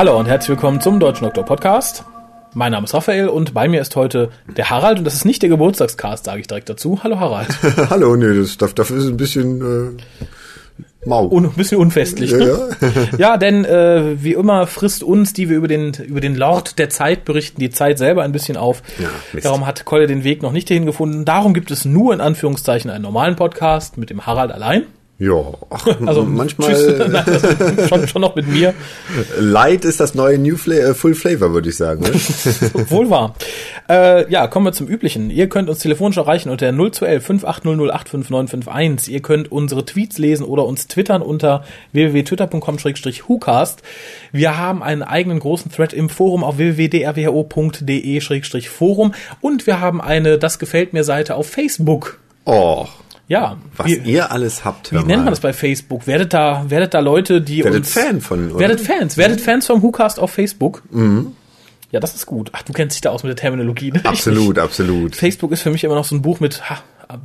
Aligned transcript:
Hallo 0.00 0.18
und 0.18 0.24
herzlich 0.24 0.48
willkommen 0.48 0.80
zum 0.80 0.98
Deutschen 0.98 1.24
Doktor 1.24 1.44
Podcast. 1.44 2.04
Mein 2.54 2.72
Name 2.72 2.86
ist 2.86 2.94
Raphael 2.94 3.28
und 3.28 3.52
bei 3.52 3.68
mir 3.68 3.82
ist 3.82 3.96
heute 3.96 4.30
der 4.56 4.70
Harald 4.70 4.96
und 4.96 5.04
das 5.04 5.12
ist 5.12 5.26
nicht 5.26 5.42
der 5.42 5.50
Geburtstagscast, 5.50 6.24
sage 6.24 6.40
ich 6.40 6.46
direkt 6.46 6.70
dazu. 6.70 7.00
Hallo 7.04 7.20
Harald. 7.20 7.48
Hallo, 7.90 8.16
nee, 8.16 8.34
das, 8.34 8.74
dafür 8.74 8.96
ist 8.96 9.08
ein 9.08 9.18
bisschen 9.18 9.98
äh, 10.00 11.06
mau. 11.06 11.26
Un, 11.26 11.44
ein 11.44 11.52
bisschen 11.52 11.76
unfestlich. 11.76 12.32
Ne? 12.32 12.46
Ja, 12.46 12.88
ja. 12.88 13.08
ja 13.18 13.36
denn 13.36 13.66
äh, 13.66 14.24
wie 14.24 14.32
immer 14.32 14.66
frisst 14.66 15.02
uns, 15.02 15.34
die 15.34 15.50
wir 15.50 15.58
über 15.58 15.68
den, 15.68 15.92
über 15.92 16.22
den 16.22 16.34
Lord 16.34 16.78
der 16.78 16.88
Zeit 16.88 17.26
berichten, 17.26 17.60
die 17.60 17.68
Zeit 17.68 17.98
selber 17.98 18.22
ein 18.22 18.32
bisschen 18.32 18.56
auf. 18.56 18.82
Ja, 18.98 19.40
Darum 19.42 19.66
hat 19.66 19.84
Kolle 19.84 20.06
den 20.06 20.24
Weg 20.24 20.40
noch 20.40 20.52
nicht 20.52 20.68
hierhin 20.68 20.86
gefunden. 20.86 21.26
Darum 21.26 21.52
gibt 21.52 21.70
es 21.70 21.84
nur 21.84 22.14
in 22.14 22.22
Anführungszeichen 22.22 22.90
einen 22.90 23.02
normalen 23.02 23.36
Podcast 23.36 23.98
mit 23.98 24.08
dem 24.08 24.24
Harald 24.24 24.50
allein. 24.50 24.84
Ja, 25.20 25.52
ach, 25.68 25.86
also 26.06 26.24
manchmal 26.28 26.72
Nein, 26.72 27.14
also 27.14 27.86
schon, 27.88 28.08
schon 28.08 28.22
noch 28.22 28.34
mit 28.36 28.48
mir. 28.48 28.72
Light 29.38 29.84
ist 29.84 30.00
das 30.00 30.14
neue 30.14 30.38
New 30.38 30.56
Fla 30.56 30.76
äh, 30.76 30.94
Full 30.94 31.14
Flavor, 31.14 31.52
würde 31.52 31.68
ich 31.68 31.76
sagen. 31.76 32.00
Ne? 32.00 32.14
Wohl 32.88 33.10
wahr. 33.10 33.34
Äh, 33.86 34.32
ja, 34.32 34.46
kommen 34.46 34.64
wir 34.64 34.72
zum 34.72 34.88
Üblichen. 34.88 35.28
Ihr 35.28 35.50
könnt 35.50 35.68
uns 35.68 35.80
telefonisch 35.80 36.16
erreichen 36.16 36.48
unter 36.48 36.72
0211 36.72 37.22
5800 37.22 39.08
Ihr 39.08 39.20
könnt 39.20 39.52
unsere 39.52 39.84
Tweets 39.84 40.16
lesen 40.16 40.46
oder 40.46 40.64
uns 40.64 40.86
twittern 40.86 41.20
unter 41.20 41.64
www.twitter.com-whocast. 41.92 43.82
Wir 44.32 44.56
haben 44.56 44.82
einen 44.82 45.02
eigenen 45.02 45.38
großen 45.38 45.70
Thread 45.70 45.92
im 45.92 46.08
Forum 46.08 46.42
auf 46.42 46.56
www.drwho.de-forum 46.56 49.12
und 49.42 49.66
wir 49.66 49.82
haben 49.82 50.00
eine 50.00 50.38
Das 50.38 50.58
gefällt 50.58 50.94
mir 50.94 51.04
Seite 51.04 51.34
auf 51.34 51.46
Facebook. 51.46 52.18
Oh. 52.46 52.86
Ja. 53.30 53.58
Was 53.76 53.86
wie, 53.86 53.94
ihr 53.94 54.32
alles 54.32 54.64
habt. 54.64 54.90
Wie 54.90 54.96
nennt 54.96 55.22
man 55.22 55.26
das 55.26 55.38
bei 55.38 55.52
Facebook? 55.52 56.08
Werdet 56.08 56.34
da, 56.34 56.64
werdet 56.68 56.94
da 56.94 56.98
Leute, 56.98 57.40
die 57.40 57.62
werdet 57.62 57.82
uns... 57.82 57.92
Fan 57.92 58.20
von, 58.20 58.50
oder? 58.50 58.58
Werdet 58.58 58.80
Fans. 58.80 59.16
Werdet 59.16 59.40
Fans 59.40 59.66
vom 59.66 59.82
WhoCast 59.82 60.18
auf 60.18 60.32
Facebook. 60.32 60.82
Mhm. 60.90 61.28
Ja, 61.92 62.00
das 62.00 62.16
ist 62.16 62.26
gut. 62.26 62.50
Ach, 62.52 62.62
du 62.62 62.72
kennst 62.72 62.96
dich 62.96 63.02
da 63.02 63.10
aus 63.10 63.22
mit 63.22 63.30
der 63.30 63.36
Terminologie. 63.36 63.92
Ne? 63.92 64.00
Absolut, 64.02 64.58
absolut. 64.58 65.14
Facebook 65.14 65.52
ist 65.52 65.62
für 65.62 65.70
mich 65.70 65.84
immer 65.84 65.94
noch 65.94 66.04
so 66.04 66.16
ein 66.16 66.22
Buch 66.22 66.40
mit 66.40 66.68
ha, 66.68 66.80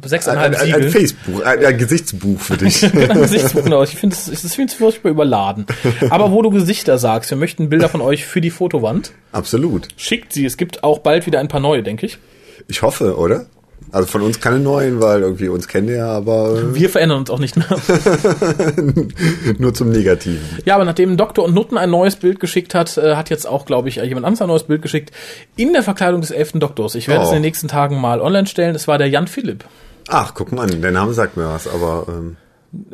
sechseinhalb 0.06 0.56
ein, 0.56 0.74
ein, 0.76 0.84
ein 0.84 0.90
Facebook, 0.92 1.44
ein, 1.44 1.66
ein, 1.66 1.78
Gesichtsbuch 1.80 2.40
für 2.40 2.58
dich. 2.58 2.84
ein 2.94 3.22
Gesichtsbuch, 3.22 3.64
genau. 3.64 3.82
Ich 3.82 3.96
finde, 3.96 4.16
es 4.16 4.28
ist 4.28 4.56
viel 4.56 4.70
zu 4.70 4.78
furchtbar 4.78 5.10
überladen. 5.10 5.66
Aber 6.12 6.32
wo 6.32 6.44
du 6.44 6.52
Gesichter 6.52 7.00
sagst, 7.00 7.32
wir 7.32 7.38
möchten 7.38 7.70
Bilder 7.70 7.90
von 7.90 8.02
euch 8.02 8.28
für 8.28 8.42
die 8.42 8.52
Fotowand. 8.52 9.12
Absolut. 9.32 9.88
Schickt 9.98 10.34
sie. 10.34 10.46
Es 10.46 10.58
gibt 10.58 10.84
auch 10.84 11.00
bald 11.00 11.26
wieder 11.26 11.40
ein 11.40 11.48
paar 11.48 11.62
neue, 11.62 11.82
denke 11.82 12.06
ich. 12.06 12.20
Ich 12.68 12.84
hoffe, 12.84 13.18
oder? 13.18 13.48
Also 13.92 14.08
von 14.08 14.24
uns 14.24 14.42
keine 14.42 14.60
neuen, 14.60 15.00
weil 15.00 15.22
irgendwie 15.22 15.48
uns 15.48 15.68
kennen 15.70 15.88
ja, 15.88 16.08
aber. 16.08 16.74
Wir 16.76 16.90
verändern 16.90 17.20
uns 17.20 17.30
auch 17.30 17.40
nicht 17.40 17.56
mehr. 17.56 17.68
Nur 19.58 19.74
zum 19.74 19.92
Negativen. 19.92 20.42
Ja, 20.66 20.76
aber 20.76 20.84
nachdem 20.84 21.16
Doktor 21.16 21.46
und 21.46 21.54
Nutten 21.54 21.78
ein 21.78 21.92
neues 21.92 22.18
Bild 22.18 22.42
geschickt 22.42 22.76
hat, 22.76 22.98
äh, 22.98 23.16
hat 23.16 23.30
jetzt 23.30 23.48
auch, 23.48 23.66
glaube 23.66 23.88
ich, 23.88 23.96
jemand 23.96 24.26
anderes 24.26 24.42
ein 24.42 24.50
neues 24.50 24.64
Bild 24.64 24.82
geschickt. 24.82 25.12
In 25.56 25.72
der 25.72 25.82
Verkleidung 25.82 26.20
des 26.20 26.32
elften 26.32 26.60
Doktors. 26.60 26.96
Ich 26.96 27.08
werde 27.08 27.22
oh. 27.22 27.24
es 27.24 27.30
in 27.30 27.36
den 27.36 27.44
nächsten 27.44 27.70
Tagen 27.70 28.02
mal 28.02 28.20
online 28.20 28.48
stellen. 28.48 28.76
Es 28.76 28.88
war 28.88 28.98
der 28.98 29.08
Jan 29.08 29.28
Philipp. 29.28 29.64
Ach, 30.10 30.34
guck 30.34 30.52
mal, 30.52 30.68
der 30.68 30.92
Name 30.92 31.14
sagt 31.14 31.38
mir 31.38 31.48
was, 31.48 31.68
aber. 31.68 32.06
Ähm 32.10 32.38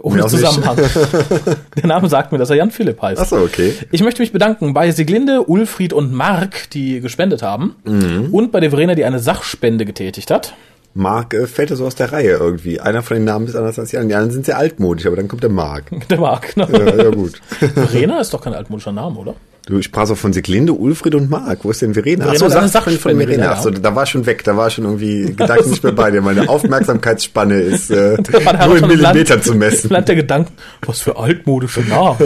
ohne 0.01 0.27
Zusammenhang. 0.27 0.77
Der 1.75 1.87
Name 1.87 2.07
sagt 2.07 2.31
mir, 2.31 2.37
dass 2.37 2.49
er 2.49 2.55
Jan 2.57 2.69
Philipp 2.69 3.01
heißt. 3.01 3.19
Ach 3.19 3.25
so, 3.25 3.37
okay. 3.37 3.73
Ich 3.91 4.03
möchte 4.03 4.21
mich 4.21 4.31
bedanken 4.31 4.73
bei 4.73 4.91
Siglinde, 4.91 5.43
Ulfried 5.43 5.93
und 5.93 6.13
Mark, 6.13 6.69
die 6.69 7.01
gespendet 7.01 7.41
haben. 7.41 7.75
Mhm. 7.83 8.27
Und 8.31 8.51
bei 8.51 8.59
der 8.59 8.69
Verena, 8.69 8.95
die 8.95 9.05
eine 9.05 9.17
Sachspende 9.19 9.85
getätigt 9.85 10.29
hat. 10.29 10.53
Mark 10.93 11.33
äh, 11.33 11.47
fällt 11.47 11.69
ja 11.69 11.75
so 11.75 11.85
aus 11.85 11.95
der 11.95 12.11
Reihe 12.11 12.31
irgendwie. 12.31 12.79
Einer 12.79 13.01
von 13.01 13.15
den 13.15 13.23
Namen 13.23 13.47
ist 13.47 13.55
anders 13.55 13.79
als 13.79 13.89
die 13.89 13.97
anderen. 13.97 14.09
Die 14.09 14.15
anderen 14.15 14.31
sind 14.31 14.45
sehr 14.45 14.57
altmodisch, 14.57 15.05
aber 15.05 15.15
dann 15.15 15.27
kommt 15.27 15.43
der 15.43 15.49
Mark. 15.49 15.85
Der 16.09 16.19
Mark, 16.19 16.53
genau. 16.53 16.67
Ja, 16.69 17.03
ja 17.03 17.09
gut. 17.09 17.41
Verena 17.49 18.19
ist 18.19 18.33
doch 18.33 18.41
kein 18.41 18.53
altmodischer 18.53 18.91
Name, 18.91 19.17
oder? 19.17 19.35
Du, 19.67 19.77
ich 19.77 19.85
sprach 19.85 20.07
so 20.07 20.15
von 20.15 20.33
Siglinde, 20.33 20.73
Ulfried 20.73 21.13
und 21.15 21.29
Mark. 21.29 21.59
Wo 21.63 21.69
ist 21.69 21.81
denn 21.81 21.93
Verena? 21.93 22.25
Verena 22.25 22.45
Achso, 22.45 22.67
sag 22.67 22.83
von, 22.83 22.97
von 22.97 23.17
Verena. 23.17 23.51
Achso, 23.51 23.69
da 23.69 23.95
war 23.95 24.05
schon 24.05 24.25
weg. 24.25 24.43
Da 24.43 24.57
war 24.57 24.69
schon 24.69 24.85
irgendwie 24.85 25.33
Gedanken 25.35 25.69
nicht 25.69 25.83
mehr 25.83 25.93
bei 25.93 26.09
dir. 26.11 26.21
Meine 26.21 26.49
Aufmerksamkeitsspanne 26.49 27.61
ist 27.61 27.91
äh, 27.91 28.17
nur 28.65 28.77
in 28.77 28.87
Millimeter 28.87 29.35
Land, 29.35 29.43
zu 29.43 29.53
messen. 29.53 29.91
Land 29.91 30.07
der 30.07 30.15
Gedanken, 30.15 30.53
was 30.81 31.01
für 31.01 31.17
altmodische 31.17 31.81
Namen. 31.81 32.17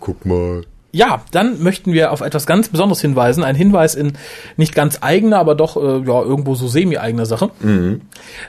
Guck 0.00 0.26
mal. 0.26 0.62
Ja, 0.90 1.22
dann 1.32 1.62
möchten 1.62 1.92
wir 1.92 2.12
auf 2.12 2.22
etwas 2.22 2.46
ganz 2.46 2.70
Besonderes 2.70 3.02
hinweisen. 3.02 3.44
Ein 3.44 3.54
Hinweis 3.54 3.94
in 3.94 4.14
nicht 4.56 4.74
ganz 4.74 4.98
eigener, 5.02 5.38
aber 5.38 5.54
doch 5.54 5.76
äh, 5.76 5.98
ja 5.98 6.22
irgendwo 6.22 6.54
so 6.54 6.66
semi-eigener 6.66 7.26
Sache. 7.26 7.50
Mhm. 7.60 8.00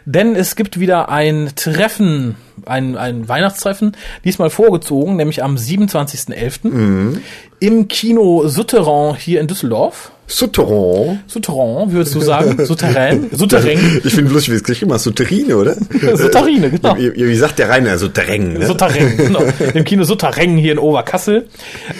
Denn 0.06 0.36
es 0.36 0.56
gibt 0.56 0.80
wieder 0.80 1.10
ein 1.10 1.52
Treffen, 1.56 2.38
ein, 2.66 2.96
ein 2.96 3.28
Weihnachtstreffen, 3.28 3.92
diesmal 4.24 4.50
vorgezogen, 4.50 5.18
nämlich 5.18 5.44
am 5.44 5.56
27.11. 5.56 6.68
Mhm. 6.70 7.22
im 7.60 7.88
Kino 7.90 8.48
Souterrain 8.48 9.16
hier 9.16 9.42
in 9.42 9.48
Düsseldorf. 9.48 10.12
Souterrain. 10.30 11.20
Souterrain, 11.26 11.92
würdest 11.92 12.14
du 12.14 12.22
sagen? 12.22 12.64
Souterrain? 12.66 13.30
Souterrain. 13.32 14.00
Ich 14.04 14.14
finde 14.14 14.32
lustig, 14.32 14.54
wie 14.54 14.58
es 14.58 14.64
geschrieben 14.64 14.94
hast. 14.94 15.04
Souterrine, 15.04 15.58
oder? 15.58 15.76
Souterrine, 16.16 16.70
genau. 16.70 16.96
Wie, 16.98 17.16
wie 17.16 17.36
sagt 17.36 17.58
der 17.58 17.70
Rainer? 17.70 17.98
Souterrain, 17.98 18.54
ne? 18.54 18.68
Souterrain, 18.68 19.18
genau. 19.18 19.42
Im 19.74 19.84
Kino 19.84 20.04
Souterrain 20.04 20.56
hier 20.56 20.74
in 20.74 20.80
Oberkassel. 20.80 21.48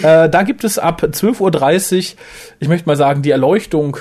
Äh, 0.02 0.30
da 0.30 0.42
gibt 0.44 0.62
es 0.62 0.78
ab 0.78 1.02
12.30 1.02 1.96
Uhr, 1.96 2.18
ich 2.60 2.68
möchte 2.68 2.88
mal 2.88 2.96
sagen, 2.96 3.22
die 3.22 3.30
Erleuchtung 3.30 3.96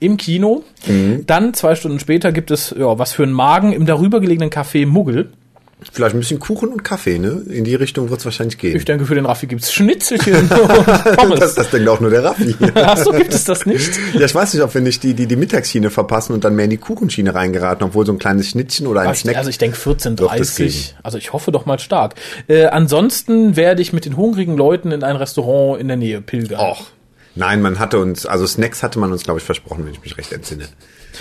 im 0.00 0.16
Kino. 0.16 0.64
Mhm. 0.86 1.26
Dann 1.26 1.52
zwei 1.52 1.74
Stunden 1.74 1.98
später 1.98 2.32
gibt 2.32 2.50
es, 2.50 2.74
ja, 2.76 2.98
was 2.98 3.12
für 3.12 3.22
einen 3.22 3.32
Magen 3.32 3.72
im 3.72 3.84
darüber 3.84 4.20
gelegenen 4.20 4.50
Café 4.50 4.86
Muggel. 4.86 5.30
Vielleicht 5.92 6.14
ein 6.14 6.20
bisschen 6.20 6.38
Kuchen 6.38 6.70
und 6.70 6.82
Kaffee, 6.82 7.18
ne? 7.18 7.42
In 7.48 7.64
die 7.64 7.74
Richtung 7.74 8.10
wird 8.10 8.20
es 8.20 8.24
wahrscheinlich 8.24 8.58
gehen. 8.58 8.76
Ich 8.76 8.84
denke, 8.84 9.06
für 9.06 9.14
den 9.14 9.26
Raffi 9.26 9.46
gibt's 9.46 9.72
Schnitzelchen 9.72 10.34
und 10.34 10.48
Pommes. 11.16 11.40
das, 11.40 11.54
das 11.54 11.70
denkt 11.70 11.88
auch 11.88 12.00
nur 12.00 12.10
der 12.10 12.24
Raffi. 12.24 12.54
Ach 12.74 12.96
so, 12.96 13.12
gibt 13.12 13.32
es 13.32 13.44
das 13.44 13.66
nicht? 13.66 13.98
Ja, 14.14 14.26
ich 14.26 14.34
weiß 14.34 14.54
nicht, 14.54 14.62
ob 14.62 14.74
wir 14.74 14.80
nicht 14.80 15.02
die, 15.02 15.14
die, 15.14 15.26
die 15.26 15.36
Mittagsschiene 15.36 15.90
verpassen 15.90 16.32
und 16.32 16.44
dann 16.44 16.56
mehr 16.56 16.64
in 16.64 16.70
die 16.70 16.78
Kuchenschiene 16.78 17.34
reingeraten, 17.34 17.86
obwohl 17.86 18.06
so 18.06 18.12
ein 18.12 18.18
kleines 18.18 18.48
Schnittchen 18.48 18.86
oder 18.86 19.02
ein 19.02 19.08
also 19.08 19.22
Snack. 19.22 19.36
Also 19.36 19.50
ich 19.50 19.58
denke 19.58 19.76
14.30 19.76 20.94
Also 21.02 21.18
ich 21.18 21.32
hoffe 21.32 21.52
doch 21.52 21.66
mal 21.66 21.78
stark. 21.78 22.14
Äh, 22.48 22.66
ansonsten 22.66 23.56
werde 23.56 23.82
ich 23.82 23.92
mit 23.92 24.04
den 24.04 24.16
hungrigen 24.16 24.56
Leuten 24.56 24.92
in 24.92 25.04
ein 25.04 25.16
Restaurant 25.16 25.80
in 25.80 25.88
der 25.88 25.96
Nähe 25.96 26.20
pilgern. 26.20 26.60
Och. 26.60 26.86
Nein, 27.36 27.62
man 27.62 27.78
hatte 27.78 27.98
uns, 27.98 28.26
also 28.26 28.46
Snacks 28.46 28.82
hatte 28.82 28.98
man 28.98 29.10
uns, 29.10 29.24
glaube 29.24 29.40
ich, 29.40 29.44
versprochen, 29.44 29.84
wenn 29.84 29.92
ich 29.92 30.02
mich 30.02 30.16
recht 30.16 30.32
entsinne. 30.32 30.68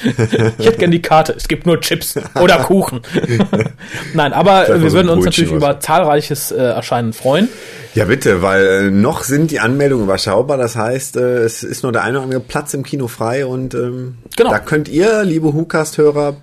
Ich 0.03 0.65
hätte 0.65 0.77
gern 0.77 0.91
die 0.91 1.01
Karte. 1.01 1.33
Es 1.35 1.47
gibt 1.47 1.65
nur 1.65 1.79
Chips 1.79 2.15
oder 2.39 2.57
Kuchen. 2.59 3.01
Nein, 4.13 4.33
aber 4.33 4.67
wir 4.81 4.91
würden 4.91 5.09
uns 5.09 5.25
natürlich 5.25 5.51
was. 5.51 5.57
über 5.57 5.79
zahlreiches 5.79 6.51
äh, 6.51 6.57
Erscheinen 6.57 7.13
freuen. 7.13 7.49
Ja, 7.95 8.05
bitte, 8.05 8.41
weil 8.41 8.65
äh, 8.65 8.91
noch 8.91 9.23
sind 9.23 9.51
die 9.51 9.59
Anmeldungen 9.59 10.05
überschaubar. 10.05 10.57
Das 10.57 10.75
heißt, 10.75 11.17
äh, 11.17 11.39
es 11.39 11.63
ist 11.63 11.83
nur 11.83 11.91
der 11.91 12.03
eine 12.03 12.17
oder 12.17 12.23
andere 12.23 12.39
Platz 12.39 12.73
im 12.73 12.83
Kino 12.83 13.07
frei 13.07 13.45
und 13.45 13.73
ähm, 13.75 14.17
genau. 14.35 14.49
da 14.49 14.59
könnt 14.59 14.89
ihr, 14.89 15.23
liebe 15.23 15.53
WhoCast-Hörer, 15.53 16.37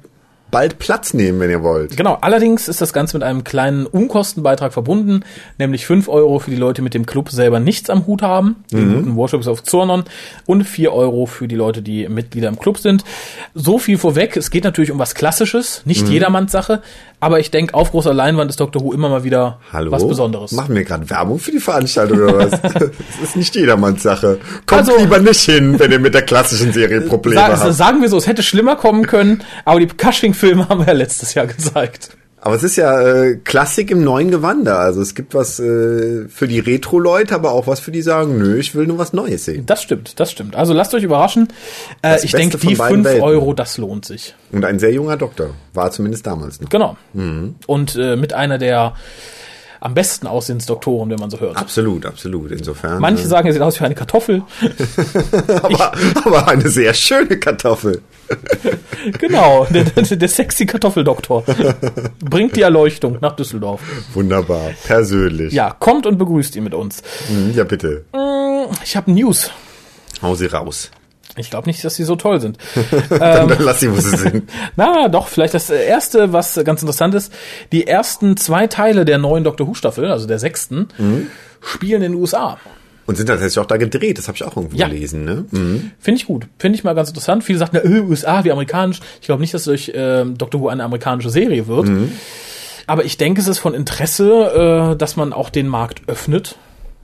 bald 0.50 0.78
Platz 0.78 1.14
nehmen, 1.14 1.40
wenn 1.40 1.50
ihr 1.50 1.62
wollt. 1.62 1.96
Genau, 1.96 2.18
allerdings 2.20 2.68
ist 2.68 2.80
das 2.80 2.92
Ganze 2.92 3.16
mit 3.16 3.24
einem 3.24 3.44
kleinen 3.44 3.86
Unkostenbeitrag 3.86 4.72
verbunden, 4.72 5.24
nämlich 5.58 5.86
fünf 5.86 6.08
Euro 6.08 6.38
für 6.38 6.50
die 6.50 6.56
Leute 6.56 6.82
mit 6.82 6.94
dem 6.94 7.06
Club 7.06 7.30
selber 7.30 7.60
nichts 7.60 7.90
am 7.90 8.06
Hut 8.06 8.22
haben, 8.22 8.64
den 8.72 8.88
mhm. 8.88 8.94
guten 8.94 9.16
Worships 9.16 9.46
auf 9.46 9.62
Zornon, 9.62 10.04
und 10.46 10.64
vier 10.64 10.92
Euro 10.92 11.26
für 11.26 11.48
die 11.48 11.56
Leute, 11.56 11.82
die 11.82 12.08
Mitglieder 12.08 12.48
im 12.48 12.58
Club 12.58 12.78
sind. 12.78 13.04
So 13.54 13.78
viel 13.78 13.98
vorweg, 13.98 14.36
es 14.36 14.50
geht 14.50 14.64
natürlich 14.64 14.90
um 14.90 14.98
was 14.98 15.14
Klassisches, 15.14 15.82
nicht 15.84 16.06
mhm. 16.06 16.12
jedermanns 16.12 16.52
Sache, 16.52 16.82
aber 17.20 17.38
ich 17.38 17.50
denke, 17.50 17.74
auf 17.74 17.90
großer 17.90 18.14
Leinwand 18.14 18.48
ist 18.48 18.58
Dr. 18.60 18.82
Who 18.82 18.94
immer 18.94 19.10
mal 19.10 19.24
wieder 19.24 19.60
Hallo? 19.72 19.92
was 19.92 20.08
Besonderes. 20.08 20.52
Machen 20.52 20.74
wir 20.74 20.84
gerade 20.84 21.08
Werbung 21.10 21.38
für 21.38 21.50
die 21.50 21.60
Veranstaltung 21.60 22.18
oder 22.18 22.50
was? 22.50 22.60
das 22.62 22.90
ist 23.22 23.36
nicht 23.36 23.54
jedermanns 23.54 24.02
Sache. 24.02 24.38
Kommt 24.64 24.88
also, 24.88 24.96
lieber 24.96 25.18
nicht 25.18 25.42
hin, 25.42 25.78
wenn 25.78 25.92
ihr 25.92 25.98
mit 25.98 26.14
der 26.14 26.22
klassischen 26.22 26.72
Serie 26.72 27.02
Probleme 27.02 27.40
sag, 27.40 27.60
habt. 27.60 27.74
Sagen 27.74 28.00
wir 28.00 28.08
so, 28.08 28.16
es 28.16 28.26
hätte 28.26 28.42
schlimmer 28.42 28.76
kommen 28.76 29.06
können, 29.06 29.42
aber 29.66 29.80
die 29.80 29.86
Cushing 29.86 30.32
Filme 30.40 30.68
haben 30.68 30.80
wir 30.80 30.88
ja 30.88 30.92
letztes 30.92 31.34
Jahr 31.34 31.46
gezeigt. 31.46 32.10
Aber 32.42 32.54
es 32.54 32.62
ist 32.62 32.76
ja 32.76 33.00
äh, 33.00 33.36
Klassik 33.36 33.90
im 33.90 34.02
neuen 34.02 34.30
Gewande. 34.30 34.74
Also 34.74 35.02
es 35.02 35.14
gibt 35.14 35.34
was 35.34 35.60
äh, 35.60 36.26
für 36.28 36.48
die 36.48 36.58
Retro-Leute, 36.58 37.34
aber 37.34 37.52
auch 37.52 37.66
was 37.66 37.80
für 37.80 37.90
die 37.90 38.00
sagen, 38.00 38.38
nö, 38.38 38.58
ich 38.58 38.74
will 38.74 38.86
nur 38.86 38.96
was 38.96 39.12
Neues 39.12 39.44
sehen. 39.44 39.66
Das 39.66 39.82
stimmt, 39.82 40.18
das 40.18 40.32
stimmt. 40.32 40.56
Also 40.56 40.72
lasst 40.72 40.94
euch 40.94 41.02
überraschen. 41.02 41.48
Äh, 42.00 42.24
ich 42.24 42.32
denke, 42.32 42.56
die 42.56 42.76
fünf 42.76 43.06
Euro, 43.20 43.52
das 43.52 43.76
lohnt 43.76 44.06
sich. 44.06 44.34
Und 44.52 44.64
ein 44.64 44.78
sehr 44.78 44.92
junger 44.92 45.18
Doktor. 45.18 45.50
War 45.74 45.90
zumindest 45.90 46.26
damals 46.26 46.60
noch. 46.62 46.70
Genau. 46.70 46.96
Mhm. 47.12 47.56
Und 47.66 47.96
äh, 47.96 48.16
mit 48.16 48.32
einer 48.32 48.56
der 48.56 48.94
am 49.80 49.94
besten 49.94 50.26
aussehendes 50.26 50.66
Doktoren, 50.66 51.10
wenn 51.10 51.18
man 51.18 51.30
so 51.30 51.40
hört. 51.40 51.56
Absolut, 51.56 52.04
absolut. 52.04 52.52
Insofern. 52.52 53.00
Manche 53.00 53.24
äh, 53.24 53.26
sagen, 53.26 53.46
er 53.46 53.52
sieht 53.54 53.62
aus 53.62 53.80
wie 53.80 53.84
eine 53.84 53.94
Kartoffel. 53.94 54.42
aber, 55.62 55.92
aber 56.24 56.48
eine 56.48 56.68
sehr 56.68 56.92
schöne 56.94 57.38
Kartoffel. 57.38 58.02
genau, 59.18 59.66
der, 59.70 59.84
der, 59.84 60.16
der 60.16 60.28
sexy 60.28 60.66
Kartoffeldoktor 60.66 61.44
bringt 62.22 62.56
die 62.56 62.62
Erleuchtung 62.62 63.18
nach 63.20 63.34
Düsseldorf. 63.34 63.80
Wunderbar, 64.12 64.70
persönlich. 64.84 65.52
Ja, 65.52 65.70
kommt 65.70 66.06
und 66.06 66.18
begrüßt 66.18 66.54
ihn 66.56 66.64
mit 66.64 66.74
uns. 66.74 67.02
Mhm, 67.28 67.54
ja, 67.54 67.64
bitte. 67.64 68.04
Mm, 68.12 68.72
ich 68.84 68.96
habe 68.96 69.10
News. 69.10 69.50
Hau 70.22 70.34
sie 70.34 70.46
raus. 70.46 70.90
Ich 71.36 71.50
glaube 71.50 71.68
nicht, 71.68 71.84
dass 71.84 71.94
sie 71.94 72.04
so 72.04 72.16
toll 72.16 72.40
sind. 72.40 72.58
dann, 73.08 73.48
dann 73.48 73.62
lass 73.62 73.80
sie, 73.80 73.90
wo 73.90 73.96
sie 73.96 74.16
sind. 74.16 74.50
Na, 74.76 75.08
doch, 75.08 75.28
vielleicht 75.28 75.54
das 75.54 75.70
erste, 75.70 76.32
was 76.32 76.60
ganz 76.64 76.82
interessant 76.82 77.14
ist. 77.14 77.32
Die 77.72 77.86
ersten 77.86 78.36
zwei 78.36 78.66
Teile 78.66 79.04
der 79.04 79.18
neuen 79.18 79.44
Doctor 79.44 79.66
Who 79.66 79.74
Staffel, 79.74 80.10
also 80.10 80.26
der 80.26 80.38
sechsten, 80.38 80.88
mhm. 80.98 81.28
spielen 81.60 82.02
in 82.02 82.12
den 82.12 82.20
USA. 82.20 82.58
Und 83.06 83.16
sind 83.16 83.26
tatsächlich 83.26 83.58
auch 83.58 83.66
da 83.66 83.76
gedreht, 83.76 84.18
das 84.18 84.28
habe 84.28 84.36
ich 84.36 84.44
auch 84.44 84.56
irgendwo 84.56 84.76
ja. 84.76 84.86
gelesen. 84.86 85.24
Ne? 85.24 85.44
Mhm. 85.50 85.90
Finde 85.98 86.20
ich 86.20 86.26
gut, 86.26 86.46
finde 86.58 86.78
ich 86.78 86.84
mal 86.84 86.94
ganz 86.94 87.08
interessant. 87.08 87.42
Viele 87.42 87.58
sagen, 87.58 87.76
äh, 87.76 88.00
USA, 88.00 88.44
wie 88.44 88.52
amerikanisch. 88.52 89.00
Ich 89.20 89.26
glaube 89.26 89.40
nicht, 89.40 89.52
dass 89.52 89.64
durch 89.64 89.88
äh, 89.88 90.24
Doctor 90.24 90.60
Who 90.60 90.68
eine 90.68 90.84
amerikanische 90.84 91.30
Serie 91.30 91.66
wird. 91.66 91.88
Mhm. 91.88 92.12
Aber 92.86 93.04
ich 93.04 93.16
denke, 93.16 93.40
es 93.40 93.48
ist 93.48 93.58
von 93.58 93.74
Interesse, 93.74 94.92
äh, 94.92 94.96
dass 94.96 95.16
man 95.16 95.32
auch 95.32 95.50
den 95.50 95.66
Markt 95.66 96.02
öffnet 96.06 96.56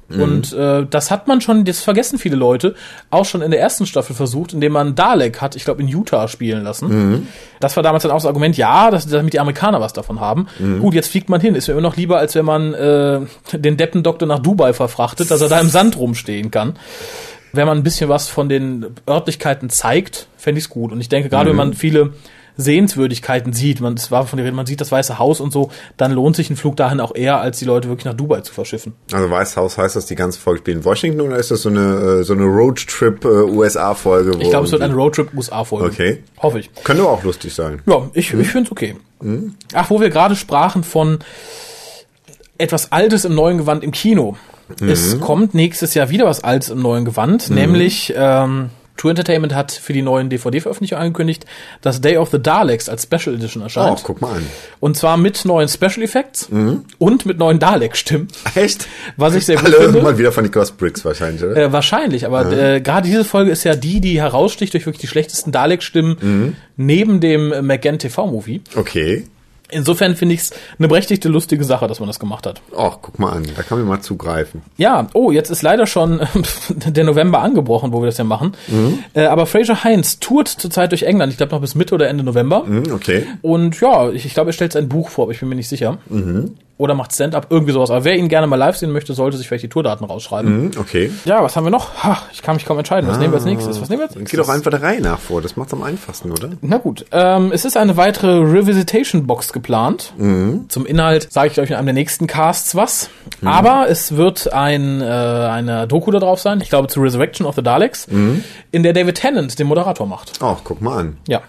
Mhm. 0.08 0.23
Und 0.23 0.53
äh, 0.53 0.87
das 0.88 1.11
hat 1.11 1.26
man 1.26 1.41
schon, 1.41 1.64
das 1.64 1.81
vergessen 1.81 2.19
viele 2.19 2.37
Leute, 2.37 2.75
auch 3.11 3.25
schon 3.25 3.43
in 3.43 3.50
der 3.50 3.61
ersten 3.61 3.87
Staffel 3.87 4.14
versucht, 4.14 4.53
indem 4.53 4.73
man 4.73 4.94
Dalek 4.94 5.41
hat, 5.41 5.56
ich 5.56 5.64
glaube, 5.64 5.82
in 5.82 5.88
Utah 5.88 6.29
spielen 6.29 6.62
lassen. 6.62 6.88
Mhm. 6.88 7.26
Das 7.61 7.76
war 7.76 7.82
damals 7.82 8.03
dann 8.03 8.12
auch 8.12 8.17
das 8.17 8.26
Argument, 8.26 8.56
ja, 8.56 8.91
dass, 8.91 9.06
damit 9.06 9.32
die 9.32 9.41
Amerikaner 9.41 9.81
was 9.81 9.93
davon 9.93 10.20
haben. 10.20 10.47
Mhm. 10.58 10.81
Gut, 10.81 10.94
jetzt 10.94 11.11
fliegt 11.11 11.29
man 11.29 11.41
hin. 11.41 11.55
Ist 11.55 11.67
mir 11.69 11.73
immer 11.73 11.82
noch 11.82 11.97
lieber, 11.97 12.19
als 12.19 12.35
wenn 12.35 12.44
man 12.44 12.75
äh, 12.75 13.20
den 13.53 13.76
Deppendoktor 13.76 14.29
nach 14.29 14.38
Dubai 14.38 14.73
verfrachtet, 14.73 15.31
dass 15.31 15.41
er 15.41 15.49
da 15.49 15.61
im 15.61 15.69
Sand 15.69 15.97
rumstehen 15.97 16.50
kann. 16.50 16.75
Wenn 17.53 17.67
man 17.67 17.79
ein 17.79 17.82
bisschen 17.82 18.08
was 18.08 18.29
von 18.29 18.49
den 18.49 18.87
Örtlichkeiten 19.08 19.70
zeigt, 19.70 20.29
fände 20.37 20.58
ich 20.58 20.67
es 20.67 20.70
gut. 20.70 20.93
Und 20.93 21.00
ich 21.00 21.08
denke, 21.08 21.31
gerade 21.31 21.47
wenn 21.47 21.56
mhm. 21.56 21.58
man 21.58 21.75
viele 21.75 22.12
Sehenswürdigkeiten 22.56 23.53
sieht, 23.53 23.81
man, 23.81 23.97
das 23.97 24.11
war 24.11 24.26
von 24.26 24.37
der 24.37 24.47
Rede, 24.47 24.56
man 24.56 24.67
sieht 24.67 24.81
das 24.81 24.93
Weiße 24.93 25.19
Haus 25.19 25.41
und 25.41 25.53
so, 25.53 25.70
dann 25.97 26.12
lohnt 26.12 26.37
sich 26.37 26.50
ein 26.50 26.56
Flug 26.56 26.76
dahin 26.76 27.00
auch 27.00 27.14
eher, 27.14 27.41
als 27.41 27.58
die 27.58 27.64
Leute 27.64 27.88
wirklich 27.88 28.06
nach 28.06 28.14
Dubai 28.14 28.41
zu 28.41 28.55
verschiffen. 28.55 28.94
Also 29.12 29.31
Weißes 29.31 29.56
Haus 29.56 29.79
heißt 29.79 29.97
das 29.97 30.06
die 30.06 30.14
ganze 30.14 30.41
Folge 30.41 30.61
spielt 30.61 30.79
in 30.79 30.85
Washington 30.85 31.20
oder 31.20 31.37
ist 31.37 31.50
das 31.50 31.62
so 31.62 31.69
eine, 31.69 32.20
äh, 32.20 32.23
so 32.23 32.32
eine 32.32 32.44
Roadtrip 32.44 33.25
äh? 33.25 34.43
Ich 34.43 34.50
glaube, 34.50 34.67
es 34.67 34.73
wird 34.73 34.82
eine 34.82 34.94
Roadtrip 34.94 35.35
USA-Folge. 35.35 35.87
Okay. 35.87 36.23
Hoffe 36.38 36.61
ich. 36.61 36.70
Könnte 36.85 37.05
auch 37.05 37.23
lustig 37.23 37.55
sein. 37.55 37.82
Ja, 37.87 38.08
ich, 38.14 38.32
ich 38.32 38.49
finde 38.49 38.67
es 38.67 38.73
okay. 38.73 38.97
Mhm. 39.20 39.55
Ach, 39.75 39.91
wo 39.91 40.00
wir 40.00 40.11
gerade 40.11 40.37
sprachen 40.37 40.85
von 40.85 41.19
etwas 42.58 42.93
Altes 42.93 43.25
im 43.25 43.35
neuen 43.35 43.58
Gewand 43.58 43.85
im 43.85 43.93
Kino. 43.93 44.37
Mhm. 44.81 44.88
Es 44.88 45.20
kommt 45.20 45.55
nächstes 45.55 45.94
Jahr 45.94 46.11
wieder 46.11 46.26
was 46.26 46.43
Altes 46.43 46.70
im 46.70 46.81
neuen 46.81 47.05
Gewand, 47.05 47.49
mhm. 47.50 47.56
nämlich 47.56 48.12
ähm, 48.17 48.70
True 48.96 49.10
Entertainment 49.10 49.54
hat 49.54 49.72
für 49.72 49.93
die 49.93 50.02
neuen 50.02 50.31
DVD-Veröffentlichungen 50.31 51.02
angekündigt, 51.02 51.44
dass 51.82 52.00
Day 52.00 52.16
of 52.16 52.31
the 52.31 52.40
Daleks 52.40 52.88
als 52.88 53.02
Special 53.04 53.34
Edition 53.34 53.62
erscheint. 53.62 53.98
Oh, 54.00 54.02
guck 54.02 54.20
mal 54.20 54.37
an. 54.37 54.46
Und 54.81 54.96
zwar 54.96 55.16
mit 55.16 55.44
neuen 55.44 55.69
Special 55.69 56.02
Effects 56.02 56.48
mhm. 56.50 56.84
und 56.98 57.26
mit 57.26 57.38
neuen 57.38 57.58
Dalek-Stimmen. 57.58 58.28
Echt? 58.54 58.88
Was 59.16 59.34
ich 59.34 59.44
sehr 59.46 59.56
gut 59.56 59.66
Alle 59.66 59.84
finde. 59.84 60.02
mal 60.02 60.19
wieder 60.19 60.32
von 60.32 60.50
Ghost 60.50 60.78
Bricks 60.78 61.04
wahrscheinlich, 61.04 61.43
oder? 61.43 61.56
Äh, 61.56 61.72
wahrscheinlich, 61.72 62.26
aber 62.26 62.44
mhm. 62.44 62.52
äh, 62.52 62.81
gerade 62.81 63.06
diese 63.06 63.25
Folge 63.25 63.50
ist 63.50 63.64
ja 63.64 63.75
die, 63.75 64.00
die 64.00 64.20
heraussticht 64.20 64.72
durch 64.75 64.87
wirklich 64.87 65.00
die 65.00 65.08
schlechtesten 65.08 65.52
Dalek-Stimmen 65.52 66.16
mhm. 66.20 66.56
neben 66.76 67.20
dem 67.20 67.66
McGann 67.66 67.98
TV-Movie. 67.98 68.62
Okay. 68.75 69.25
Insofern 69.70 70.14
finde 70.14 70.34
ich 70.34 70.42
es 70.42 70.50
eine 70.78 70.88
berechtigte, 70.88 71.28
lustige 71.28 71.64
Sache, 71.64 71.88
dass 71.88 71.98
man 71.98 72.06
das 72.06 72.18
gemacht 72.18 72.46
hat. 72.46 72.60
Ach, 72.76 72.98
guck 73.02 73.18
mal 73.18 73.32
an, 73.32 73.46
da 73.56 73.62
kann 73.62 73.78
man 73.78 73.88
mal 73.88 74.00
zugreifen. 74.00 74.62
Ja, 74.76 75.08
oh, 75.12 75.32
jetzt 75.32 75.50
ist 75.50 75.62
leider 75.62 75.86
schon 75.86 76.20
der 76.68 77.04
November 77.04 77.40
angebrochen, 77.40 77.92
wo 77.92 78.00
wir 78.00 78.06
das 78.06 78.18
ja 78.18 78.24
machen. 78.24 78.52
Mhm. 78.68 79.00
Äh, 79.14 79.26
aber 79.26 79.46
Fraser 79.46 79.82
Heinz 79.82 80.20
tourt 80.20 80.48
zurzeit 80.48 80.92
durch 80.92 81.02
England, 81.02 81.32
ich 81.32 81.36
glaube 81.36 81.52
noch 81.52 81.60
bis 81.60 81.74
Mitte 81.74 81.94
oder 81.94 82.08
Ende 82.08 82.22
November. 82.22 82.64
Mhm, 82.64 82.92
okay. 82.92 83.26
Und 83.42 83.80
ja, 83.80 84.10
ich, 84.10 84.24
ich 84.24 84.34
glaube, 84.34 84.50
er 84.50 84.54
stellt 84.54 84.72
sein 84.72 84.88
Buch 84.88 85.08
vor, 85.08 85.24
aber 85.24 85.32
ich 85.32 85.40
bin 85.40 85.48
mir 85.48 85.56
nicht 85.56 85.69
sicher. 85.69 85.98
Mhm 86.08 86.54
oder 86.78 86.94
macht 86.94 87.14
Stand-up, 87.14 87.46
irgendwie 87.49 87.73
sowas. 87.73 87.90
Aber 87.90 88.05
wer 88.05 88.17
ihn 88.17 88.28
gerne 88.28 88.46
mal 88.46 88.56
live 88.56 88.76
sehen 88.76 88.93
möchte, 88.93 89.14
sollte 89.14 89.38
sich 89.38 89.49
vielleicht 89.49 89.64
die 89.64 89.69
Tourdaten 89.69 90.05
rausschreiben. 90.06 90.64
Mhm, 90.64 90.70
okay. 90.78 91.11
Ja, 91.25 91.43
was 91.43 91.56
haben 91.56 91.64
wir 91.64 91.70
noch? 91.70 92.05
Ha, 92.05 92.19
ich 92.32 92.43
kann 92.43 92.56
mich 92.56 92.67
kaum 92.67 92.76
entscheiden. 92.76 93.08
Was 93.08 93.17
ah, 93.17 93.20
nehmen 93.20 93.32
wir 93.32 93.38
als 93.38 93.46
nächstes? 93.46 93.81
Was 93.81 93.88
nehmen 93.88 94.00
wir 94.00 94.06
als 94.06 94.14
nächstes? 94.14 94.31
Geh 94.31 94.37
doch 94.37 94.52
einfach 94.52 94.70
der 94.70 94.82
Reihe 94.82 95.00
nach 95.00 95.19
vor. 95.19 95.40
Das 95.40 95.56
macht's 95.56 95.73
am 95.73 95.82
einfachsten, 95.82 96.31
oder? 96.31 96.50
Na 96.61 96.76
gut. 96.76 97.06
Ähm, 97.12 97.50
es 97.52 97.64
ist 97.64 97.78
eine 97.78 97.96
weitere 97.96 98.40
Revisitation-Box 98.40 99.55
geplant. 99.55 100.12
Mhm. 100.19 100.67
Zum 100.69 100.84
Inhalt 100.84 101.32
sage 101.32 101.50
ich 101.50 101.61
euch 101.61 101.70
in 101.70 101.76
einem 101.76 101.87
der 101.87 101.94
nächsten 101.94 102.26
Casts 102.26 102.75
was. 102.75 103.08
Mhm. 103.40 103.49
Aber 103.49 103.88
es 103.88 104.17
wird 104.17 104.52
ein, 104.52 105.00
äh, 105.00 105.05
eine 105.05 105.87
Doku 105.87 106.11
da 106.11 106.19
drauf 106.19 106.40
sein. 106.40 106.61
Ich 106.61 106.69
glaube 106.69 106.88
zu 106.88 107.00
Resurrection 107.00 107.46
of 107.46 107.55
the 107.55 107.62
Daleks. 107.62 108.06
Mhm. 108.08 108.44
In 108.70 108.82
der 108.82 108.93
David 108.93 109.14
Tennant 109.14 109.58
den 109.58 109.67
Moderator 109.67 110.06
macht. 110.06 110.32
Ach, 110.43 110.58
guck 110.62 110.82
mal 110.82 110.99
an. 110.99 111.17
Ja. 111.26 111.40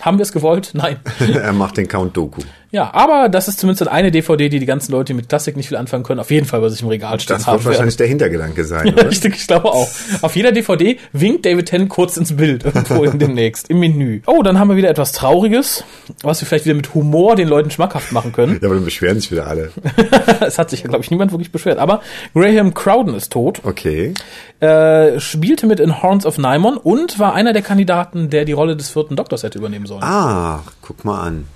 Haben 0.00 0.18
wir 0.18 0.22
es 0.22 0.32
gewollt? 0.32 0.70
Nein. 0.74 1.00
er 1.18 1.52
macht 1.52 1.76
den 1.76 1.88
Count 1.88 2.16
Doku. 2.16 2.42
Ja, 2.70 2.92
aber 2.92 3.30
das 3.30 3.48
ist 3.48 3.58
zumindest 3.58 3.88
eine 3.88 4.10
DVD, 4.10 4.50
die 4.50 4.58
die 4.58 4.66
ganzen 4.66 4.92
Leute, 4.92 5.06
die 5.06 5.14
mit 5.14 5.28
Klassik 5.28 5.56
nicht 5.56 5.68
viel 5.68 5.78
anfangen 5.78 6.04
können, 6.04 6.20
auf 6.20 6.30
jeden 6.30 6.46
Fall 6.46 6.60
bei 6.60 6.68
sich 6.68 6.82
im 6.82 6.88
Regal 6.88 7.18
stehen 7.18 7.36
das 7.36 7.46
haben. 7.46 7.56
Das 7.56 7.64
wird 7.64 7.74
wahrscheinlich 7.74 7.96
der 7.96 8.06
Hintergedanke 8.06 8.64
sein, 8.64 8.88
ja, 8.88 8.92
oder? 8.92 9.10
Ich, 9.10 9.24
ich 9.24 9.46
glaube 9.46 9.68
auch. 9.72 9.88
Auf 10.20 10.36
jeder 10.36 10.52
DVD 10.52 10.98
winkt 11.12 11.46
David 11.46 11.66
Tennant 11.66 11.88
kurz 11.88 12.18
ins 12.18 12.36
Bild 12.36 12.64
irgendwo 12.66 13.04
in 13.04 13.18
demnächst, 13.18 13.70
im 13.70 13.80
Menü. 13.80 14.20
Oh, 14.26 14.42
dann 14.42 14.58
haben 14.58 14.68
wir 14.68 14.76
wieder 14.76 14.90
etwas 14.90 15.12
Trauriges, 15.12 15.84
was 16.22 16.42
wir 16.42 16.46
vielleicht 16.46 16.66
wieder 16.66 16.74
mit 16.74 16.94
Humor 16.94 17.36
den 17.36 17.48
Leuten 17.48 17.70
schmackhaft 17.70 18.12
machen 18.12 18.32
können. 18.32 18.58
Ja, 18.60 18.68
aber 18.68 18.74
dann 18.74 18.84
beschweren 18.84 19.18
sich 19.18 19.32
wieder 19.32 19.46
alle. 19.46 19.72
es 20.40 20.58
hat 20.58 20.68
sich, 20.68 20.84
glaube 20.84 21.02
ich, 21.02 21.10
niemand 21.10 21.32
wirklich 21.32 21.50
beschwert. 21.50 21.78
Aber 21.78 22.02
Graham 22.34 22.74
Crowden 22.74 23.14
ist 23.14 23.32
tot. 23.32 23.60
Okay. 23.64 24.12
Äh, 24.60 25.18
spielte 25.20 25.66
mit 25.66 25.80
in 25.80 26.02
Horns 26.02 26.26
of 26.26 26.36
Nymon 26.36 26.76
und 26.76 27.18
war 27.18 27.34
einer 27.34 27.54
der 27.54 27.62
Kandidaten, 27.62 28.28
der 28.28 28.44
die 28.44 28.52
Rolle 28.52 28.76
des 28.76 28.90
vierten 28.90 29.16
Doktors 29.16 29.42
hätte 29.42 29.58
übernehmen 29.58 29.86
sollen. 29.86 30.02
Ah, 30.02 30.60
guck 30.82 31.04
mal 31.06 31.22
an. 31.22 31.46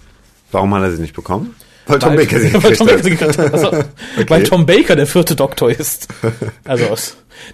Warum 0.52 0.74
hat 0.74 0.82
er 0.82 0.92
sie 0.92 1.00
nicht 1.00 1.14
bekommen? 1.14 1.54
Weil 1.86 1.98
Tom 1.98 2.14
Baker 2.14 2.38
sie 2.38 2.50
gekriegt 2.52 2.78
Tom 2.78 2.86
Baker 2.86 3.28
hat. 3.28 3.52
Also, 3.52 3.66
okay. 3.72 3.84
Weil 4.28 4.42
Tom 4.44 4.66
Baker 4.66 4.94
der 4.94 5.06
vierte 5.06 5.34
Doktor 5.34 5.70
ist. 5.70 6.08
Also, 6.64 6.84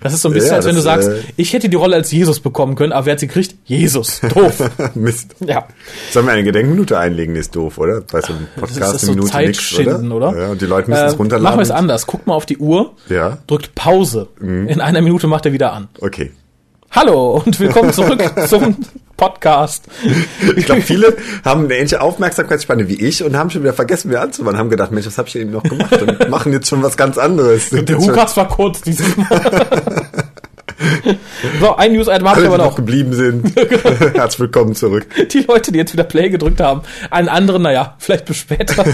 das 0.02 0.12
ist 0.12 0.22
so 0.22 0.28
ein 0.28 0.34
bisschen, 0.34 0.50
ja, 0.50 0.56
als 0.56 0.66
wenn 0.66 0.74
du 0.74 0.82
sagst, 0.82 1.08
äh, 1.08 1.22
ich 1.36 1.52
hätte 1.52 1.68
die 1.68 1.76
Rolle 1.76 1.96
als 1.96 2.10
Jesus 2.10 2.40
bekommen 2.40 2.74
können, 2.74 2.92
aber 2.92 3.06
wer 3.06 3.12
hat 3.12 3.20
sie 3.20 3.26
gekriegt? 3.26 3.54
Jesus. 3.64 4.20
Doof. 4.34 4.70
Mist. 4.94 5.34
Ja. 5.40 5.66
Sollen 6.10 6.26
wir 6.26 6.32
eine 6.32 6.44
Gedenkminute 6.44 6.98
einlegen? 6.98 7.36
Ist 7.36 7.56
doof, 7.56 7.78
oder? 7.78 8.02
Bei 8.02 8.20
so 8.20 8.34
einem 8.34 8.48
Podcast 8.54 8.80
das 8.80 8.88
ist, 8.88 9.02
das 9.02 9.08
eine 9.08 9.16
Minute 9.16 9.38
nix, 9.38 9.78
oder? 9.78 10.14
oder? 10.14 10.38
Ja, 10.38 10.48
und 10.50 10.60
die 10.60 10.66
Leute 10.66 10.90
müssen 10.90 11.04
äh, 11.04 11.06
es 11.06 11.18
runterladen. 11.18 11.44
Machen 11.44 11.58
wir 11.58 11.62
es 11.62 11.70
anders. 11.70 12.06
Guck 12.06 12.26
mal 12.26 12.34
auf 12.34 12.46
die 12.46 12.58
Uhr. 12.58 12.92
Ja. 13.08 13.38
Drückt 13.46 13.74
Pause. 13.74 14.28
Mhm. 14.40 14.68
In 14.68 14.80
einer 14.80 15.00
Minute 15.00 15.26
macht 15.26 15.46
er 15.46 15.52
wieder 15.52 15.72
an. 15.72 15.88
Okay. 16.00 16.32
Hallo 16.90 17.42
und 17.44 17.58
willkommen 17.60 17.92
zurück 17.92 18.22
zum 18.48 18.76
Podcast. 19.18 19.84
Ich 20.56 20.64
glaube, 20.64 20.80
viele 20.80 21.16
haben 21.44 21.64
eine 21.64 21.74
ähnliche 21.74 22.00
Aufmerksamkeitsspanne 22.00 22.88
wie 22.88 22.94
ich 22.94 23.22
und 23.22 23.36
haben 23.36 23.50
schon 23.50 23.62
wieder 23.62 23.74
vergessen, 23.74 24.08
mir 24.10 24.20
anzumachen, 24.20 24.56
haben 24.56 24.70
gedacht, 24.70 24.92
Mensch, 24.92 25.06
was 25.06 25.18
habe 25.18 25.28
ich 25.28 25.32
denn 25.34 25.42
eben 25.42 25.50
noch 25.50 25.64
gemacht 25.64 26.00
und 26.00 26.28
machen 26.30 26.52
jetzt 26.52 26.68
schon 26.68 26.82
was 26.82 26.96
ganz 26.96 27.18
anderes. 27.18 27.68
Der 27.70 27.98
Hukas 27.98 28.36
war 28.36 28.48
kurz 28.48 28.80
dieses 28.80 29.14
Mal. 29.16 29.66
So, 31.60 31.74
ein 31.74 31.92
News-Item 31.92 32.28
habe 32.28 32.40
ich 32.40 32.46
aber 32.46 32.58
noch. 32.58 32.66
noch 32.66 32.76
geblieben 32.76 33.12
sind. 33.12 33.52
Herzlich 34.14 34.38
willkommen 34.38 34.76
zurück. 34.76 35.06
Die 35.32 35.40
Leute, 35.40 35.72
die 35.72 35.78
jetzt 35.78 35.92
wieder 35.92 36.04
Play 36.04 36.28
gedrückt 36.30 36.60
haben. 36.60 36.82
Einen 37.10 37.28
anderen, 37.28 37.62
naja, 37.62 37.96
vielleicht 37.98 38.26
bis 38.26 38.36
später. 38.36 38.84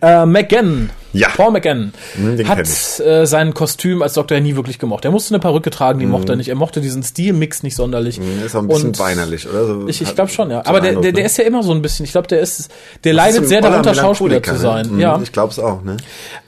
äh, 0.00 0.26
McGann. 0.26 0.90
Ja. 1.12 1.28
Paul 1.28 1.52
McGann 1.52 1.92
hm, 2.14 2.48
hat 2.48 3.00
äh, 3.00 3.26
sein 3.26 3.54
Kostüm 3.54 4.02
als 4.02 4.14
Doktor 4.14 4.40
nie 4.40 4.56
wirklich 4.56 4.78
gemocht. 4.78 5.04
Er 5.04 5.10
musste 5.10 5.34
eine 5.34 5.40
Perücke 5.40 5.70
tragen, 5.70 5.98
die 5.98 6.06
mhm. 6.06 6.12
mochte 6.12 6.32
er 6.32 6.36
nicht. 6.36 6.48
Er 6.48 6.54
mochte 6.54 6.80
diesen 6.80 7.02
Stilmix 7.02 7.62
nicht 7.62 7.76
sonderlich. 7.76 8.18
Mhm, 8.18 8.44
ist 8.44 8.56
auch 8.56 8.60
ein 8.60 8.68
bisschen 8.68 8.88
Und 8.88 8.98
weinerlich, 8.98 9.48
oder? 9.48 9.66
So 9.66 9.88
ich 9.88 10.00
ich 10.00 10.14
glaube 10.14 10.30
schon, 10.30 10.50
ja. 10.50 10.64
Aber 10.64 10.80
der, 10.80 10.92
der, 10.94 11.12
der 11.12 11.22
ne? 11.22 11.26
ist 11.26 11.36
ja 11.38 11.44
immer 11.44 11.62
so 11.62 11.72
ein 11.72 11.82
bisschen, 11.82 12.04
ich 12.04 12.12
glaube, 12.12 12.28
der 12.28 12.40
ist, 12.40 12.70
der 13.04 13.12
das 13.12 13.24
leidet 13.24 13.42
ist 13.42 13.48
sehr 13.48 13.60
darunter, 13.60 13.94
Schauspieler 13.94 14.42
zu 14.42 14.56
sein. 14.56 14.96
Ne? 14.96 15.02
Ja. 15.02 15.20
Ich 15.22 15.32
glaube 15.32 15.52
es 15.52 15.58
auch, 15.58 15.82
ne? 15.82 15.96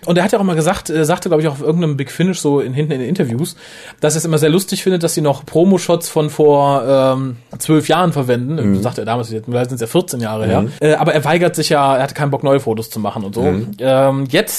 Und 0.06 0.18
er 0.18 0.24
hat 0.24 0.32
ja 0.32 0.38
auch 0.38 0.44
mal 0.44 0.56
gesagt, 0.56 0.90
er 0.90 1.04
sagte, 1.04 1.28
glaube 1.28 1.42
ich, 1.42 1.48
auch 1.48 1.54
auf 1.54 1.62
irgendeinem 1.62 1.96
Big 1.96 2.10
Finish 2.10 2.40
so 2.40 2.60
in, 2.60 2.74
hinten 2.74 2.92
in 2.92 3.00
den 3.00 3.08
Interviews, 3.08 3.56
dass 4.00 4.14
er 4.14 4.18
es 4.18 4.24
immer 4.24 4.38
sehr 4.38 4.50
lustig 4.50 4.82
findet, 4.82 5.02
dass 5.02 5.14
sie 5.14 5.22
noch 5.22 5.46
Promo-Shots 5.46 6.08
von 6.08 6.30
vor 6.30 6.84
ähm, 6.86 7.36
zwölf 7.58 7.88
Jahren 7.88 8.12
verwenden. 8.12 8.72
Mhm. 8.72 8.82
Sagt 8.82 8.98
er 8.98 9.04
damals, 9.04 9.28
sind 9.28 9.48
es 9.48 9.80
ja 9.80 9.86
14 9.86 10.20
Jahre 10.20 10.46
mhm. 10.46 10.50
her. 10.50 10.64
Äh, 10.80 10.94
aber 10.94 11.14
er 11.14 11.24
weigert 11.24 11.56
sich 11.56 11.70
ja, 11.70 11.96
er 11.96 12.02
hatte 12.02 12.14
keinen 12.14 12.30
Bock, 12.30 12.42
neue 12.42 12.60
Fotos 12.60 12.90
zu 12.90 13.00
machen 13.00 13.24
und 13.24 13.34
so. 13.34 13.42
Mhm. 13.42 13.70
Ähm, 13.78 14.26
jetzt 14.28 14.53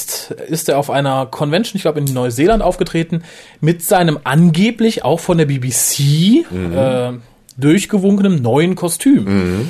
ist 0.47 0.69
er 0.69 0.77
auf 0.77 0.89
einer 0.89 1.25
Convention, 1.25 1.77
ich 1.77 1.83
glaube 1.83 1.99
in 1.99 2.05
Neuseeland 2.05 2.61
aufgetreten, 2.61 3.23
mit 3.61 3.83
seinem 3.83 4.19
angeblich 4.23 5.03
auch 5.03 5.19
von 5.19 5.37
der 5.37 5.45
BBC 5.45 6.45
mhm. 6.49 6.73
äh, 6.77 7.13
durchgewunkenem 7.57 8.41
neuen 8.41 8.75
Kostüm. 8.75 9.23
Mhm. 9.25 9.69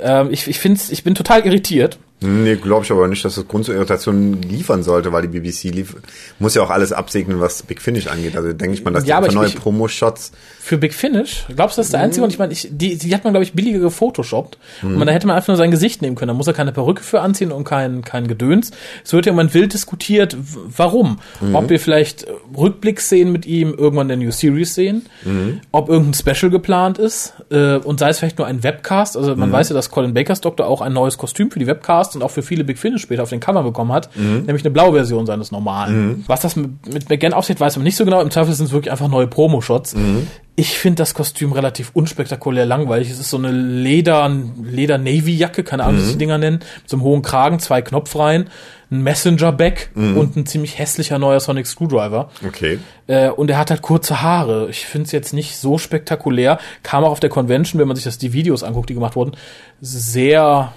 Ähm, 0.00 0.28
ich 0.30 0.46
ich, 0.48 0.58
find's, 0.58 0.90
ich 0.90 1.04
bin 1.04 1.14
total 1.14 1.44
irritiert. 1.44 1.98
Nee, 2.20 2.56
glaube 2.56 2.84
ich 2.84 2.90
aber 2.90 3.06
nicht, 3.06 3.24
dass 3.24 3.36
das 3.36 3.46
Grund 3.46 3.64
zur 3.64 3.76
Irritation 3.76 4.42
liefern 4.42 4.82
sollte, 4.82 5.12
weil 5.12 5.22
die 5.26 5.28
BBC 5.28 5.74
lief, 5.74 5.94
muss 6.40 6.54
ja 6.54 6.62
auch 6.62 6.70
alles 6.70 6.92
absegnen, 6.92 7.40
was 7.40 7.62
Big 7.62 7.80
Finish 7.80 8.08
angeht. 8.08 8.36
Also 8.36 8.52
denke 8.52 8.74
ich 8.74 8.84
mal, 8.84 8.90
dass 8.90 9.06
ja, 9.06 9.20
die 9.20 9.34
neue 9.34 9.50
Promo-Shots 9.50 10.32
für 10.68 10.78
Big 10.78 10.92
Finish? 10.92 11.46
Glaubst 11.54 11.78
du, 11.78 11.80
das 11.80 11.86
ist 11.86 11.92
der 11.92 12.00
einzige? 12.00 12.24
Und 12.24 12.30
ich 12.30 12.38
meine, 12.38 12.52
ich, 12.52 12.68
die, 12.70 12.98
die 12.98 13.14
hat 13.14 13.24
man, 13.24 13.32
glaube 13.32 13.44
ich, 13.44 13.54
billiger 13.54 13.78
gefotoshoppt. 13.78 14.58
Mhm. 14.82 14.88
Und 14.88 14.98
man, 14.98 15.06
da 15.06 15.12
hätte 15.12 15.26
man 15.26 15.36
einfach 15.36 15.48
nur 15.48 15.56
sein 15.56 15.70
Gesicht 15.70 16.02
nehmen 16.02 16.14
können. 16.14 16.28
Da 16.28 16.34
muss 16.34 16.46
er 16.46 16.52
keine 16.52 16.72
Perücke 16.72 17.02
für 17.02 17.20
anziehen 17.20 17.52
und 17.52 17.64
kein, 17.64 18.02
kein 18.02 18.28
Gedöns. 18.28 18.72
Es 19.02 19.12
wird 19.12 19.26
ja 19.26 19.32
immer 19.32 19.54
wild 19.54 19.72
diskutiert, 19.72 20.36
warum. 20.76 21.20
Mhm. 21.40 21.54
Ob 21.54 21.70
wir 21.70 21.80
vielleicht 21.80 22.26
Rückblickszenen 22.56 23.32
mit 23.32 23.46
ihm 23.46 23.74
irgendwann 23.78 24.10
in 24.10 24.20
der 24.20 24.26
New 24.26 24.30
Series 24.30 24.74
sehen. 24.74 25.06
Mhm. 25.24 25.60
Ob 25.72 25.88
irgendein 25.88 26.14
Special 26.14 26.50
geplant 26.50 26.98
ist. 26.98 27.32
Äh, 27.50 27.76
und 27.76 27.98
sei 28.00 28.10
es 28.10 28.18
vielleicht 28.18 28.38
nur 28.38 28.46
ein 28.46 28.62
Webcast. 28.62 29.16
Also 29.16 29.36
man 29.36 29.48
mhm. 29.48 29.54
weiß 29.54 29.70
ja, 29.70 29.74
dass 29.74 29.90
Colin 29.90 30.12
Bakers 30.12 30.42
Doktor 30.42 30.66
auch 30.66 30.82
ein 30.82 30.92
neues 30.92 31.16
Kostüm 31.16 31.50
für 31.50 31.60
die 31.60 31.66
Webcasts 31.66 32.07
gepasst 32.08 32.16
und 32.16 32.22
auch 32.22 32.30
für 32.30 32.42
viele 32.42 32.64
Big 32.64 32.78
Finish 32.78 33.02
später 33.02 33.22
auf 33.22 33.30
den 33.30 33.40
Cover 33.40 33.62
bekommen 33.62 33.92
hat, 33.92 34.14
mhm. 34.16 34.44
nämlich 34.46 34.64
eine 34.64 34.70
blaue 34.70 34.92
Version 34.92 35.26
seines 35.26 35.50
normalen. 35.50 36.08
Mhm. 36.08 36.24
Was 36.26 36.40
das 36.40 36.56
mit, 36.56 37.08
McGann 37.08 37.32
aussieht, 37.32 37.60
weiß 37.60 37.76
man 37.76 37.84
nicht 37.84 37.96
so 37.96 38.04
genau. 38.04 38.20
Im 38.20 38.30
Zweifel 38.30 38.54
sind 38.54 38.66
es 38.66 38.72
wirklich 38.72 38.90
einfach 38.90 39.08
neue 39.08 39.26
Promo-Shots. 39.26 39.94
Mhm. 39.94 40.26
Ich 40.56 40.76
finde 40.78 40.96
das 40.96 41.14
Kostüm 41.14 41.52
relativ 41.52 41.90
unspektakulär 41.94 42.66
langweilig. 42.66 43.10
Es 43.10 43.20
ist 43.20 43.30
so 43.30 43.36
eine 43.36 43.52
Leder, 43.52 44.28
Leder-Navy-Jacke, 44.62 45.62
keine 45.62 45.84
Ahnung, 45.84 46.00
wie 46.00 46.04
sie 46.04 46.12
die 46.12 46.18
Dinger 46.18 46.38
nennen, 46.38 46.58
mit 46.58 46.90
so 46.90 46.96
einem 46.96 47.04
hohen 47.04 47.22
Kragen, 47.22 47.60
zwei 47.60 47.80
Knopfreihen 47.80 48.50
ein 48.90 49.02
Messenger-Bag 49.02 49.90
mhm. 49.94 50.16
und 50.16 50.36
ein 50.36 50.46
ziemlich 50.46 50.78
hässlicher 50.78 51.18
neuer 51.18 51.40
Sonic 51.40 51.66
Screwdriver. 51.66 52.30
Okay. 52.46 52.78
Äh, 53.06 53.28
und 53.28 53.50
er 53.50 53.58
hat 53.58 53.70
halt 53.70 53.82
kurze 53.82 54.22
Haare. 54.22 54.68
Ich 54.70 54.86
finde 54.86 55.06
es 55.06 55.12
jetzt 55.12 55.34
nicht 55.34 55.56
so 55.56 55.76
spektakulär. 55.76 56.58
Kam 56.82 57.04
auch 57.04 57.10
auf 57.10 57.20
der 57.20 57.30
Convention, 57.30 57.78
wenn 57.78 57.88
man 57.88 57.96
sich 57.96 58.04
das 58.04 58.16
die 58.16 58.32
Videos 58.32 58.62
anguckt, 58.62 58.88
die 58.88 58.94
gemacht 58.94 59.14
wurden, 59.14 59.32
sehr 59.80 60.72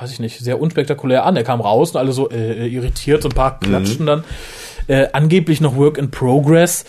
weiß 0.00 0.12
ich 0.12 0.20
nicht, 0.20 0.38
sehr 0.38 0.60
unspektakulär 0.60 1.24
an. 1.24 1.36
Er 1.36 1.44
kam 1.44 1.60
raus 1.60 1.90
und 1.90 1.96
alle 1.98 2.12
so 2.12 2.30
äh, 2.30 2.66
irritiert, 2.66 3.22
so 3.22 3.28
ein 3.28 3.34
paar 3.34 3.58
klatschen 3.60 4.02
mhm. 4.02 4.06
dann. 4.06 4.24
Äh, 4.88 5.08
angeblich 5.12 5.60
noch 5.60 5.76
Work 5.76 5.98
in 5.98 6.10
Progress. 6.10 6.84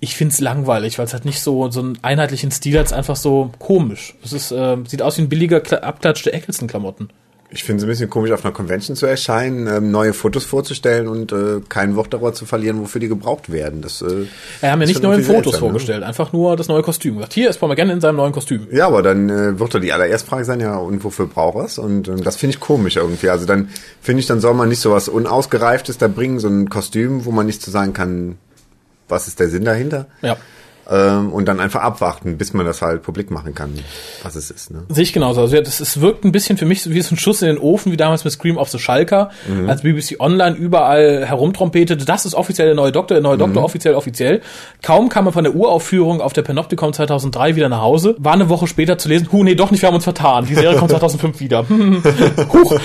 Ich 0.00 0.16
find's 0.16 0.40
langweilig, 0.40 0.98
weil 0.98 1.04
es 1.04 1.12
halt 1.12 1.24
nicht 1.24 1.40
so 1.40 1.70
so 1.70 1.80
einen 1.80 1.98
einheitlichen 2.02 2.50
Stil 2.50 2.78
hat, 2.78 2.92
einfach 2.92 3.16
so 3.16 3.50
komisch. 3.58 4.14
Es 4.24 4.32
ist, 4.32 4.50
äh, 4.50 4.76
sieht 4.86 5.02
aus 5.02 5.18
wie 5.18 5.22
ein 5.22 5.28
billiger 5.28 5.60
abklatschte 5.82 6.32
Eccleston-Klamotten. 6.32 7.10
Ich 7.52 7.64
finde 7.64 7.78
es 7.78 7.84
ein 7.84 7.88
bisschen 7.88 8.08
komisch, 8.08 8.30
auf 8.30 8.44
einer 8.44 8.54
Convention 8.54 8.96
zu 8.96 9.06
erscheinen, 9.06 9.66
ähm, 9.66 9.90
neue 9.90 10.12
Fotos 10.12 10.44
vorzustellen 10.44 11.08
und 11.08 11.32
äh, 11.32 11.60
kein 11.68 11.96
Wort 11.96 12.12
darüber 12.12 12.32
zu 12.32 12.46
verlieren, 12.46 12.80
wofür 12.80 13.00
die 13.00 13.08
gebraucht 13.08 13.50
werden. 13.50 13.82
Das, 13.82 14.02
äh, 14.02 14.26
er 14.60 14.70
haben 14.70 14.80
ja 14.80 14.86
nicht 14.86 15.02
neue 15.02 15.18
Fotos 15.18 15.26
seltsam, 15.26 15.52
ne? 15.52 15.58
vorgestellt, 15.58 16.00
ne? 16.00 16.06
einfach 16.06 16.32
nur 16.32 16.56
das 16.56 16.68
neue 16.68 16.82
Kostüm. 16.82 17.14
Gesagt, 17.14 17.32
hier 17.32 17.50
ist 17.50 17.58
Paul 17.58 17.70
McGann 17.70 17.90
in 17.90 18.00
seinem 18.00 18.16
neuen 18.16 18.32
Kostüm. 18.32 18.68
Ja, 18.70 18.86
aber 18.86 19.02
dann 19.02 19.28
äh, 19.28 19.58
wird 19.58 19.74
doch 19.74 19.80
die 19.80 19.92
allererste 19.92 20.28
Frage 20.28 20.44
sein, 20.44 20.60
ja, 20.60 20.76
und 20.76 21.02
wofür 21.02 21.26
braucht 21.26 21.56
er 21.56 21.64
es? 21.64 21.78
Und 21.78 22.06
ähm, 22.06 22.22
das 22.22 22.36
finde 22.36 22.54
ich 22.54 22.60
komisch 22.60 22.96
irgendwie. 22.96 23.30
Also 23.30 23.46
dann 23.46 23.68
finde 24.00 24.20
ich, 24.20 24.26
dann 24.26 24.40
soll 24.40 24.54
man 24.54 24.68
nicht 24.68 24.80
so 24.80 24.92
was 24.92 25.08
Unausgereiftes 25.08 25.98
da 25.98 26.06
bringen, 26.06 26.38
so 26.38 26.48
ein 26.48 26.68
Kostüm, 26.70 27.24
wo 27.24 27.32
man 27.32 27.46
nicht 27.46 27.62
zu 27.62 27.70
so 27.70 27.72
sagen 27.72 27.92
kann, 27.92 28.38
was 29.08 29.26
ist 29.26 29.40
der 29.40 29.48
Sinn 29.48 29.64
dahinter? 29.64 30.06
Ja 30.22 30.36
ähm, 30.90 31.32
und 31.32 31.46
dann 31.46 31.60
einfach 31.60 31.82
abwarten, 31.82 32.36
bis 32.36 32.52
man 32.52 32.66
das 32.66 32.82
halt 32.82 33.02
publik 33.02 33.30
machen 33.30 33.54
kann, 33.54 33.78
was 34.22 34.34
es 34.34 34.50
ist. 34.50 34.70
Ne? 34.70 34.82
Sehe 34.88 35.04
ich 35.04 35.12
genauso. 35.12 35.40
Also 35.40 35.54
ja, 35.54 35.62
das, 35.62 35.80
es 35.80 36.00
wirkt 36.00 36.24
ein 36.24 36.32
bisschen 36.32 36.58
für 36.58 36.66
mich 36.66 36.88
wie 36.90 37.00
so 37.00 37.14
ein 37.14 37.18
Schuss 37.18 37.42
in 37.42 37.48
den 37.48 37.58
Ofen, 37.58 37.92
wie 37.92 37.96
damals 37.96 38.24
mit 38.24 38.32
Scream 38.32 38.58
of 38.58 38.68
the 38.70 38.78
Schalker, 38.78 39.30
mhm. 39.48 39.68
als 39.68 39.82
BBC 39.82 40.18
Online 40.18 40.56
überall 40.56 41.24
herumtrompetete, 41.24 42.04
das 42.04 42.26
ist 42.26 42.34
offiziell 42.34 42.66
der 42.66 42.74
neue 42.74 42.92
Doktor, 42.92 43.14
der 43.14 43.22
neue 43.22 43.38
Doktor, 43.38 43.60
mhm. 43.60 43.66
offiziell, 43.66 43.94
offiziell. 43.94 44.40
Kaum 44.82 45.08
kam 45.08 45.26
er 45.26 45.32
von 45.32 45.44
der 45.44 45.54
Uraufführung 45.54 46.20
auf 46.20 46.32
der 46.32 46.42
Panopticon 46.42 46.92
2003 46.92 47.56
wieder 47.56 47.68
nach 47.68 47.82
Hause, 47.82 48.16
war 48.18 48.32
eine 48.32 48.48
Woche 48.48 48.66
später 48.66 48.98
zu 48.98 49.08
lesen, 49.08 49.28
hu, 49.30 49.44
nee, 49.44 49.54
doch 49.54 49.70
nicht, 49.70 49.82
wir 49.82 49.88
haben 49.88 49.94
uns 49.94 50.04
vertan. 50.04 50.46
Die 50.46 50.54
Serie 50.54 50.76
kommt 50.78 50.90
2005 50.90 51.40
wieder. 51.40 51.64
Huch. 52.52 52.74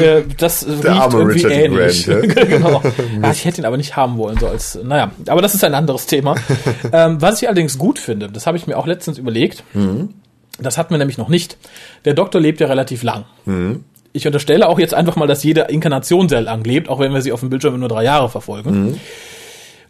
Äh, 0.00 0.22
das 0.36 0.60
der 0.60 0.94
riecht 0.94 1.12
irgendwie 1.12 1.32
Richard 1.32 1.52
ähnlich. 1.52 2.06
Grant, 2.06 2.36
ja? 2.36 2.44
genau. 2.44 2.82
Ich 3.32 3.44
hätte 3.44 3.60
ihn 3.60 3.64
aber 3.64 3.76
nicht 3.76 3.96
haben 3.96 4.16
wollen, 4.18 4.38
so 4.38 4.46
als, 4.46 4.78
naja, 4.82 5.10
aber 5.26 5.42
das 5.42 5.54
ist 5.54 5.64
ein 5.64 5.74
anderes 5.74 6.06
Thema. 6.06 6.34
Ähm, 6.92 7.20
was 7.20 7.42
ich 7.42 7.48
allerdings 7.48 7.78
gut 7.78 7.98
finde, 7.98 8.28
das 8.28 8.46
habe 8.46 8.56
ich 8.56 8.66
mir 8.66 8.76
auch 8.76 8.86
letztens 8.86 9.18
überlegt, 9.18 9.64
mhm. 9.74 10.10
das 10.58 10.78
hatten 10.78 10.90
wir 10.90 10.98
nämlich 10.98 11.18
noch 11.18 11.28
nicht. 11.28 11.56
Der 12.04 12.14
Doktor 12.14 12.40
lebt 12.40 12.60
ja 12.60 12.66
relativ 12.66 13.02
lang. 13.02 13.24
Mhm. 13.44 13.84
Ich 14.12 14.26
unterstelle 14.26 14.68
auch 14.68 14.78
jetzt 14.78 14.94
einfach 14.94 15.16
mal, 15.16 15.26
dass 15.26 15.44
jede 15.44 15.62
Inkarnation 15.62 16.28
sehr 16.28 16.40
lang 16.40 16.64
lebt, 16.64 16.88
auch 16.88 16.98
wenn 16.98 17.12
wir 17.12 17.22
sie 17.22 17.32
auf 17.32 17.40
dem 17.40 17.50
Bildschirm 17.50 17.78
nur 17.78 17.88
drei 17.88 18.04
Jahre 18.04 18.28
verfolgen. 18.28 18.88
Mhm. 18.88 19.00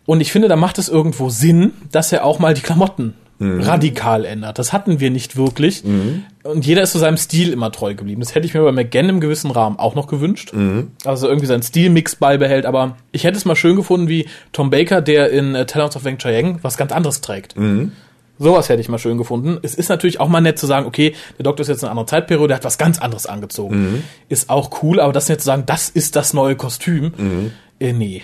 Und 0.06 0.20
ich 0.20 0.32
finde, 0.32 0.48
da 0.48 0.56
macht 0.56 0.78
es 0.78 0.88
irgendwo 0.88 1.28
Sinn, 1.28 1.72
dass 1.92 2.12
er 2.12 2.24
auch 2.24 2.38
mal 2.38 2.54
die 2.54 2.62
Klamotten 2.62 3.14
mhm. 3.38 3.60
radikal 3.60 4.24
ändert. 4.24 4.58
Das 4.58 4.72
hatten 4.72 5.00
wir 5.00 5.10
nicht 5.10 5.36
wirklich. 5.36 5.84
Mhm. 5.84 6.24
Und 6.42 6.66
jeder 6.66 6.82
ist 6.82 6.92
zu 6.92 6.98
seinem 6.98 7.16
Stil 7.16 7.52
immer 7.52 7.70
treu 7.72 7.94
geblieben. 7.94 8.20
Das 8.20 8.34
hätte 8.34 8.46
ich 8.46 8.54
mir 8.54 8.62
bei 8.62 8.72
McGann 8.72 9.08
im 9.08 9.20
gewissen 9.20 9.50
Rahmen 9.50 9.78
auch 9.78 9.94
noch 9.94 10.06
gewünscht. 10.06 10.52
Mhm. 10.52 10.92
Also 11.04 11.28
irgendwie 11.28 11.46
seinen 11.46 11.62
Stilmix 11.62 12.16
beibehält. 12.16 12.66
Aber 12.66 12.96
ich 13.12 13.24
hätte 13.24 13.36
es 13.36 13.44
mal 13.44 13.56
schön 13.56 13.76
gefunden, 13.76 14.08
wie 14.08 14.26
Tom 14.52 14.70
Baker, 14.70 15.00
der 15.00 15.30
in 15.30 15.54
äh, 15.54 15.66
Talents 15.66 15.96
of 15.96 16.04
Weng 16.04 16.18
Chiang 16.18 16.58
was 16.62 16.76
ganz 16.76 16.92
anderes 16.92 17.20
trägt. 17.20 17.56
Mhm. 17.56 17.92
Sowas 18.40 18.68
hätte 18.68 18.80
ich 18.80 18.88
mal 18.88 18.98
schön 18.98 19.18
gefunden. 19.18 19.58
Es 19.62 19.74
ist 19.74 19.88
natürlich 19.88 20.20
auch 20.20 20.28
mal 20.28 20.40
nett 20.40 20.60
zu 20.60 20.66
sagen, 20.66 20.86
okay, 20.86 21.14
der 21.38 21.42
Doktor 21.42 21.62
ist 21.62 21.68
jetzt 21.68 21.82
in 21.82 21.86
einer 21.86 21.90
anderen 21.92 22.06
Zeitperiode, 22.06 22.48
der 22.48 22.56
hat 22.58 22.64
was 22.64 22.78
ganz 22.78 23.00
anderes 23.00 23.26
angezogen. 23.26 23.80
Mhm. 23.80 24.02
Ist 24.28 24.48
auch 24.48 24.82
cool, 24.82 25.00
aber 25.00 25.12
das 25.12 25.26
jetzt 25.26 25.42
zu 25.42 25.46
sagen, 25.46 25.64
das 25.66 25.88
ist 25.88 26.14
das 26.14 26.34
neue 26.34 26.54
Kostüm, 26.54 27.12
mhm. 27.16 27.50
äh, 27.80 27.92
nee 27.92 28.22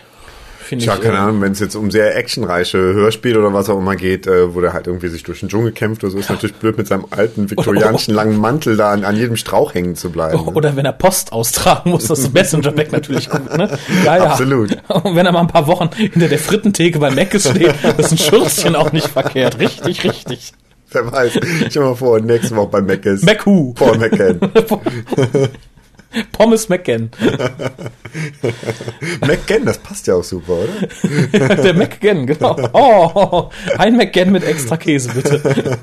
finde 0.65 0.85
ich. 0.85 0.89
Ja, 0.89 0.97
keine 0.97 1.19
Ahnung, 1.19 1.41
wenn 1.41 1.53
es 1.53 1.61
jetzt 1.61 1.75
um 1.75 1.91
sehr 1.91 2.17
actionreiche 2.17 2.79
Hörspiele 2.79 3.39
oder 3.39 3.53
was 3.53 3.69
auch 3.69 3.79
immer 3.79 3.97
geht, 3.97 4.27
äh, 4.27 4.55
wo 4.55 4.61
der 4.61 4.73
halt 4.73 4.87
irgendwie 4.87 5.09
sich 5.09 5.23
durch 5.23 5.41
den 5.41 5.49
Dschungel 5.49 5.73
kämpft 5.73 6.03
oder 6.03 6.11
so, 6.11 6.19
ist 6.19 6.29
natürlich 6.31 6.57
blöd, 6.57 6.77
mit 6.79 6.87
seinem 6.87 7.07
alten 7.11 7.51
viktorianischen 7.51 8.15
langen 8.15 8.39
Mantel 8.39 8.77
da 8.77 8.93
an, 8.93 9.05
an 9.05 9.17
jedem 9.17 9.37
Strauch 9.37 9.75
hängen 9.75 9.97
zu 9.97 10.11
bleiben. 10.11 10.39
Oder 10.55 10.77
wenn 10.77 10.85
er 10.85 10.93
Post 10.93 11.33
austragen 11.33 11.91
muss, 11.91 12.07
das 12.07 12.21
ist 12.21 12.35
Messenger 12.35 12.77
weg 12.77 12.93
natürlich 12.93 13.29
gut, 13.29 13.57
ne? 13.57 13.79
Ja, 14.05 14.17
ja. 14.17 14.25
Absolut. 14.25 14.77
Und 14.89 15.17
wenn 15.17 15.27
er 15.27 15.33
mal 15.33 15.41
ein 15.41 15.49
paar 15.49 15.67
Wochen 15.67 15.91
hinter 15.95 16.29
der 16.29 16.39
Frittentheke 16.39 16.99
bei 16.99 17.11
Meckes 17.11 17.49
steht, 17.49 17.75
ist 17.99 18.13
ein 18.13 18.19
Schürzchen 18.19 18.77
auch 18.77 18.93
nicht 18.93 19.09
verkehrt. 19.09 19.59
Richtig, 19.59 20.05
richtig. 20.05 20.53
Wer 20.91 21.11
weiß. 21.11 21.37
Ich 21.37 21.71
stell 21.71 21.83
mal 21.83 21.95
vor, 21.95 22.21
nächste 22.21 22.55
Woche 22.57 22.69
bei 22.69 22.81
Meckes. 22.81 23.23
Mecku. 23.23 23.75
Paul 23.75 23.99
McCann. 23.99 24.39
Pommes 26.33 26.69
McGann. 26.69 27.11
McGann, 29.21 29.65
das 29.65 29.79
passt 29.79 30.07
ja 30.07 30.15
auch 30.15 30.25
super, 30.25 30.53
oder? 30.53 31.57
Der 31.63 31.75
McGann, 31.75 32.27
genau. 32.27 32.57
Oh, 32.73 33.51
ein 33.79 33.97
McGann 33.97 34.33
mit 34.33 34.45
extra 34.45 34.77
Käse, 34.77 35.13
bitte. 35.13 35.79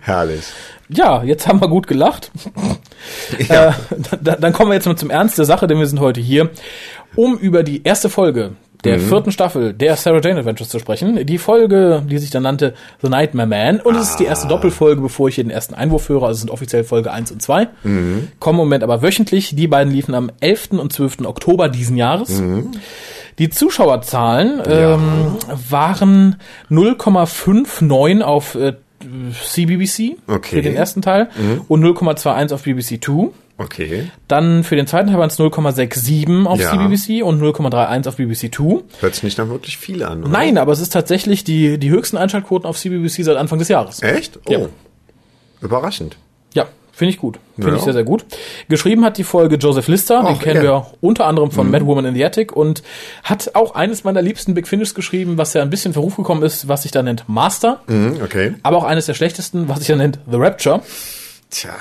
Herrlich. 0.00 0.44
Ja, 0.88 1.22
jetzt 1.22 1.46
haben 1.46 1.60
wir 1.60 1.68
gut 1.68 1.86
gelacht. 1.86 2.32
Ja. 3.48 3.68
Äh, 3.68 3.72
dann 4.40 4.52
kommen 4.52 4.70
wir 4.70 4.74
jetzt 4.74 4.86
mal 4.86 4.96
zum 4.96 5.10
Ernst 5.10 5.38
der 5.38 5.44
Sache, 5.44 5.68
denn 5.68 5.78
wir 5.78 5.86
sind 5.86 6.00
heute 6.00 6.20
hier, 6.20 6.50
um 7.14 7.38
über 7.38 7.62
die 7.62 7.84
erste 7.84 8.08
Folge 8.08 8.56
der 8.84 8.98
mhm. 8.98 9.02
vierten 9.02 9.32
Staffel 9.32 9.72
der 9.72 9.96
Sarah 9.96 10.20
Jane 10.20 10.40
Adventures 10.40 10.68
zu 10.68 10.78
sprechen. 10.78 11.26
Die 11.26 11.38
Folge, 11.38 12.02
die 12.06 12.18
sich 12.18 12.30
dann 12.30 12.44
nannte 12.44 12.74
The 13.02 13.08
Nightmare 13.08 13.48
Man. 13.48 13.80
Und 13.80 13.96
ah. 13.96 14.00
es 14.00 14.10
ist 14.10 14.20
die 14.20 14.24
erste 14.24 14.46
ah. 14.46 14.50
Doppelfolge, 14.50 15.00
bevor 15.00 15.28
ich 15.28 15.34
hier 15.34 15.44
den 15.44 15.50
ersten 15.50 15.74
Einwurf 15.74 16.08
höre. 16.08 16.22
Also 16.22 16.34
es 16.34 16.40
sind 16.40 16.50
offiziell 16.50 16.84
Folge 16.84 17.12
1 17.12 17.32
und 17.32 17.42
2. 17.42 17.68
Mhm. 17.82 18.28
Kommen 18.38 18.58
im 18.58 18.64
Moment 18.64 18.82
aber 18.82 19.02
wöchentlich. 19.02 19.54
Die 19.54 19.66
beiden 19.66 19.92
liefen 19.92 20.14
am 20.14 20.30
11. 20.40 20.70
und 20.72 20.92
12. 20.92 21.24
Oktober 21.24 21.68
diesen 21.68 21.96
Jahres. 21.96 22.40
Mhm. 22.40 22.72
Die 23.38 23.48
Zuschauerzahlen 23.48 24.62
ja. 24.66 24.94
ähm, 24.94 25.36
waren 25.70 26.36
0,59 26.70 28.20
auf 28.22 28.54
äh, 28.54 28.74
CBBC 29.32 30.16
okay. 30.26 30.56
für 30.56 30.62
den 30.62 30.74
ersten 30.74 31.00
Teil 31.00 31.30
mhm. 31.36 31.62
und 31.68 31.82
0,21 31.82 32.52
auf 32.52 32.62
BBC 32.62 33.02
2. 33.02 33.30
Okay. 33.60 34.10
Dann 34.26 34.64
für 34.64 34.74
den 34.74 34.86
zweiten 34.86 35.08
Teil 35.08 35.18
waren 35.18 35.28
es 35.28 35.38
0,67 35.38 36.46
auf 36.46 36.58
ja. 36.58 36.70
CBBC 36.70 37.22
und 37.22 37.42
0,31 37.42 38.08
auf 38.08 38.16
BBC 38.16 38.54
2. 38.54 38.82
Hört 39.00 39.14
sich 39.14 39.22
nicht 39.22 39.38
dann 39.38 39.50
wirklich 39.50 39.76
viel 39.76 40.02
an, 40.02 40.22
oder? 40.22 40.30
Nein, 40.30 40.56
aber 40.56 40.72
es 40.72 40.80
ist 40.80 40.94
tatsächlich 40.94 41.44
die, 41.44 41.76
die 41.76 41.90
höchsten 41.90 42.16
Einschaltquoten 42.16 42.66
auf 42.66 42.78
CBBC 42.78 43.22
seit 43.22 43.36
Anfang 43.36 43.58
des 43.58 43.68
Jahres. 43.68 44.02
Echt? 44.02 44.38
Oh. 44.46 44.52
Ja. 44.52 44.58
Überraschend. 45.60 46.16
Ja, 46.54 46.68
finde 46.90 47.12
ich 47.12 47.18
gut. 47.18 47.38
Finde 47.54 47.72
ja. 47.72 47.76
ich 47.76 47.82
sehr, 47.82 47.92
sehr 47.92 48.04
gut. 48.04 48.24
Geschrieben 48.70 49.04
hat 49.04 49.18
die 49.18 49.24
Folge 49.24 49.56
Joseph 49.56 49.88
Lister, 49.88 50.22
den 50.22 50.38
kennen 50.38 50.56
ja. 50.56 50.62
wir 50.62 50.86
unter 51.02 51.26
anderem 51.26 51.50
von 51.50 51.66
mhm. 51.66 51.72
Mad 51.72 51.84
Woman 51.84 52.06
in 52.06 52.14
the 52.14 52.24
Attic 52.24 52.56
und 52.56 52.82
hat 53.24 53.50
auch 53.56 53.74
eines 53.74 54.04
meiner 54.04 54.22
liebsten 54.22 54.54
Big 54.54 54.68
Finish 54.68 54.94
geschrieben, 54.94 55.36
was 55.36 55.52
ja 55.52 55.60
ein 55.60 55.68
bisschen 55.68 55.92
Verruf 55.92 56.16
gekommen 56.16 56.42
ist, 56.44 56.66
was 56.66 56.84
sich 56.84 56.92
da 56.92 57.02
nennt 57.02 57.28
Master. 57.28 57.82
Mhm, 57.88 58.20
okay. 58.24 58.54
Aber 58.62 58.78
auch 58.78 58.84
eines 58.84 59.04
der 59.04 59.12
schlechtesten, 59.12 59.68
was 59.68 59.80
sich 59.80 59.88
da 59.88 59.96
nennt 59.96 60.18
The 60.30 60.38
Rapture. 60.38 60.80
Tja. 61.50 61.74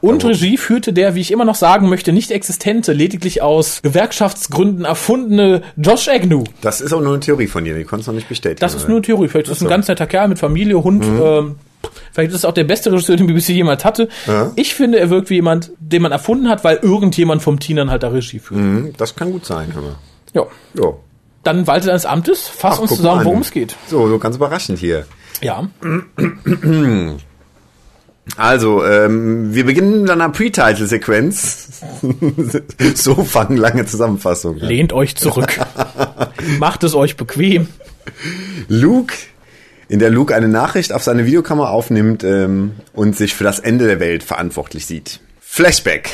Und 0.00 0.24
Regie 0.24 0.56
führte 0.56 0.92
der, 0.92 1.14
wie 1.14 1.20
ich 1.20 1.30
immer 1.30 1.44
noch 1.44 1.54
sagen 1.54 1.88
möchte, 1.88 2.12
nicht 2.12 2.30
existente, 2.30 2.92
lediglich 2.92 3.42
aus 3.42 3.82
Gewerkschaftsgründen 3.82 4.84
erfundene 4.84 5.62
Josh 5.76 6.08
Agnew. 6.08 6.44
Das 6.62 6.80
ist 6.80 6.92
auch 6.92 7.00
nur 7.00 7.12
eine 7.12 7.20
Theorie 7.20 7.46
von 7.46 7.64
dir, 7.64 7.76
die 7.76 7.84
konntest 7.84 8.08
du 8.08 8.12
noch 8.12 8.16
nicht 8.16 8.28
bestätigen. 8.28 8.60
Das 8.60 8.74
ist 8.74 8.88
nur 8.88 8.98
eine 8.98 9.02
Theorie. 9.02 9.28
Vielleicht 9.28 9.48
ist 9.48 9.60
das 9.60 9.66
ein 9.66 9.68
ganz 9.68 9.88
netter 9.88 10.06
Kerl 10.06 10.28
mit 10.28 10.38
Familie, 10.38 10.82
Hund. 10.82 11.06
Mhm. 11.06 11.20
Ähm, 11.22 11.56
vielleicht 12.12 12.30
ist 12.30 12.38
es 12.38 12.44
auch 12.44 12.54
der 12.54 12.64
beste 12.64 12.90
Regisseur, 12.90 13.16
den 13.16 13.26
BBC 13.26 13.50
jemals 13.50 13.84
hatte. 13.84 14.08
Ja. 14.26 14.52
Ich 14.56 14.74
finde, 14.74 14.98
er 14.98 15.10
wirkt 15.10 15.28
wie 15.28 15.34
jemand, 15.34 15.72
den 15.78 16.02
man 16.02 16.12
erfunden 16.12 16.48
hat, 16.48 16.64
weil 16.64 16.76
irgendjemand 16.76 17.42
vom 17.42 17.58
dann 17.58 17.90
halt 17.90 18.02
da 18.02 18.08
Regie 18.08 18.38
führt. 18.38 18.60
Mhm, 18.60 18.94
das 18.96 19.14
kann 19.14 19.32
gut 19.32 19.44
sein. 19.44 19.72
Aber. 19.76 19.96
Ja. 20.32 20.46
ja. 20.82 20.92
Dann 21.42 21.66
walte 21.66 21.88
deines 21.88 22.06
Amtes, 22.06 22.48
fass 22.48 22.76
Ach, 22.76 22.82
uns 22.82 22.96
zusammen, 22.96 23.24
worum 23.24 23.40
es 23.40 23.50
geht. 23.50 23.76
So, 23.86 24.08
so 24.08 24.18
ganz 24.18 24.36
überraschend 24.36 24.78
hier. 24.78 25.06
Ja. 25.42 25.68
Also, 28.36 28.84
ähm, 28.84 29.54
wir 29.54 29.64
beginnen 29.64 30.02
mit 30.02 30.10
einer 30.10 30.28
Pre-Title-Sequenz. 30.28 31.82
so 32.94 33.24
fangen 33.24 33.56
lange 33.56 33.86
Zusammenfassungen. 33.86 34.60
Lehnt 34.60 34.92
euch 34.92 35.16
zurück. 35.16 35.58
Macht 36.58 36.84
es 36.84 36.94
euch 36.94 37.16
bequem. 37.16 37.68
Luke, 38.68 39.14
in 39.88 39.98
der 39.98 40.10
Luke 40.10 40.34
eine 40.34 40.48
Nachricht 40.48 40.92
auf 40.92 41.02
seine 41.02 41.26
Videokamera 41.26 41.70
aufnimmt 41.70 42.24
ähm, 42.24 42.72
und 42.92 43.16
sich 43.16 43.34
für 43.34 43.44
das 43.44 43.58
Ende 43.58 43.86
der 43.86 44.00
Welt 44.00 44.22
verantwortlich 44.22 44.86
sieht. 44.86 45.20
Flashback. 45.40 46.10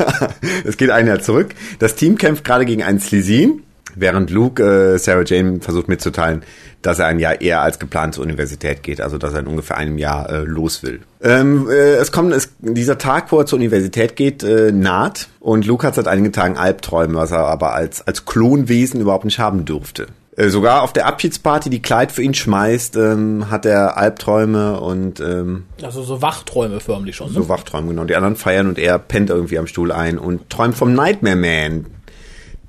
es 0.64 0.78
geht 0.78 0.90
ein 0.90 1.06
Jahr 1.06 1.20
zurück. 1.20 1.54
Das 1.78 1.94
Team 1.94 2.16
kämpft 2.16 2.44
gerade 2.44 2.64
gegen 2.64 2.82
einen 2.82 3.00
Slesin 3.00 3.62
Während 3.94 4.30
Luke 4.30 4.62
äh, 4.62 4.98
Sarah 4.98 5.24
Jane 5.24 5.60
versucht 5.60 5.88
mitzuteilen, 5.88 6.42
dass 6.82 6.98
er 6.98 7.06
ein 7.06 7.18
Jahr 7.18 7.40
eher 7.40 7.62
als 7.62 7.78
geplant 7.78 8.14
zur 8.14 8.24
Universität 8.24 8.82
geht, 8.82 9.00
also 9.00 9.18
dass 9.18 9.32
er 9.32 9.40
in 9.40 9.46
ungefähr 9.46 9.76
einem 9.76 9.98
Jahr 9.98 10.28
äh, 10.28 10.44
los 10.44 10.82
will. 10.82 11.00
Ähm, 11.22 11.68
äh, 11.70 11.94
es 11.94 12.12
kommt, 12.12 12.32
es, 12.32 12.52
dieser 12.58 12.98
Tag, 12.98 13.30
wo 13.30 13.38
er 13.38 13.46
zur 13.46 13.58
Universität 13.58 14.16
geht, 14.16 14.42
äh, 14.42 14.72
naht 14.72 15.28
und 15.40 15.66
Luke 15.66 15.86
hat 15.86 15.94
seit 15.94 16.08
einigen 16.08 16.32
Tagen 16.32 16.56
Albträume, 16.56 17.14
was 17.14 17.30
er 17.30 17.46
aber 17.46 17.74
als, 17.74 18.06
als 18.06 18.24
Klonwesen 18.24 19.00
überhaupt 19.00 19.24
nicht 19.24 19.38
haben 19.38 19.64
durfte. 19.64 20.08
Äh, 20.34 20.48
sogar 20.48 20.82
auf 20.82 20.94
der 20.94 21.06
Abschiedsparty, 21.06 21.68
die 21.68 21.82
Kleid 21.82 22.10
für 22.10 22.22
ihn 22.22 22.32
schmeißt, 22.32 22.96
ähm, 22.96 23.50
hat 23.50 23.66
er 23.66 23.98
Albträume 23.98 24.80
und 24.80 25.20
ähm, 25.20 25.64
Also 25.82 26.02
so 26.02 26.22
Wachträume 26.22 26.80
förmlich 26.80 27.16
schon. 27.16 27.28
Ne? 27.28 27.34
so 27.34 27.48
Wachträume, 27.50 27.88
genau. 27.88 28.04
Die 28.04 28.16
anderen 28.16 28.36
feiern 28.36 28.66
und 28.66 28.78
er 28.78 28.98
pennt 28.98 29.28
irgendwie 29.28 29.58
am 29.58 29.66
Stuhl 29.66 29.92
ein 29.92 30.18
und 30.18 30.48
träumt 30.48 30.74
vom 30.74 30.94
Nightmare 30.94 31.36
Man, 31.36 31.86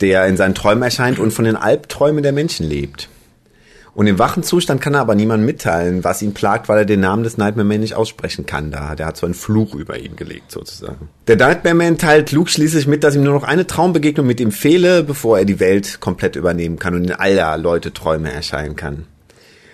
der 0.03 0.27
in 0.27 0.35
seinen 0.35 0.53
Träumen 0.53 0.83
erscheint 0.83 1.17
und 1.17 1.31
von 1.31 1.45
den 1.45 1.55
Albträumen 1.55 2.23
der 2.23 2.33
Menschen 2.33 2.67
lebt. 2.67 3.07
Und 3.95 4.07
im 4.07 4.19
wachen 4.19 4.43
Zustand 4.43 4.81
kann 4.81 4.95
er 4.95 5.01
aber 5.01 5.15
niemandem 5.15 5.45
mitteilen, 5.45 6.03
was 6.03 6.21
ihn 6.21 6.33
plagt, 6.33 6.67
weil 6.67 6.79
er 6.79 6.85
den 6.85 6.99
Namen 6.99 7.23
des 7.23 7.37
Nightmare 7.37 7.65
Man 7.65 7.79
nicht 7.79 7.93
aussprechen 7.93 8.45
kann. 8.45 8.69
Da, 8.69 8.95
der 8.95 9.05
hat 9.05 9.17
so 9.17 9.25
einen 9.25 9.35
Fluch 9.35 9.75
über 9.75 9.97
ihn 9.97 10.17
gelegt, 10.17 10.51
sozusagen. 10.51 11.07
Der 11.27 11.37
Nightmare 11.37 11.75
Man 11.75 11.97
teilt 11.97 12.31
Luke 12.33 12.49
schließlich 12.49 12.85
mit, 12.85 13.03
dass 13.03 13.15
ihm 13.15 13.23
nur 13.23 13.33
noch 13.33 13.43
eine 13.43 13.65
Traumbegegnung 13.65 14.25
mit 14.25 14.41
ihm 14.41 14.51
fehle, 14.51 15.03
bevor 15.03 15.37
er 15.37 15.45
die 15.45 15.59
Welt 15.59 15.99
komplett 16.01 16.35
übernehmen 16.35 16.79
kann 16.79 16.95
und 16.95 17.05
in 17.05 17.13
aller 17.13 17.55
Leute 17.57 17.93
Träume 17.93 18.33
erscheinen 18.33 18.75
kann. 18.75 19.05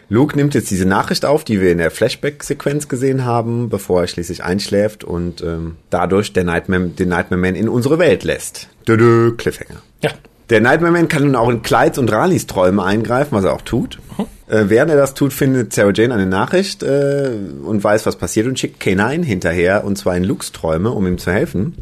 Luke 0.10 0.36
nimmt 0.36 0.54
jetzt 0.54 0.70
diese 0.70 0.86
Nachricht 0.86 1.24
auf, 1.24 1.44
die 1.44 1.62
wir 1.62 1.72
in 1.72 1.78
der 1.78 1.92
Flashback-Sequenz 1.92 2.88
gesehen 2.88 3.26
haben, 3.26 3.70
bevor 3.70 4.02
er 4.02 4.08
schließlich 4.08 4.44
einschläft 4.44 5.04
und 5.04 5.42
ähm, 5.42 5.78
dadurch 5.90 6.34
der 6.34 6.44
Nightmare, 6.44 6.90
den 6.90 7.10
Nightmare 7.10 7.40
Man 7.40 7.56
in 7.56 7.70
unsere 7.70 8.00
Welt 8.00 8.24
lässt. 8.24 8.68
Dödö, 8.88 9.34
Cliffhanger. 9.38 9.82
Ja. 10.02 10.12
Der 10.50 10.62
Nightmare 10.62 10.92
Man 10.92 11.08
kann 11.08 11.24
nun 11.24 11.36
auch 11.36 11.50
in 11.50 11.62
Clydes 11.62 12.00
und 12.00 12.12
Ralis 12.12 12.48
Träume 12.48 12.84
eingreifen, 12.84 13.36
was 13.36 13.44
er 13.44 13.54
auch 13.54 13.62
tut. 13.62 14.00
Äh, 14.48 14.66
während 14.70 14.90
er 14.90 14.98
das 14.98 15.14
tut, 15.14 15.32
findet 15.32 15.74
Sarah 15.74 15.92
Jane 15.94 16.12
eine 16.12 16.26
Nachricht 16.26 16.82
äh, 16.82 17.30
und 17.64 17.84
weiß, 17.84 18.08
was 18.08 18.16
passiert 18.16 18.48
und 18.48 18.58
schickt 18.58 18.82
K9 18.82 19.24
hinterher, 19.24 19.84
und 19.84 19.96
zwar 19.96 20.18
in 20.18 20.24
Lukes 20.24 20.52
Träume, 20.52 20.90
um 20.90 21.06
ihm 21.06 21.20
zu 21.20 21.32
helfen. 21.32 21.76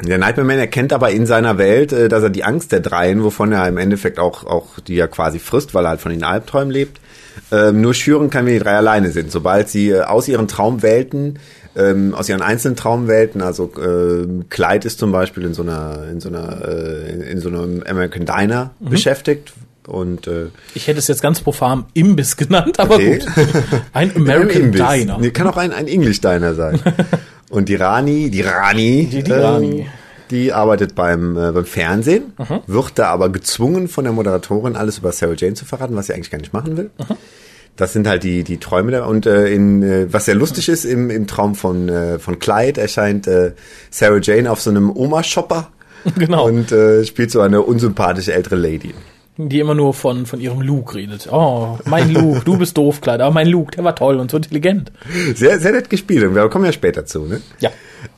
Der 0.00 0.16
Nightmare 0.16 0.46
Man 0.46 0.58
erkennt 0.58 0.92
aber 0.92 1.10
in 1.10 1.26
seiner 1.26 1.58
Welt, 1.58 1.92
äh, 1.92 2.08
dass 2.08 2.22
er 2.22 2.30
die 2.30 2.44
Angst 2.44 2.72
der 2.72 2.80
Dreien, 2.80 3.24
wovon 3.24 3.52
er 3.52 3.66
im 3.68 3.76
Endeffekt 3.76 4.18
auch, 4.18 4.44
auch 4.44 4.78
die 4.80 4.98
er 4.98 5.08
quasi 5.08 5.38
frisst, 5.38 5.74
weil 5.74 5.84
er 5.84 5.90
halt 5.90 6.00
von 6.00 6.12
den 6.12 6.22
Albträumen 6.22 6.70
lebt, 6.70 7.00
ähm, 7.50 7.80
nur 7.80 7.94
schüren 7.94 8.30
kann, 8.30 8.46
wenn 8.46 8.54
die 8.54 8.58
drei 8.60 8.76
alleine 8.76 9.10
sind. 9.10 9.32
Sobald 9.32 9.68
sie 9.68 9.90
äh, 9.90 10.02
aus 10.02 10.28
ihren 10.28 10.48
Traumwelten, 10.48 11.38
ähm, 11.78 12.14
aus 12.14 12.28
ihren 12.28 12.42
einzelnen 12.42 12.76
Traumwelten, 12.76 13.40
also 13.40 13.70
ähm, 13.82 14.44
Clyde 14.50 14.86
ist 14.86 14.98
zum 14.98 15.12
Beispiel 15.12 15.44
in 15.44 15.54
so 15.54 15.62
einer, 15.62 16.04
in 16.10 16.20
so 16.20 16.28
einer, 16.28 16.60
äh, 16.68 17.10
in, 17.12 17.20
in 17.22 17.40
so 17.40 17.48
einem 17.48 17.82
American 17.88 18.26
Diner 18.26 18.72
beschäftigt 18.80 19.52
und 19.86 20.26
äh, 20.26 20.48
Ich 20.74 20.86
hätte 20.88 20.98
es 20.98 21.08
jetzt 21.08 21.22
ganz 21.22 21.40
profan 21.40 21.84
Imbiss 21.94 22.36
genannt, 22.36 22.78
aber 22.78 22.96
Okay. 22.96 23.18
gut. 23.20 23.28
Ein 23.94 24.12
American. 24.16 24.72
Diner. 24.72 25.18
Nee, 25.18 25.30
kann 25.30 25.46
auch 25.46 25.56
ein, 25.56 25.72
ein 25.72 25.86
English 25.88 26.20
Diner 26.20 26.54
sein. 26.54 26.78
Und 27.50 27.70
die 27.70 27.76
Rani, 27.76 28.28
die 28.30 28.42
Rani, 28.42 29.08
Die- 29.10 29.22
die 29.22 29.32
Rani. 29.32 29.86
die 30.30 30.52
arbeitet 30.52 30.94
beim, 30.94 31.38
äh, 31.38 31.52
beim 31.52 31.64
Fernsehen, 31.64 32.34
wird 32.66 32.98
da 32.98 33.06
aber 33.06 33.30
gezwungen 33.30 33.88
von 33.88 34.04
der 34.04 34.12
Moderatorin 34.12 34.76
alles 34.76 34.98
über 34.98 35.12
Sarah 35.12 35.32
Jane 35.34 35.54
zu 35.54 35.64
verraten, 35.64 35.96
was 35.96 36.08
sie 36.08 36.12
eigentlich 36.12 36.30
gar 36.30 36.36
nicht 36.38 36.52
machen 36.52 36.76
will. 36.76 36.90
Das 37.78 37.92
sind 37.92 38.08
halt 38.08 38.24
die, 38.24 38.42
die 38.42 38.58
Träume 38.58 38.90
da. 38.90 39.04
Und 39.04 39.24
äh, 39.24 39.46
in, 39.46 39.82
äh, 39.84 40.12
was 40.12 40.24
sehr 40.24 40.34
lustig 40.34 40.68
ist, 40.68 40.84
im, 40.84 41.10
im 41.10 41.28
Traum 41.28 41.54
von, 41.54 41.88
äh, 41.88 42.18
von 42.18 42.40
Clyde 42.40 42.80
erscheint 42.80 43.28
äh, 43.28 43.52
Sarah 43.90 44.18
Jane 44.20 44.50
auf 44.50 44.60
so 44.60 44.68
einem 44.68 44.94
Oma-Shopper 44.94 45.68
Genau. 46.18 46.46
und 46.46 46.72
äh, 46.72 47.04
spielt 47.04 47.30
so 47.30 47.40
eine 47.40 47.62
unsympathische 47.62 48.32
ältere 48.34 48.56
Lady. 48.56 48.94
Die 49.36 49.60
immer 49.60 49.76
nur 49.76 49.94
von, 49.94 50.26
von 50.26 50.40
ihrem 50.40 50.60
Luke 50.60 50.96
redet. 50.96 51.28
Oh, 51.30 51.78
mein 51.84 52.12
Luke, 52.12 52.42
du 52.44 52.58
bist 52.58 52.76
doof, 52.76 53.00
Kleid. 53.00 53.20
Aber 53.20 53.32
mein 53.32 53.46
Luke, 53.46 53.70
der 53.70 53.84
war 53.84 53.94
toll 53.94 54.18
und 54.18 54.32
so 54.32 54.38
intelligent. 54.38 54.90
Sehr, 55.36 55.60
sehr 55.60 55.70
nett 55.70 55.88
gespielt. 55.88 56.24
Und 56.24 56.34
wir 56.34 56.48
kommen 56.48 56.64
ja 56.64 56.72
später 56.72 57.06
zu, 57.06 57.26
ne? 57.26 57.40
Ja. 57.60 57.70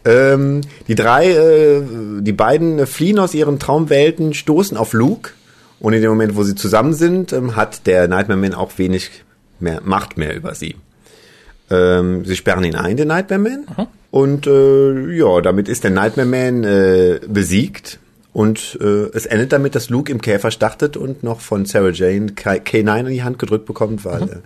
Ähm, 0.06 0.62
die 0.88 0.94
drei, 0.94 1.30
äh, 1.30 1.82
die 2.20 2.32
beiden 2.32 2.86
fliehen 2.86 3.18
aus 3.18 3.34
ihren 3.34 3.58
Traumwelten, 3.58 4.32
stoßen 4.32 4.78
auf 4.78 4.94
Luke. 4.94 5.32
Und 5.80 5.92
in 5.92 6.00
dem 6.00 6.10
Moment, 6.10 6.36
wo 6.36 6.44
sie 6.44 6.54
zusammen 6.54 6.94
sind, 6.94 7.34
ähm, 7.34 7.54
hat 7.56 7.86
der 7.86 8.08
Nightmare 8.08 8.40
Man 8.40 8.54
auch 8.54 8.78
wenig 8.78 9.10
mehr 9.62 9.80
Macht 9.84 10.16
mehr 10.16 10.34
über 10.36 10.54
sie. 10.54 10.76
Ähm, 11.70 12.24
sie 12.24 12.36
sperren 12.36 12.64
ihn 12.64 12.74
ein, 12.74 12.96
den 12.96 13.08
Nightmare 13.08 13.40
Man. 13.40 13.64
Und 14.10 14.46
äh, 14.46 15.12
ja, 15.16 15.40
damit 15.40 15.68
ist 15.68 15.84
der 15.84 15.90
Nightmare 15.92 16.26
Man 16.28 16.64
äh, 16.64 17.20
besiegt. 17.28 17.98
Und 18.32 18.78
äh, 18.80 19.06
es 19.12 19.26
endet 19.26 19.52
damit, 19.52 19.74
dass 19.74 19.90
Luke 19.90 20.10
im 20.10 20.20
Käfer 20.20 20.50
startet 20.50 20.96
und 20.96 21.22
noch 21.24 21.40
von 21.40 21.64
Sarah 21.66 21.90
Jane 21.90 22.32
K- 22.32 22.54
K9 22.58 23.00
in 23.00 23.06
die 23.06 23.22
Hand 23.24 23.38
gedrückt 23.40 23.66
bekommt, 23.66 24.04
weil 24.04 24.22
äh, 24.22 24.36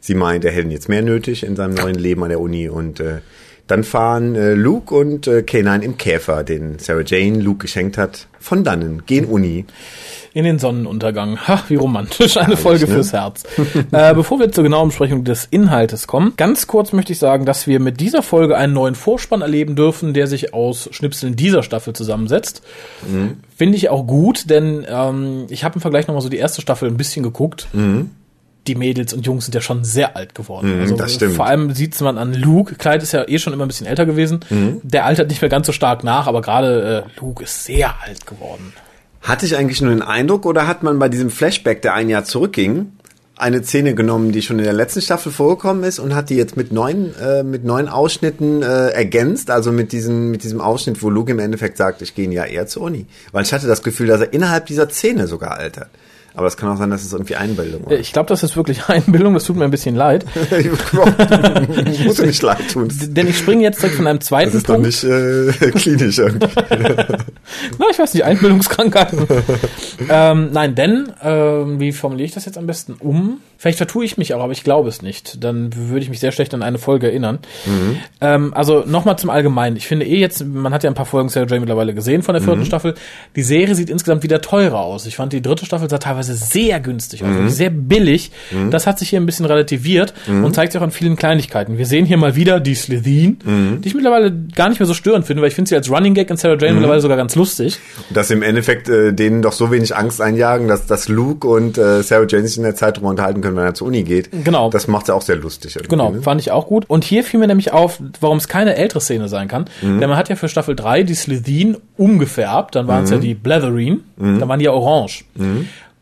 sie 0.00 0.14
meint, 0.14 0.44
er 0.44 0.52
hätte 0.52 0.66
ihn 0.66 0.70
jetzt 0.70 0.88
mehr 0.90 1.00
nötig 1.02 1.42
in 1.42 1.56
seinem 1.56 1.74
neuen 1.74 1.94
Leben 1.94 2.22
an 2.22 2.28
der 2.28 2.40
Uni. 2.40 2.68
Und 2.68 3.00
äh, 3.00 3.20
dann 3.66 3.84
fahren 3.84 4.34
äh, 4.34 4.54
Luke 4.54 4.94
und 4.94 5.26
äh, 5.26 5.44
K9 5.46 5.80
im 5.80 5.96
Käfer, 5.96 6.44
den 6.44 6.78
Sarah 6.78 7.02
Jane 7.04 7.40
Luke 7.40 7.58
geschenkt 7.58 7.96
hat, 7.96 8.26
von 8.38 8.64
dannen, 8.64 9.04
gehen 9.06 9.24
Uni. 9.26 9.64
In 10.34 10.44
den 10.44 10.58
Sonnenuntergang. 10.58 11.46
Ha, 11.46 11.62
wie 11.68 11.76
romantisch. 11.76 12.36
Eine 12.36 12.48
Herrlich, 12.48 12.60
Folge 12.60 12.86
ne? 12.86 12.94
fürs 12.94 13.12
Herz. 13.12 13.44
äh, 13.92 14.14
bevor 14.14 14.40
wir 14.40 14.50
zur 14.50 14.64
genauen 14.64 14.88
Besprechung 14.88 15.24
des 15.24 15.46
Inhaltes 15.50 16.06
kommen, 16.06 16.32
ganz 16.36 16.66
kurz 16.66 16.92
möchte 16.92 17.12
ich 17.12 17.18
sagen, 17.18 17.44
dass 17.44 17.66
wir 17.66 17.80
mit 17.80 18.00
dieser 18.00 18.22
Folge 18.22 18.56
einen 18.56 18.72
neuen 18.72 18.94
Vorspann 18.94 19.42
erleben 19.42 19.76
dürfen, 19.76 20.14
der 20.14 20.26
sich 20.26 20.54
aus 20.54 20.88
Schnipseln 20.92 21.36
dieser 21.36 21.62
Staffel 21.62 21.92
zusammensetzt. 21.92 22.62
Mhm. 23.06 23.40
Finde 23.54 23.76
ich 23.76 23.90
auch 23.90 24.06
gut, 24.06 24.48
denn 24.48 24.86
ähm, 24.88 25.46
ich 25.50 25.64
habe 25.64 25.76
im 25.76 25.80
Vergleich 25.82 26.06
nochmal 26.06 26.22
so 26.22 26.30
die 26.30 26.38
erste 26.38 26.62
Staffel 26.62 26.88
ein 26.88 26.96
bisschen 26.96 27.22
geguckt. 27.22 27.68
Die 28.66 28.74
Mädels 28.74 29.12
und 29.12 29.26
Jungs 29.26 29.46
sind 29.46 29.54
ja 29.54 29.60
schon 29.60 29.84
sehr 29.84 30.16
alt 30.16 30.34
geworden. 30.34 30.76
Mhm, 30.76 30.80
also 30.82 30.96
das 30.96 31.14
stimmt. 31.14 31.34
Vor 31.34 31.46
allem 31.46 31.74
sieht 31.74 32.00
man 32.00 32.16
an 32.16 32.32
Luke. 32.32 32.76
Clyde 32.76 33.02
ist 33.02 33.12
ja 33.12 33.28
eh 33.28 33.38
schon 33.38 33.52
immer 33.52 33.64
ein 33.64 33.68
bisschen 33.68 33.86
älter 33.86 34.06
gewesen. 34.06 34.40
Mhm. 34.50 34.80
Der 34.82 35.04
altert 35.04 35.28
nicht 35.28 35.42
mehr 35.42 35.48
ganz 35.48 35.66
so 35.66 35.72
stark 35.72 36.04
nach, 36.04 36.26
aber 36.26 36.42
gerade 36.42 37.04
äh, 37.06 37.20
Luke 37.20 37.42
ist 37.42 37.64
sehr 37.64 37.94
alt 38.02 38.26
geworden. 38.26 38.72
Hatte 39.20 39.46
ich 39.46 39.56
eigentlich 39.56 39.80
nur 39.80 39.90
den 39.90 40.02
Eindruck 40.02 40.46
oder 40.46 40.66
hat 40.66 40.82
man 40.82 40.98
bei 40.98 41.08
diesem 41.08 41.30
Flashback, 41.30 41.82
der 41.82 41.94
ein 41.94 42.08
Jahr 42.08 42.24
zurückging, 42.24 42.92
eine 43.36 43.62
Szene 43.62 43.94
genommen, 43.94 44.30
die 44.30 44.42
schon 44.42 44.58
in 44.58 44.64
der 44.64 44.72
letzten 44.72 45.00
Staffel 45.00 45.32
vorgekommen 45.32 45.84
ist 45.84 45.98
und 45.98 46.14
hat 46.14 46.30
die 46.30 46.36
jetzt 46.36 46.56
mit 46.56 46.72
neuen, 46.72 47.14
äh, 47.18 47.42
mit 47.42 47.64
neuen 47.64 47.88
Ausschnitten 47.88 48.62
äh, 48.62 48.88
ergänzt, 48.88 49.50
also 49.50 49.72
mit 49.72 49.92
diesem, 49.92 50.30
mit 50.30 50.44
diesem 50.44 50.60
Ausschnitt, 50.60 51.02
wo 51.02 51.10
Luke 51.10 51.32
im 51.32 51.38
Endeffekt 51.38 51.76
sagt, 51.76 52.02
ich 52.02 52.14
gehe 52.14 52.28
ein 52.28 52.32
Jahr 52.32 52.46
eher 52.46 52.66
zur 52.66 52.82
Uni. 52.82 53.06
Weil 53.32 53.44
ich 53.44 53.52
hatte 53.52 53.66
das 53.66 53.82
Gefühl, 53.82 54.06
dass 54.06 54.20
er 54.20 54.32
innerhalb 54.32 54.66
dieser 54.66 54.88
Szene 54.88 55.26
sogar 55.26 55.58
altert. 55.58 55.88
Aber 56.34 56.46
es 56.46 56.56
kann 56.56 56.70
auch 56.70 56.76
sein, 56.78 56.90
dass 56.90 57.02
es 57.04 57.12
irgendwie 57.12 57.36
Einbildung 57.36 57.84
war. 57.84 57.92
Ich 57.92 58.12
glaube, 58.12 58.28
das 58.28 58.42
ist 58.42 58.56
wirklich 58.56 58.84
Einbildung, 58.88 59.34
das 59.34 59.44
tut 59.44 59.56
mir 59.56 59.64
ein 59.64 59.70
bisschen 59.70 59.94
leid. 59.94 60.24
ich 60.58 62.04
muss 62.04 62.16
dir 62.16 62.26
nicht 62.26 62.42
leid 62.42 62.70
tun. 62.72 62.88
Denn 62.90 63.26
ich 63.28 63.36
springe 63.38 63.62
jetzt 63.62 63.82
direkt 63.82 63.96
von 63.96 64.06
einem 64.06 64.18
Das 64.18 64.28
zweiten 64.28 64.56
ist 64.56 64.68
doch 64.68 64.74
Punkt. 64.74 64.86
nicht 64.86 65.04
äh, 65.04 65.52
klinisch 65.72 66.18
irgendwie. 66.18 66.48
Na, 67.78 67.86
ich 67.90 67.98
weiß 67.98 68.14
nicht, 68.14 68.24
Einbildungskrankheiten. 68.24 69.26
ähm, 70.08 70.50
nein, 70.52 70.74
denn, 70.74 71.12
ähm, 71.22 71.80
wie 71.80 71.92
formuliere 71.92 72.26
ich 72.26 72.34
das 72.34 72.44
jetzt 72.46 72.58
am 72.58 72.66
besten 72.66 72.94
um? 72.98 73.40
Vielleicht 73.62 73.78
vertue 73.78 74.04
ich 74.04 74.18
mich 74.18 74.34
auch, 74.34 74.42
aber 74.42 74.50
ich 74.50 74.64
glaube 74.64 74.88
es 74.88 75.02
nicht. 75.02 75.44
Dann 75.44 75.70
würde 75.76 76.00
ich 76.00 76.08
mich 76.10 76.18
sehr 76.18 76.32
schlecht 76.32 76.52
an 76.52 76.64
eine 76.64 76.78
Folge 76.78 77.06
erinnern. 77.06 77.38
Ähm, 78.20 78.52
also 78.54 78.82
nochmal 78.84 79.16
zum 79.20 79.30
Allgemeinen. 79.30 79.76
Ich 79.76 79.86
finde 79.86 80.04
eh 80.04 80.18
jetzt, 80.18 80.44
man 80.44 80.74
hat 80.74 80.82
ja 80.82 80.90
ein 80.90 80.94
paar 80.94 81.06
Folgen 81.06 81.28
Sarah 81.28 81.46
Jane 81.46 81.60
mittlerweile 81.60 81.94
gesehen 81.94 82.24
von 82.24 82.34
der 82.34 82.42
vierten 82.42 82.64
Staffel. 82.66 82.94
Die 83.36 83.42
Serie 83.44 83.76
sieht 83.76 83.88
insgesamt 83.88 84.24
wieder 84.24 84.40
teurer 84.40 84.80
aus. 84.80 85.06
Ich 85.06 85.14
fand 85.14 85.32
die 85.32 85.40
dritte 85.42 85.64
Staffel 85.64 85.88
sah 85.88 85.98
teilweise 85.98 86.34
sehr 86.34 86.80
günstig 86.80 87.22
aus, 87.22 87.30
wirklich 87.30 87.54
sehr 87.54 87.70
billig. 87.70 88.32
Das 88.70 88.88
hat 88.88 88.98
sich 88.98 89.10
hier 89.10 89.20
ein 89.20 89.26
bisschen 89.26 89.46
relativiert 89.46 90.12
und 90.26 90.52
zeigt 90.56 90.72
sich 90.72 90.80
auch 90.80 90.84
an 90.84 90.90
vielen 90.90 91.14
Kleinigkeiten. 91.14 91.78
Wir 91.78 91.86
sehen 91.86 92.04
hier 92.04 92.16
mal 92.16 92.34
wieder 92.34 92.58
die 92.58 92.74
Slitheen, 92.74 93.38
die 93.80 93.86
ich 93.86 93.94
mittlerweile 93.94 94.32
gar 94.56 94.70
nicht 94.70 94.80
mehr 94.80 94.88
so 94.88 94.94
störend 94.94 95.24
finde, 95.24 95.40
weil 95.40 95.50
ich 95.50 95.54
finde 95.54 95.68
sie 95.68 95.76
als 95.76 95.88
Running 95.88 96.14
Gag 96.14 96.28
in 96.30 96.36
Sarah 96.36 96.56
Jane 96.58 96.74
mittlerweile 96.74 97.00
sogar 97.00 97.16
ganz 97.16 97.36
lustig. 97.36 97.78
dass 98.10 98.28
im 98.32 98.42
Endeffekt 98.42 98.88
äh, 98.88 99.12
denen 99.12 99.40
doch 99.40 99.52
so 99.52 99.70
wenig 99.70 99.94
Angst 99.94 100.20
einjagen, 100.20 100.66
dass, 100.66 100.86
dass 100.86 101.06
Luke 101.08 101.46
und 101.46 101.78
äh, 101.78 102.02
Sarah 102.02 102.26
Jane 102.28 102.48
sich 102.48 102.56
in 102.56 102.64
der 102.64 102.74
Zeit 102.74 102.96
drüber 102.96 103.08
unterhalten 103.10 103.40
können, 103.40 103.51
wenn 103.56 103.64
er 103.64 103.74
zur 103.74 103.88
Uni 103.88 104.02
geht. 104.02 104.30
Genau. 104.44 104.70
Das 104.70 104.88
macht 104.88 105.08
ja 105.08 105.14
auch 105.14 105.22
sehr 105.22 105.36
lustig. 105.36 105.78
Genau, 105.88 106.10
Ne? 106.10 106.22
fand 106.22 106.40
ich 106.40 106.50
auch 106.50 106.66
gut. 106.66 106.84
Und 106.88 107.04
hier 107.04 107.24
fiel 107.24 107.40
mir 107.40 107.46
nämlich 107.46 107.72
auf, 107.72 108.00
warum 108.20 108.38
es 108.38 108.48
keine 108.48 108.76
ältere 108.76 109.00
Szene 109.00 109.28
sein 109.28 109.48
kann. 109.48 109.66
Denn 109.82 109.98
man 110.00 110.16
hat 110.16 110.28
ja 110.28 110.36
für 110.36 110.48
Staffel 110.48 110.74
3 110.76 111.02
die 111.02 111.14
Slitheen 111.14 111.76
umgefärbt, 111.96 112.74
dann 112.74 112.86
waren 112.88 113.04
es 113.04 113.10
ja 113.10 113.18
die 113.18 113.34
Blethereen, 113.34 114.02
dann 114.16 114.48
waren 114.48 114.58
die 114.58 114.64
ja 114.66 114.72
orange. 114.72 115.24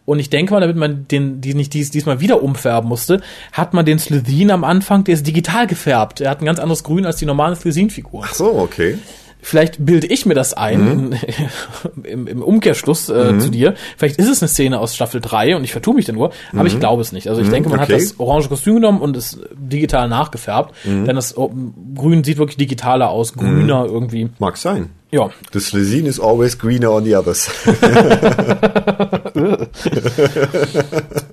Und 0.07 0.19
ich 0.19 0.29
denke 0.31 0.53
mal, 0.55 0.61
damit 0.61 0.77
man 0.77 1.07
den, 1.09 1.41
die 1.41 1.55
nicht 1.55 1.73
dies, 1.73 1.91
diesmal 1.93 2.19
wieder 2.21 2.43
umfärben 2.43 2.89
musste, 2.89 3.21
hat 3.53 3.75
man 3.75 3.85
den 3.85 3.99
Slitheen 4.01 4.51
am 4.51 4.65
Anfang, 4.65 5.05
der 5.05 5.15
ist 5.15 5.25
digital 5.27 5.67
gefärbt. 5.69 6.21
Er 6.21 6.31
hat 6.31 6.41
ein 6.43 6.47
ganz 6.47 6.59
anderes 6.59 6.83
Grün 6.83 7.07
als 7.07 7.17
die 7.17 7.27
normalen 7.27 7.55
Slitheen-Figuren. 7.55 8.27
Ach 8.29 8.35
so, 8.35 8.53
okay. 8.59 8.99
Vielleicht 9.43 9.85
bilde 9.85 10.07
ich 10.07 10.27
mir 10.27 10.35
das 10.35 10.55
ein, 10.55 11.17
im, 12.05 12.27
im 12.27 12.43
Umkehrschluss 12.43 13.09
äh, 13.09 13.39
zu 13.39 13.51
dir. 13.51 13.75
Vielleicht 13.97 14.19
ist 14.19 14.29
es 14.29 14.43
eine 14.43 14.49
Szene 14.49 14.79
aus 14.79 14.95
Staffel 14.95 15.21
3 15.21 15.57
und 15.57 15.65
ich 15.65 15.73
vertue 15.73 15.95
mich 15.95 16.05
da 16.05 16.13
nur, 16.13 16.31
aber 16.53 16.67
ich 16.67 16.79
glaube 16.79 17.03
es 17.03 17.13
nicht. 17.13 17.29
Also 17.29 17.41
ich 17.43 17.49
denke, 17.49 17.69
man 17.69 17.81
okay. 17.81 17.95
hat 17.95 18.01
das 18.01 18.19
orange 18.19 18.49
Kostüm 18.49 18.77
genommen 18.77 19.01
und 19.01 19.17
es 19.17 19.41
digital 19.55 20.09
nachgefärbt, 20.09 20.75
denn 20.85 21.17
das 21.17 21.35
Grün 21.35 22.25
sieht 22.25 22.39
wirklich 22.39 22.59
digitaler 22.59 23.11
aus, 23.11 23.35
grüner 23.35 23.87
irgendwie. 23.87 24.29
Mag 24.39 24.57
sein. 24.57 24.91
Ja, 25.13 25.31
The 25.53 25.59
Slezine 25.59 26.09
is 26.09 26.21
always 26.21 26.57
greener 26.57 26.93
on 26.93 27.05
the 27.05 27.17
others. 27.17 27.51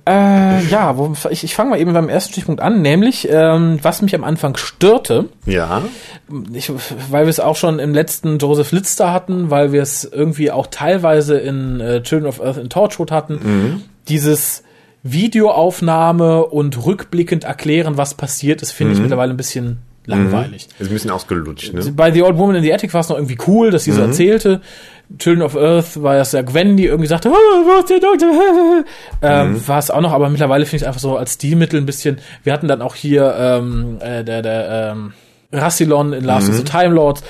äh, 0.07 0.63
ja, 0.65 0.97
wo, 0.97 1.13
ich, 1.29 1.43
ich 1.43 1.53
fange 1.53 1.69
mal 1.69 1.79
eben 1.79 1.93
beim 1.93 2.09
ersten 2.09 2.31
Stichpunkt 2.33 2.59
an, 2.59 2.81
nämlich 2.81 3.27
ähm, 3.29 3.77
was 3.83 4.01
mich 4.01 4.15
am 4.15 4.23
Anfang 4.23 4.57
störte, 4.57 5.29
ja. 5.45 5.83
ich, 6.53 6.71
weil 7.11 7.25
wir 7.25 7.29
es 7.29 7.39
auch 7.39 7.55
schon 7.55 7.77
im 7.77 7.93
letzten 7.93 8.39
Joseph 8.39 8.71
Lister 8.71 9.13
hatten, 9.13 9.51
weil 9.51 9.71
wir 9.71 9.83
es 9.83 10.03
irgendwie 10.05 10.49
auch 10.49 10.65
teilweise 10.67 11.37
in 11.37 11.79
äh, 11.79 12.01
Children 12.01 12.29
of 12.29 12.41
Earth 12.41 12.57
in 12.57 12.69
Torchwood 12.69 13.11
hatten, 13.11 13.83
dieses 14.07 14.63
Videoaufnahme 15.03 16.45
und 16.45 16.83
rückblickend 16.85 17.43
erklären, 17.43 17.97
was 17.97 18.15
passiert 18.15 18.63
ist, 18.63 18.71
finde 18.71 18.93
ich 18.93 18.99
mittlerweile 18.99 19.33
ein 19.33 19.37
bisschen 19.37 19.77
langweilig. 20.07 20.67
Ist 20.79 20.89
ein 20.89 20.93
bisschen 20.93 21.11
ausgelutscht, 21.11 21.73
ne? 21.73 21.81
Bei 21.91 22.11
The 22.11 22.23
Old 22.23 22.37
Woman 22.37 22.55
in 22.55 22.63
the 22.63 22.73
Attic 22.73 22.93
war 22.93 23.01
es 23.01 23.09
noch 23.09 23.17
irgendwie 23.17 23.37
cool, 23.47 23.69
dass 23.71 23.83
sie 23.83 23.91
so 23.91 24.01
erzählte. 24.01 24.61
Children 25.19 25.43
of 25.43 25.55
Earth 25.55 26.01
war 26.01 26.15
es 26.15 26.31
ja 26.31 26.41
Gwen, 26.41 26.75
die 26.75 26.85
irgendwie 26.85 27.07
sagte, 27.07 27.29
oh, 27.29 27.33
wo 27.33 27.79
ist 27.79 27.89
der 27.89 27.99
Doktor? 27.99 28.27
ähm, 29.21 29.67
War 29.67 29.79
es 29.79 29.89
auch 29.89 30.01
noch, 30.01 30.11
aber 30.11 30.29
mittlerweile 30.29 30.65
finde 30.65 30.77
ich 30.77 30.81
es 30.81 30.87
einfach 30.87 30.99
so 30.99 31.17
als 31.17 31.35
Stilmittel 31.35 31.79
ein 31.79 31.85
bisschen. 31.85 32.17
Wir 32.43 32.51
hatten 32.51 32.67
dann 32.67 32.81
auch 32.81 32.95
hier 32.95 33.33
ähm, 33.39 33.99
äh, 34.01 34.23
der, 34.23 34.41
der 34.41 34.91
ähm, 34.93 35.13
Rassilon 35.51 36.13
in 36.13 36.23
Last 36.25 36.49
of 36.49 36.55
the 36.55 36.63
Time 36.63 36.93
Lords. 36.93 37.23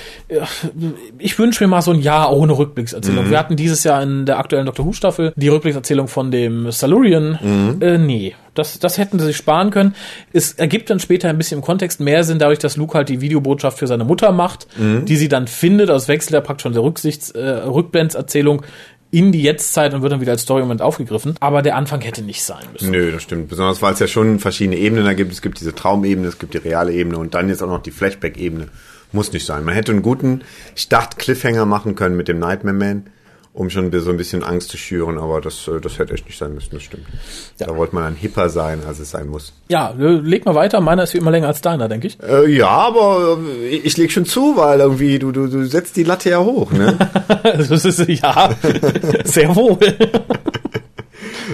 Ich 1.19 1.37
wünsche 1.37 1.63
mir 1.63 1.67
mal 1.67 1.81
so 1.81 1.91
ein 1.91 1.99
Jahr 2.01 2.35
ohne 2.35 2.57
Rückblickserzählung. 2.57 3.29
Wir 3.29 3.37
hatten 3.37 3.55
dieses 3.55 3.83
Jahr 3.83 4.01
in 4.01 4.25
der 4.25 4.39
aktuellen 4.39 4.65
Doctor 4.65 4.85
Who 4.85 4.93
Staffel 4.93 5.33
die 5.35 5.49
Rückblickserzählung 5.49 6.07
von 6.07 6.31
dem 6.31 6.71
Salurian. 6.71 7.77
Äh, 7.79 7.97
nee, 7.99 8.33
das, 8.55 8.79
das 8.79 8.97
hätten 8.97 9.19
sie 9.19 9.25
sich 9.27 9.37
sparen 9.37 9.69
können. 9.69 9.93
Es 10.33 10.53
ergibt 10.53 10.89
dann 10.89 10.99
später 10.99 11.29
ein 11.29 11.37
bisschen 11.37 11.59
im 11.59 11.63
Kontext 11.63 11.99
mehr 11.99 12.23
Sinn, 12.23 12.39
dadurch, 12.39 12.57
dass 12.59 12.75
Luke 12.75 12.97
halt 12.97 13.09
die 13.09 13.21
Videobotschaft 13.21 13.77
für 13.77 13.87
seine 13.87 14.03
Mutter 14.03 14.31
macht, 14.31 14.67
die 14.77 15.15
sie 15.15 15.29
dann 15.29 15.45
findet. 15.45 15.91
Also 15.91 16.07
wechselt 16.07 16.33
er 16.33 16.41
praktisch 16.41 16.63
schon 16.63 16.73
der 16.73 16.81
Rücksichts, 16.83 17.29
äh, 17.31 17.39
Rückblendserzählung 17.39 18.63
in 19.11 19.31
die 19.31 19.41
Jetztzeit 19.41 19.93
und 19.93 20.01
wird 20.01 20.11
dann 20.11 20.21
wieder 20.21 20.33
als 20.33 20.41
Story-Moment 20.41 20.81
aufgegriffen. 20.81 21.35
Aber 21.39 21.61
der 21.61 21.75
Anfang 21.75 22.01
hätte 22.01 22.21
nicht 22.21 22.43
sein 22.43 22.63
müssen. 22.73 22.91
Nö, 22.91 23.11
das 23.11 23.23
stimmt. 23.23 23.49
Besonders 23.49 23.81
weil 23.81 23.93
es 23.93 23.99
ja 23.99 24.07
schon 24.07 24.39
verschiedene 24.39 24.77
Ebenen 24.77 25.05
da 25.05 25.13
gibt. 25.13 25.31
Es 25.31 25.41
gibt 25.41 25.59
diese 25.59 25.73
Traumebene, 25.73 26.27
es 26.27 26.39
gibt 26.39 26.53
die 26.53 26.57
reale 26.57 26.93
Ebene 26.93 27.17
und 27.17 27.33
dann 27.33 27.49
jetzt 27.49 27.63
auch 27.63 27.67
noch 27.67 27.81
die 27.81 27.91
Flashback-Ebene. 27.91 28.67
Muss 29.13 29.31
nicht 29.31 29.45
sein. 29.45 29.63
Man 29.63 29.73
hätte 29.73 29.93
einen 29.93 30.01
guten 30.01 30.41
Start-Cliffhanger 30.75 31.65
machen 31.65 31.95
können 31.95 32.17
mit 32.17 32.27
dem 32.27 32.39
Nightmare 32.39 32.75
Man, 32.75 33.07
um 33.57 33.71
schon 33.71 33.91
so 33.99 34.11
ein 34.11 34.17
bisschen 34.17 34.43
Angst 34.43 34.69
zu 34.69 34.77
schüren, 34.77 35.17
aber 35.17 35.41
das, 35.41 35.67
äh, 35.67 35.81
das 35.81 35.97
hätte 35.97 36.13
echt 36.13 36.27
nicht 36.27 36.37
sein 36.37 36.53
müssen, 36.53 36.69
das 36.71 36.83
stimmt. 36.83 37.05
Da 37.57 37.75
wollte 37.75 37.95
man 37.95 38.03
dann 38.03 38.15
hipper 38.15 38.49
sein, 38.49 38.81
als 38.87 38.99
es 38.99 39.09
sein 39.09 39.27
muss. 39.27 39.51
Ja, 39.67 39.95
äh, 39.99 40.19
leg 40.19 40.45
mal 40.45 40.53
weiter. 40.53 40.79
Meiner 40.79 41.03
ist 41.03 41.15
wie 41.15 41.17
immer 41.17 41.31
länger 41.31 41.47
als 41.47 41.61
deiner, 41.61 41.89
denke 41.89 42.07
ich. 42.07 42.21
Äh, 42.21 42.49
ja, 42.51 42.69
aber 42.69 43.39
äh, 43.63 43.77
ich 43.77 43.97
leg 43.97 44.11
schon 44.11 44.25
zu, 44.25 44.57
weil 44.57 44.79
irgendwie 44.79 45.17
du, 45.17 45.31
du, 45.31 45.47
du 45.47 45.65
setzt 45.65 45.97
die 45.97 46.03
Latte 46.03 46.29
ja 46.29 46.39
hoch, 46.39 46.71
ne? 46.71 46.97
das 47.43 47.83
ist, 47.83 48.07
ja, 48.07 48.55
sehr 49.23 49.55
wohl. 49.55 49.79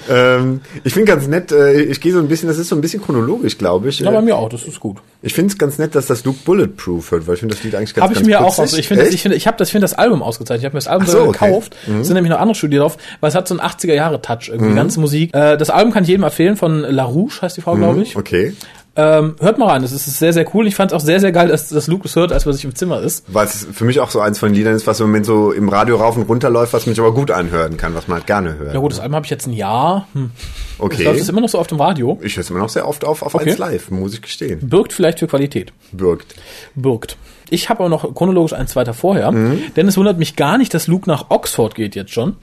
ähm, 0.10 0.62
ich 0.84 0.94
finde 0.94 1.12
ganz 1.12 1.28
nett, 1.28 1.52
äh, 1.52 1.82
ich 1.82 2.02
gehe 2.02 2.12
so 2.14 2.20
ein 2.20 2.28
bisschen, 2.28 2.48
das 2.50 2.58
ist 2.58 2.70
so 2.70 2.76
ein 2.76 2.82
bisschen 2.82 3.02
chronologisch, 3.02 3.58
glaube 3.58 3.90
ich. 3.90 4.00
Ja, 4.00 4.12
bei 4.12 4.22
mir 4.22 4.36
auch, 4.36 4.50
das 4.50 4.64
ist 4.64 4.80
gut. 4.80 4.98
Ich 5.22 5.34
finde 5.34 5.52
es 5.52 5.58
ganz 5.58 5.78
nett, 5.78 5.96
dass 5.96 6.08
das 6.08 6.24
Luke 6.26 6.40
Bulletproof 6.46 7.12
wird, 7.12 7.28
weil 7.28 7.36
ich 7.36 7.40
finde 7.40 7.56
das 7.56 7.64
Lied 7.64 7.76
eigentlich 7.76 7.94
ganz 7.94 8.04
Habe 8.04 8.14
ich 8.14 8.20
ganz 8.20 8.28
mir 8.28 8.42
auch, 8.42 8.58
aus, 8.60 8.78
ich 8.78 8.88
finde, 8.88 9.08
ich 9.08 9.22
finde, 9.22 9.38
ich 9.38 9.48
habe 9.48 9.58
das, 9.58 9.70
finde 9.70 9.86
das 9.86 9.94
Album 9.94 10.22
ausgezeichnet. 10.22 10.62
Ich 10.62 10.66
habe 10.66 10.76
mir 10.76 10.80
das 10.80 10.88
Album 10.88 11.08
so, 11.08 11.20
okay. 11.22 11.32
gekauft. 11.32 11.76
Es 12.00 12.08
sind 12.08 12.16
nämlich 12.16 12.32
noch 12.32 12.40
andere 12.40 12.56
Studien 12.56 12.82
drauf, 12.82 12.98
weil 13.20 13.30
es 13.30 13.36
hat 13.36 13.48
so 13.48 13.58
einen 13.58 13.62
80er 13.68 13.94
Jahre 13.94 14.22
Touch 14.22 14.50
irgendwie, 14.50 14.72
Mhm. 14.72 14.76
ganze 14.76 15.00
Musik. 15.00 15.34
Äh, 15.34 15.58
das 15.58 15.70
Album 15.70 15.94
kann 15.94 16.04
ich 16.04 16.10
jedem 16.10 16.24
empfehlen 16.24 16.56
von 16.58 16.82
La 16.82 17.04
Rouge 17.04 17.42
heißt 17.42 17.58
die 17.58 17.62
Frau, 17.62 17.76
glaube 17.76 18.02
ich. 18.02 18.16
Okay. 18.16 18.54
Ähm, 18.96 19.36
hört 19.40 19.58
mal 19.58 19.70
rein, 19.70 19.84
es 19.84 19.92
ist 19.92 20.06
sehr, 20.20 20.34
sehr 20.34 20.46
cool. 20.54 20.68
Ich 20.68 20.76
fand 20.76 20.92
es 20.92 20.96
auch 20.96 21.04
sehr, 21.04 21.20
sehr 21.20 21.32
geil, 21.32 21.48
dass, 21.48 21.70
dass 21.70 21.88
Luke 21.88 22.08
es 22.08 22.16
hört, 22.16 22.32
als 22.32 22.46
man 22.46 22.54
sich 22.54 22.64
im 22.64 22.76
Zimmer 22.76 23.02
ist. 23.02 23.26
Weil 23.28 23.48
es 23.48 23.66
für 23.72 23.86
mich 23.86 24.00
auch 24.00 24.12
so 24.12 24.20
eins 24.20 24.38
von 24.38 24.50
den 24.50 24.56
Liedern 24.56 24.76
ist, 24.76 24.86
was 24.86 25.00
im 25.00 25.08
Moment 25.08 25.26
so 25.26 25.52
im 25.52 25.68
Radio 25.68 25.96
rauf 25.96 26.16
und 26.16 26.24
runter 26.24 26.52
läuft, 26.52 26.74
was 26.74 26.86
mich 26.86 27.00
aber 27.00 27.12
gut 27.14 27.32
anhören 27.32 27.76
kann, 27.78 27.96
was 27.96 28.08
man 28.08 28.18
halt 28.20 28.28
gerne 28.28 28.58
hört. 28.58 28.74
Ja 28.76 28.80
gut, 28.80 28.92
das 28.92 29.00
Album 29.00 29.16
habe 29.16 29.26
ich 29.26 29.32
jetzt 29.32 29.48
ein 29.48 29.54
Jahr. 29.54 30.08
Hm. 30.14 30.30
okay. 30.78 31.04
Läuft 31.06 31.22
es 31.22 31.30
immer 31.30 31.42
noch 31.42 31.50
so 31.50 31.58
auf 31.58 31.68
dem 31.68 31.80
Radio. 31.82 32.20
ich 32.22 32.36
höre 32.36 32.42
es 32.42 32.50
immer 32.52 32.60
noch 32.60 32.70
sehr 32.70 32.88
oft 32.88 33.04
auf, 33.04 33.24
auf 33.24 33.34
Okay. 33.34 33.50
1 33.50 33.58
Live, 33.58 33.90
muss 33.90 34.14
ich 34.14 34.22
gestehen. 34.22 34.60
Birgt 34.70 34.94
vielleicht 34.94 35.20
für 35.20 35.28
Qualität. 35.28 35.74
Birgt. 35.92 36.36
birgt. 36.76 37.18
Ich 37.54 37.70
habe 37.70 37.82
aber 37.82 37.90
noch 37.90 38.16
chronologisch 38.16 38.54
eins 38.54 38.76
weiter 38.76 38.96
vorher, 38.96 39.32
denn 39.76 39.88
es 39.88 39.96
wundert 39.96 40.18
mich 40.18 40.36
gar 40.36 40.58
nicht, 40.58 40.74
dass 40.74 40.88
Luke 40.88 41.08
nach 41.08 41.26
Oxford 41.30 41.76
geht 41.76 41.94
jetzt 41.96 42.12
schon. 42.12 42.36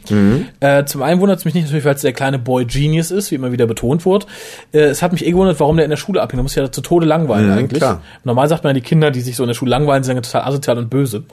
Äh, 0.61 0.85
zum 0.85 1.03
einen 1.03 1.21
wundert 1.21 1.41
es 1.41 1.45
mich 1.45 1.53
nicht 1.55 1.65
natürlich, 1.65 1.85
weil 1.85 1.97
es 1.97 2.03
der 2.03 2.13
kleine 2.13 2.39
Boy 2.39 2.65
Genius 2.65 3.11
ist, 3.11 3.33
wie 3.33 3.35
immer 3.35 3.51
wieder 3.51 3.67
betont 3.67 4.07
wird. 4.07 4.27
Äh, 4.73 4.83
es 4.83 5.03
hat 5.03 5.11
mich 5.11 5.27
eh 5.27 5.31
gewundert, 5.33 5.59
warum 5.59 5.75
der 5.77 5.85
in 5.85 5.91
der 5.91 5.97
Schule 5.97 6.23
abhängt. 6.23 6.39
Der 6.39 6.43
muss 6.45 6.55
ja 6.55 6.71
zu 6.71 6.81
Tode 6.81 7.07
langweilen 7.07 7.51
eigentlich. 7.51 7.81
klar. 7.81 8.03
Normal 8.23 8.49
sagt 8.49 8.63
man 8.63 8.71
ja, 8.71 8.81
die 8.81 8.87
Kinder, 8.87 9.11
die 9.11 9.21
sich 9.21 9.35
so 9.35 9.43
in 9.43 9.49
der 9.49 9.55
Schule 9.55 9.73
langweilen, 9.73 10.05
sind 10.05 10.15
ja 10.15 10.23
total 10.23 10.43
asozial 10.43 10.79
und 10.79 10.91
böse. 10.91 11.25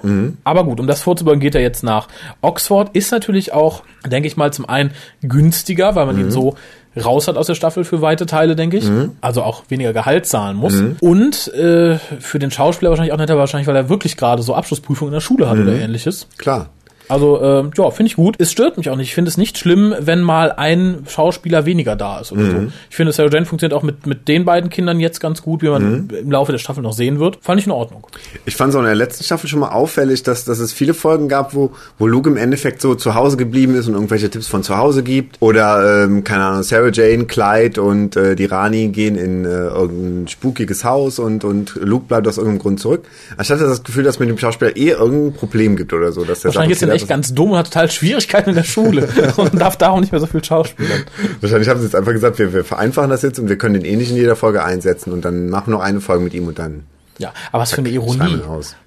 Aber 0.43 0.63
gut, 0.63 0.79
um 0.79 0.87
das 0.87 1.01
vorzubeugen, 1.01 1.39
geht 1.39 1.53
er 1.53 1.61
jetzt 1.61 1.83
nach 1.83 2.07
Oxford. 2.41 2.89
Ist 2.95 3.11
natürlich 3.11 3.53
auch, 3.53 3.83
denke 4.07 4.27
ich 4.27 4.37
mal, 4.37 4.51
zum 4.51 4.67
einen 4.67 4.89
günstiger, 5.21 5.93
weil 5.95 6.07
man 6.07 6.19
ihn 6.19 6.31
so 6.31 6.55
raus 7.03 7.27
hat 7.27 7.37
aus 7.37 7.47
der 7.47 7.55
Staffel 7.55 7.83
für 7.83 8.01
weite 8.01 8.25
Teile, 8.25 8.55
denke 8.55 8.77
ich. 8.77 8.85
Also 9.21 9.43
auch 9.43 9.63
weniger 9.69 9.93
Gehalt 9.93 10.25
zahlen 10.25 10.57
muss. 10.57 10.73
Und 10.99 11.53
äh, 11.53 11.97
für 12.19 12.39
den 12.39 12.51
Schauspieler 12.51 12.89
wahrscheinlich 12.91 13.13
auch 13.13 13.17
netter, 13.17 13.37
wahrscheinlich, 13.37 13.67
weil 13.67 13.75
er 13.75 13.89
wirklich 13.89 14.17
gerade 14.17 14.41
so 14.43 14.53
Abschlussprüfung 14.55 15.07
in 15.09 15.13
der 15.13 15.21
Schule 15.21 15.49
hat 15.49 15.57
oder 15.63 15.73
ähnliches. 15.79 16.27
Klar. 16.37 16.69
Also, 17.09 17.41
äh, 17.41 17.63
ja, 17.75 17.91
finde 17.91 18.09
ich 18.09 18.15
gut. 18.15 18.35
Es 18.39 18.51
stört 18.51 18.77
mich 18.77 18.89
auch 18.89 18.95
nicht. 18.95 19.07
Ich 19.07 19.15
finde 19.15 19.29
es 19.29 19.37
nicht 19.37 19.57
schlimm, 19.57 19.95
wenn 19.99 20.21
mal 20.21 20.51
ein 20.51 21.03
Schauspieler 21.07 21.65
weniger 21.65 21.95
da 21.95 22.19
ist 22.19 22.31
oder 22.31 22.45
so. 22.45 22.67
Ich 22.89 22.95
finde, 22.95 23.13
Sarah 23.13 23.29
Jane 23.29 23.45
funktioniert 23.45 23.77
auch 23.77 23.83
mit, 23.83 24.05
mit 24.05 24.27
den 24.27 24.45
beiden 24.45 24.69
Kindern 24.69 24.99
jetzt 24.99 25.19
ganz 25.19 25.41
gut, 25.41 25.61
wie 25.61 25.69
man 25.69 26.09
im 26.09 26.31
Laufe 26.31 26.51
der 26.51 26.59
Staffel 26.59 26.83
noch 26.83 26.93
sehen 26.93 27.19
wird. 27.19 27.39
Fand 27.41 27.59
ich 27.59 27.65
in 27.65 27.71
Ordnung. 27.71 28.05
Ich 28.45 28.55
fand 28.55 28.71
es 28.71 28.75
auch 28.75 28.81
in 28.81 28.85
der 28.85 28.95
letzten 28.95 29.23
Staffel 29.23 29.47
schon 29.49 29.59
mal 29.59 29.69
auffällig, 29.69 30.23
dass, 30.23 30.45
dass 30.45 30.59
es 30.59 30.73
viele 30.73 30.93
Folgen 30.93 31.29
gab, 31.29 31.53
wo, 31.53 31.71
wo 31.97 32.07
Luke 32.07 32.29
im 32.29 32.37
Endeffekt 32.37 32.81
so 32.81 32.95
zu 32.95 33.15
Hause 33.15 33.37
geblieben 33.37 33.75
ist 33.75 33.87
und 33.87 33.93
irgendwelche 33.93 34.29
Tipps 34.29 34.47
von 34.47 34.63
zu 34.63 34.77
Hause 34.77 35.03
gibt. 35.03 35.37
Oder, 35.39 36.03
ähm, 36.03 36.23
keine 36.23 36.43
Ahnung, 36.43 36.63
Sarah 36.63 36.91
Jane, 36.91 37.25
Clyde 37.25 37.81
und 37.81 38.15
äh, 38.15 38.35
die 38.35 38.45
Rani 38.45 38.89
gehen 38.89 39.15
in 39.15 39.45
äh, 39.45 39.49
irgendein 39.49 40.27
spukiges 40.27 40.83
Haus 40.83 41.19
und, 41.19 41.43
und 41.43 41.75
Luke 41.75 42.05
bleibt 42.07 42.27
aus 42.27 42.37
irgendeinem 42.37 42.59
Grund 42.59 42.79
zurück. 42.79 43.05
Anstatt 43.37 43.61
das 43.61 43.83
Gefühl, 43.83 44.03
dass 44.03 44.19
mit 44.19 44.29
dem 44.29 44.37
Schauspieler 44.37 44.75
eh 44.75 44.89
irgendein 44.89 45.33
Problem 45.33 45.75
gibt 45.75 45.93
oder 45.93 46.11
so. 46.11 46.23
Dass 46.23 46.41
der 46.41 46.53
Wahrscheinlich 46.53 46.81
er 46.81 46.96
echt 46.97 47.07
ganz 47.07 47.33
dumm 47.33 47.51
und 47.51 47.57
hat 47.57 47.67
total 47.67 47.89
Schwierigkeiten 47.89 48.49
in 48.49 48.55
der 48.55 48.63
Schule 48.63 49.07
und 49.37 49.59
darf 49.59 49.77
darum 49.77 50.01
nicht 50.01 50.11
mehr 50.11 50.21
so 50.21 50.27
viel 50.27 50.43
schauspielern. 50.43 51.03
Wahrscheinlich 51.41 51.69
haben 51.69 51.79
sie 51.79 51.85
jetzt 51.85 51.95
einfach 51.95 52.11
gesagt, 52.11 52.39
wir, 52.39 52.53
wir 52.53 52.63
vereinfachen 52.63 53.09
das 53.09 53.21
jetzt 53.21 53.39
und 53.39 53.49
wir 53.49 53.57
können 53.57 53.75
den 53.75 53.85
eh 53.85 53.95
nicht 53.95 54.11
in 54.11 54.17
jeder 54.17 54.35
Folge 54.35 54.63
einsetzen 54.63 55.11
und 55.11 55.23
dann 55.25 55.49
machen 55.49 55.67
wir 55.67 55.77
noch 55.77 55.83
eine 55.83 56.01
Folge 56.01 56.23
mit 56.23 56.33
ihm 56.33 56.47
und 56.47 56.59
dann 56.59 56.83
Ja, 57.19 57.33
aber 57.51 57.63
was 57.63 57.71
für 57.71 57.79
eine 57.79 57.89
Ironie. 57.89 58.39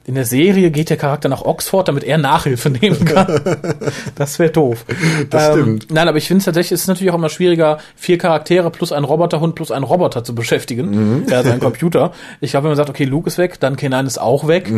In 0.05 0.15
der 0.15 0.25
Serie 0.25 0.71
geht 0.71 0.91
der 0.91 0.97
Charakter 0.97 1.29
nach 1.29 1.43
Oxford, 1.43 1.89
damit 1.89 2.05
er 2.05 2.19
Nachhilfe 2.19 2.71
nehmen 2.71 3.05
kann. 3.05 3.41
das 4.15 4.39
wäre 4.39 4.51
doof. 4.51 4.85
Das 5.31 5.53
stimmt. 5.53 5.91
Nein, 5.91 6.09
aber 6.09 6.19
ich 6.19 6.27
finde 6.29 6.39
es 6.39 6.45
tatsächlich, 6.45 6.73
es 6.73 6.83
ist 6.83 6.87
natürlich 6.89 7.11
auch 7.11 7.17
immer 7.17 7.29
schwieriger, 7.29 7.79
vier 7.97 8.19
Charaktere 8.19 8.71
plus 8.71 8.93
ein 8.93 9.05
Roboterhund 9.05 9.55
plus 9.55 9.71
einen 9.71 9.85
Roboter 9.85 10.25
zu 10.25 10.35
beschäftigen. 10.35 11.27
Der 11.27 11.39
hat 11.39 11.47
einen 11.47 11.61
Computer. 11.61 12.13
Ich 12.41 12.53
glaube, 12.53 12.65
wenn 12.65 12.71
man 12.71 12.77
sagt, 12.77 12.91
okay, 12.91 13.05
Luke 13.05 13.29
ist 13.29 13.39
weg, 13.39 13.59
dann 13.61 13.77
K9 13.77 14.07
ist 14.07 14.21
auch 14.21 14.47
weg. 14.47 14.73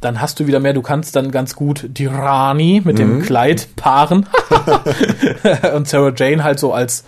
Dann 0.00 0.20
hast 0.20 0.40
du 0.40 0.46
wieder 0.46 0.60
mehr, 0.60 0.72
du 0.72 0.82
kannst 0.82 1.14
dann 1.14 1.30
ganz 1.30 1.54
gut 1.54 1.86
die 1.88 2.06
Rani 2.06 2.80
mit 2.84 2.98
dem 2.98 3.22
Kleid 3.22 3.68
paaren. 3.76 4.26
Und 5.74 5.88
Sarah 5.88 6.12
Jane 6.16 6.42
halt 6.42 6.58
so 6.58 6.72
als 6.72 7.04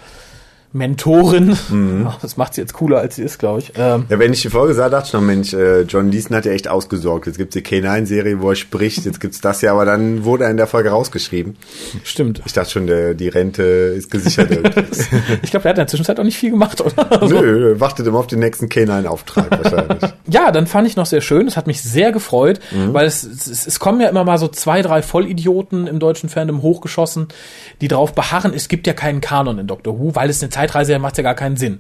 Mentorin. 0.73 1.57
Das 2.23 2.37
macht 2.37 2.55
sie 2.55 2.61
jetzt 2.61 2.73
cooler, 2.75 2.99
als 2.99 3.17
sie 3.17 3.23
ist, 3.23 3.39
glaube 3.39 3.61
ich. 3.61 3.73
Ähm, 3.77 4.05
Ja, 4.09 4.19
wenn 4.19 4.33
ich 4.33 4.43
die 4.43 4.49
Folge 4.51 4.75
sah, 4.75 4.89
dachte 4.89 5.07
ich 5.09 5.13
noch, 5.13 5.21
Mensch, 5.21 5.53
äh, 5.55 5.83
John 5.83 6.11
Leeson 6.11 6.37
hat 6.37 6.45
ja 6.47 6.53
echt 6.53 6.69
ausgesorgt. 6.69 7.27
Jetzt 7.27 7.37
gibt's 7.39 7.55
die 7.55 7.63
K9-Serie, 7.63 8.41
wo 8.41 8.51
er 8.51 8.57
spricht, 8.57 9.05
jetzt 9.05 9.21
gibt's 9.21 9.41
das 9.41 9.61
ja, 9.63 9.73
aber 9.73 9.85
dann 9.85 10.25
wurde 10.25 10.45
er 10.45 10.51
in 10.51 10.57
der 10.57 10.67
Folge 10.67 10.91
rausgeschrieben. 10.91 11.57
stimmt. 12.05 12.43
Ich 12.45 12.53
dachte 12.53 12.71
schon, 12.71 12.87
der, 12.87 13.15
die 13.15 13.29
Rente 13.29 13.63
ist 13.63 14.11
gesichert. 14.11 14.51
Ich 15.43 15.51
glaube, 15.51 15.63
der 15.65 15.71
hat 15.71 15.77
in 15.77 15.83
der 15.83 15.87
Zwischenzeit 15.87 16.19
auch 16.21 16.25
nicht 16.25 16.37
viel 16.39 16.51
gemacht, 16.51 16.81
oder? 16.81 17.21
Also, 17.21 17.35
Nö, 17.41 17.79
wartet 17.81 18.07
immer 18.07 18.19
auf 18.19 18.27
den 18.27 18.39
nächsten 18.39 18.67
K9-Auftrag 18.67 19.51
wahrscheinlich. 19.51 20.13
Ja, 20.29 20.51
dann 20.53 20.67
fand 20.67 20.87
ich 20.89 20.97
noch 20.97 21.07
sehr 21.07 21.21
schön. 21.21 21.47
Es 21.47 21.57
hat 21.57 21.67
mich 21.67 21.83
sehr 21.83 22.13
gefreut, 22.13 22.61
weil 22.93 23.07
es, 23.07 23.23
es, 23.25 23.67
es 23.67 23.79
kommen 23.81 24.01
ja 24.01 24.09
immer 24.09 24.25
mal 24.25 24.39
so 24.39 24.49
zwei, 24.49 24.83
drei 24.83 25.03
Vollidioten 25.03 25.87
im 25.87 25.99
deutschen 25.99 26.29
Fandom 26.29 26.63
hochgeschossen, 26.63 27.29
die 27.81 27.89
darauf 27.89 28.15
beharren, 28.15 28.53
es 28.55 28.69
gibt 28.69 28.87
ja 28.87 28.93
keinen 28.93 29.21
Kanon 29.21 29.59
in 29.59 29.67
Doctor 29.67 29.99
Who, 29.99 30.15
weil 30.15 30.31
es 30.31 30.43
eine 30.43 30.51
Zeitreise 30.63 30.93
ja 30.93 30.99
macht 30.99 31.17
ja 31.17 31.23
gar 31.23 31.35
keinen 31.35 31.57
Sinn. 31.57 31.79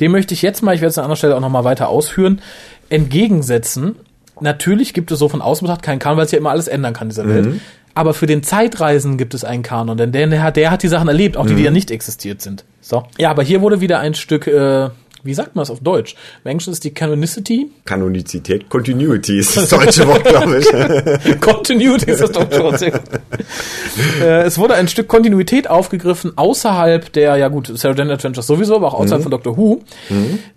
Dem 0.00 0.12
möchte 0.12 0.34
ich 0.34 0.42
jetzt 0.42 0.62
mal, 0.62 0.74
ich 0.74 0.80
werde 0.80 0.90
es 0.90 0.98
an 0.98 1.04
anderer 1.04 1.16
Stelle 1.16 1.36
auch 1.36 1.40
noch 1.40 1.50
mal 1.50 1.64
weiter 1.64 1.88
ausführen, 1.88 2.40
entgegensetzen. 2.88 3.96
Natürlich 4.40 4.94
gibt 4.94 5.12
es 5.12 5.18
so 5.18 5.28
von 5.28 5.42
außen 5.42 5.64
betrachtet 5.64 5.84
keinen 5.84 5.98
Kanon, 5.98 6.18
weil 6.18 6.26
es 6.26 6.32
ja 6.32 6.38
immer 6.38 6.50
alles 6.50 6.68
ändern 6.68 6.92
kann 6.92 7.06
in 7.06 7.10
dieser 7.10 7.28
Welt. 7.28 7.60
Aber 7.94 8.12
für 8.12 8.26
den 8.26 8.42
Zeitreisen 8.42 9.18
gibt 9.18 9.34
es 9.34 9.44
einen 9.44 9.62
Kanon, 9.62 9.96
denn 9.96 10.10
der, 10.10 10.50
der, 10.50 10.70
hat, 10.70 10.82
die 10.82 10.88
Sachen 10.88 11.06
erlebt, 11.06 11.36
auch 11.36 11.46
die, 11.46 11.54
die 11.54 11.62
ja 11.62 11.70
nicht 11.70 11.90
existiert 11.92 12.42
sind. 12.42 12.64
So. 12.80 13.04
Ja, 13.18 13.30
aber 13.30 13.44
hier 13.44 13.60
wurde 13.60 13.80
wieder 13.80 14.00
ein 14.00 14.14
Stück 14.14 14.46
äh, 14.46 14.90
wie 15.24 15.34
sagt 15.34 15.56
man 15.56 15.62
das 15.62 15.70
auf 15.70 15.80
Deutsch? 15.80 16.14
Im 16.44 16.50
Englischen 16.50 16.72
ist 16.72 16.84
die 16.84 16.92
Canonicity. 16.92 17.70
Kanonizität, 17.84 18.68
Continuity 18.68 19.38
ist 19.38 19.56
das 19.56 19.68
deutsche 19.70 20.06
Wort, 20.06 20.24
glaube 20.24 20.58
ich. 20.58 21.40
Continuity 21.40 22.10
ist 22.10 22.20
das 22.20 22.32
deutsche 22.32 22.62
Wort. 22.62 22.82
äh, 22.82 24.42
es 24.42 24.58
wurde 24.58 24.74
ein 24.74 24.88
Stück 24.88 25.08
Kontinuität 25.08 25.68
aufgegriffen 25.68 26.32
außerhalb 26.36 27.12
der, 27.12 27.36
ja 27.36 27.48
gut, 27.48 27.70
Sarah 27.74 27.94
Jane 27.96 28.12
Adventures 28.12 28.46
sowieso, 28.46 28.76
aber 28.76 28.88
auch 28.88 28.94
außerhalb 28.94 29.22
von 29.22 29.30
Doctor 29.30 29.56
Who. 29.56 29.82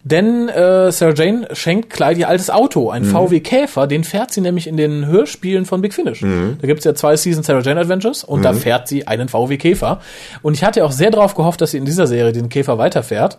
Denn 0.04 0.50
äh, 0.50 0.92
Sarah 0.92 1.14
Jane 1.14 1.48
schenkt 1.54 1.90
Clyde 1.90 2.20
ihr 2.22 2.30
altes 2.30 2.50
Auto, 2.50 2.90
ein 2.90 3.04
VW 3.06 3.40
Käfer, 3.40 3.88
den 3.88 4.04
fährt 4.04 4.32
sie 4.32 4.42
nämlich 4.42 4.68
in 4.68 4.78
den 4.78 5.06
Hörspielen 5.08 5.66
von 5.66 5.82
Big 5.82 5.94
Finish. 5.94 6.22
Da 6.62 6.68
gibt's 6.68 6.86
ja 6.86 6.94
zwei 6.96 7.16
Seasons 7.16 7.48
Sarah 7.48 7.62
Jane 7.62 7.80
Adventures 7.80 8.24
und 8.24 8.44
da 8.44 8.54
fährt 8.54 8.88
sie 8.88 9.08
einen 9.08 9.30
VW 9.30 9.58
Käfer. 9.58 10.02
Und 10.42 10.54
ich 10.54 10.64
hatte 10.64 10.84
auch 10.86 10.92
sehr 10.92 11.12
darauf 11.12 11.36
gehofft, 11.36 11.62
dass 11.62 11.72
sie 11.72 11.78
in 11.78 11.86
dieser 11.86 12.08
Serie 12.08 12.32
diesen 12.32 12.50
Käfer 12.50 12.78
weiterfährt. 12.78 13.38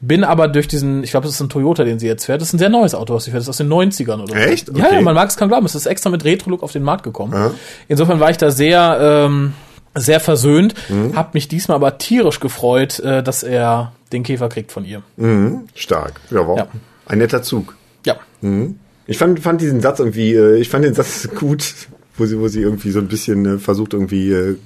Bin 0.00 0.24
aber 0.24 0.48
durch 0.48 0.59
diesen, 0.68 1.04
ich 1.04 1.10
glaube, 1.10 1.26
das 1.26 1.34
ist 1.34 1.40
ein 1.40 1.48
Toyota, 1.48 1.84
den 1.84 1.98
sie 1.98 2.06
jetzt 2.06 2.24
fährt. 2.26 2.40
Das 2.40 2.48
ist 2.48 2.54
ein 2.54 2.58
sehr 2.58 2.68
neues 2.68 2.94
Auto, 2.94 3.14
was 3.14 3.24
sie 3.24 3.30
fährt. 3.30 3.40
Das 3.40 3.44
ist 3.46 3.50
aus 3.50 3.56
den 3.58 3.68
90ern 3.68 4.22
oder 4.22 4.28
so. 4.28 4.34
Echt? 4.34 4.68
Ja, 4.68 4.86
Okay. 4.86 4.94
ja, 4.96 5.00
man 5.02 5.14
mag 5.14 5.28
es 5.28 5.36
kaum 5.36 5.48
glauben. 5.48 5.66
Es 5.66 5.74
ist 5.74 5.86
extra 5.86 6.10
mit 6.10 6.24
Retro-Look 6.24 6.62
auf 6.62 6.72
den 6.72 6.82
Markt 6.82 7.02
gekommen. 7.04 7.52
Insofern 7.88 8.20
war 8.20 8.30
ich 8.30 8.36
da 8.36 8.50
sehr, 8.50 8.98
ähm, 9.00 9.52
sehr 9.94 10.20
versöhnt, 10.20 10.74
Mhm. 10.88 11.16
hab 11.16 11.34
mich 11.34 11.48
diesmal 11.48 11.74
aber 11.76 11.98
tierisch 11.98 12.38
gefreut, 12.40 13.00
äh, 13.00 13.22
dass 13.22 13.42
er 13.42 13.92
den 14.12 14.22
Käfer 14.22 14.48
kriegt 14.48 14.70
von 14.72 14.84
ihr. 14.84 15.02
Mhm, 15.16 15.68
stark. 15.74 16.20
Ja, 16.30 16.46
wow. 16.46 16.58
Ja. 16.58 16.68
Ein 17.06 17.18
netter 17.18 17.42
Zug. 17.42 17.76
Ja. 18.06 18.16
Ich 19.06 19.18
fand, 19.18 19.40
fand 19.40 19.60
diesen 19.60 19.80
Satz 19.80 19.98
irgendwie, 19.98 20.34
äh, 20.34 20.56
ich 20.58 20.68
fand 20.68 20.84
den 20.84 20.94
Satz 20.94 21.28
gut, 21.38 21.74
wo 22.16 22.26
sie, 22.26 22.38
wo 22.38 22.48
sie 22.48 22.60
irgendwie 22.62 22.90
so 22.92 23.00
ein 23.00 23.08
bisschen 23.08 23.46
äh, 23.46 23.58
versucht, 23.58 23.92
irgendwie 23.94 24.30
äh, 24.32 24.56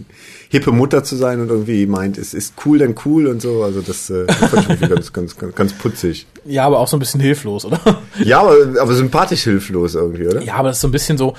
hippe 0.48 0.72
Mutter 0.72 1.04
zu 1.04 1.16
sein 1.16 1.40
und 1.40 1.48
irgendwie 1.48 1.86
meint, 1.86 2.18
es 2.18 2.34
ist 2.34 2.54
cool, 2.64 2.78
dann 2.78 2.94
cool 3.04 3.26
und 3.26 3.40
so. 3.40 3.62
Also 3.62 3.80
das, 3.80 4.10
äh, 4.10 4.26
das 4.26 4.36
fand 4.36 4.62
ich 4.62 4.68
irgendwie 4.70 4.94
ganz, 4.94 5.12
ganz, 5.12 5.36
ganz, 5.36 5.54
ganz 5.54 5.72
putzig. 5.74 6.26
Ja, 6.44 6.66
aber 6.66 6.78
auch 6.78 6.88
so 6.88 6.96
ein 6.96 7.00
bisschen 7.00 7.20
hilflos, 7.20 7.64
oder? 7.64 7.80
Ja, 8.24 8.40
aber, 8.40 8.80
aber 8.80 8.94
sympathisch 8.94 9.42
hilflos 9.42 9.94
irgendwie, 9.94 10.26
oder? 10.26 10.40
Ja, 10.42 10.54
aber 10.54 10.68
das 10.68 10.76
ist 10.76 10.82
so 10.82 10.88
ein 10.88 10.92
bisschen 10.92 11.18
so, 11.18 11.34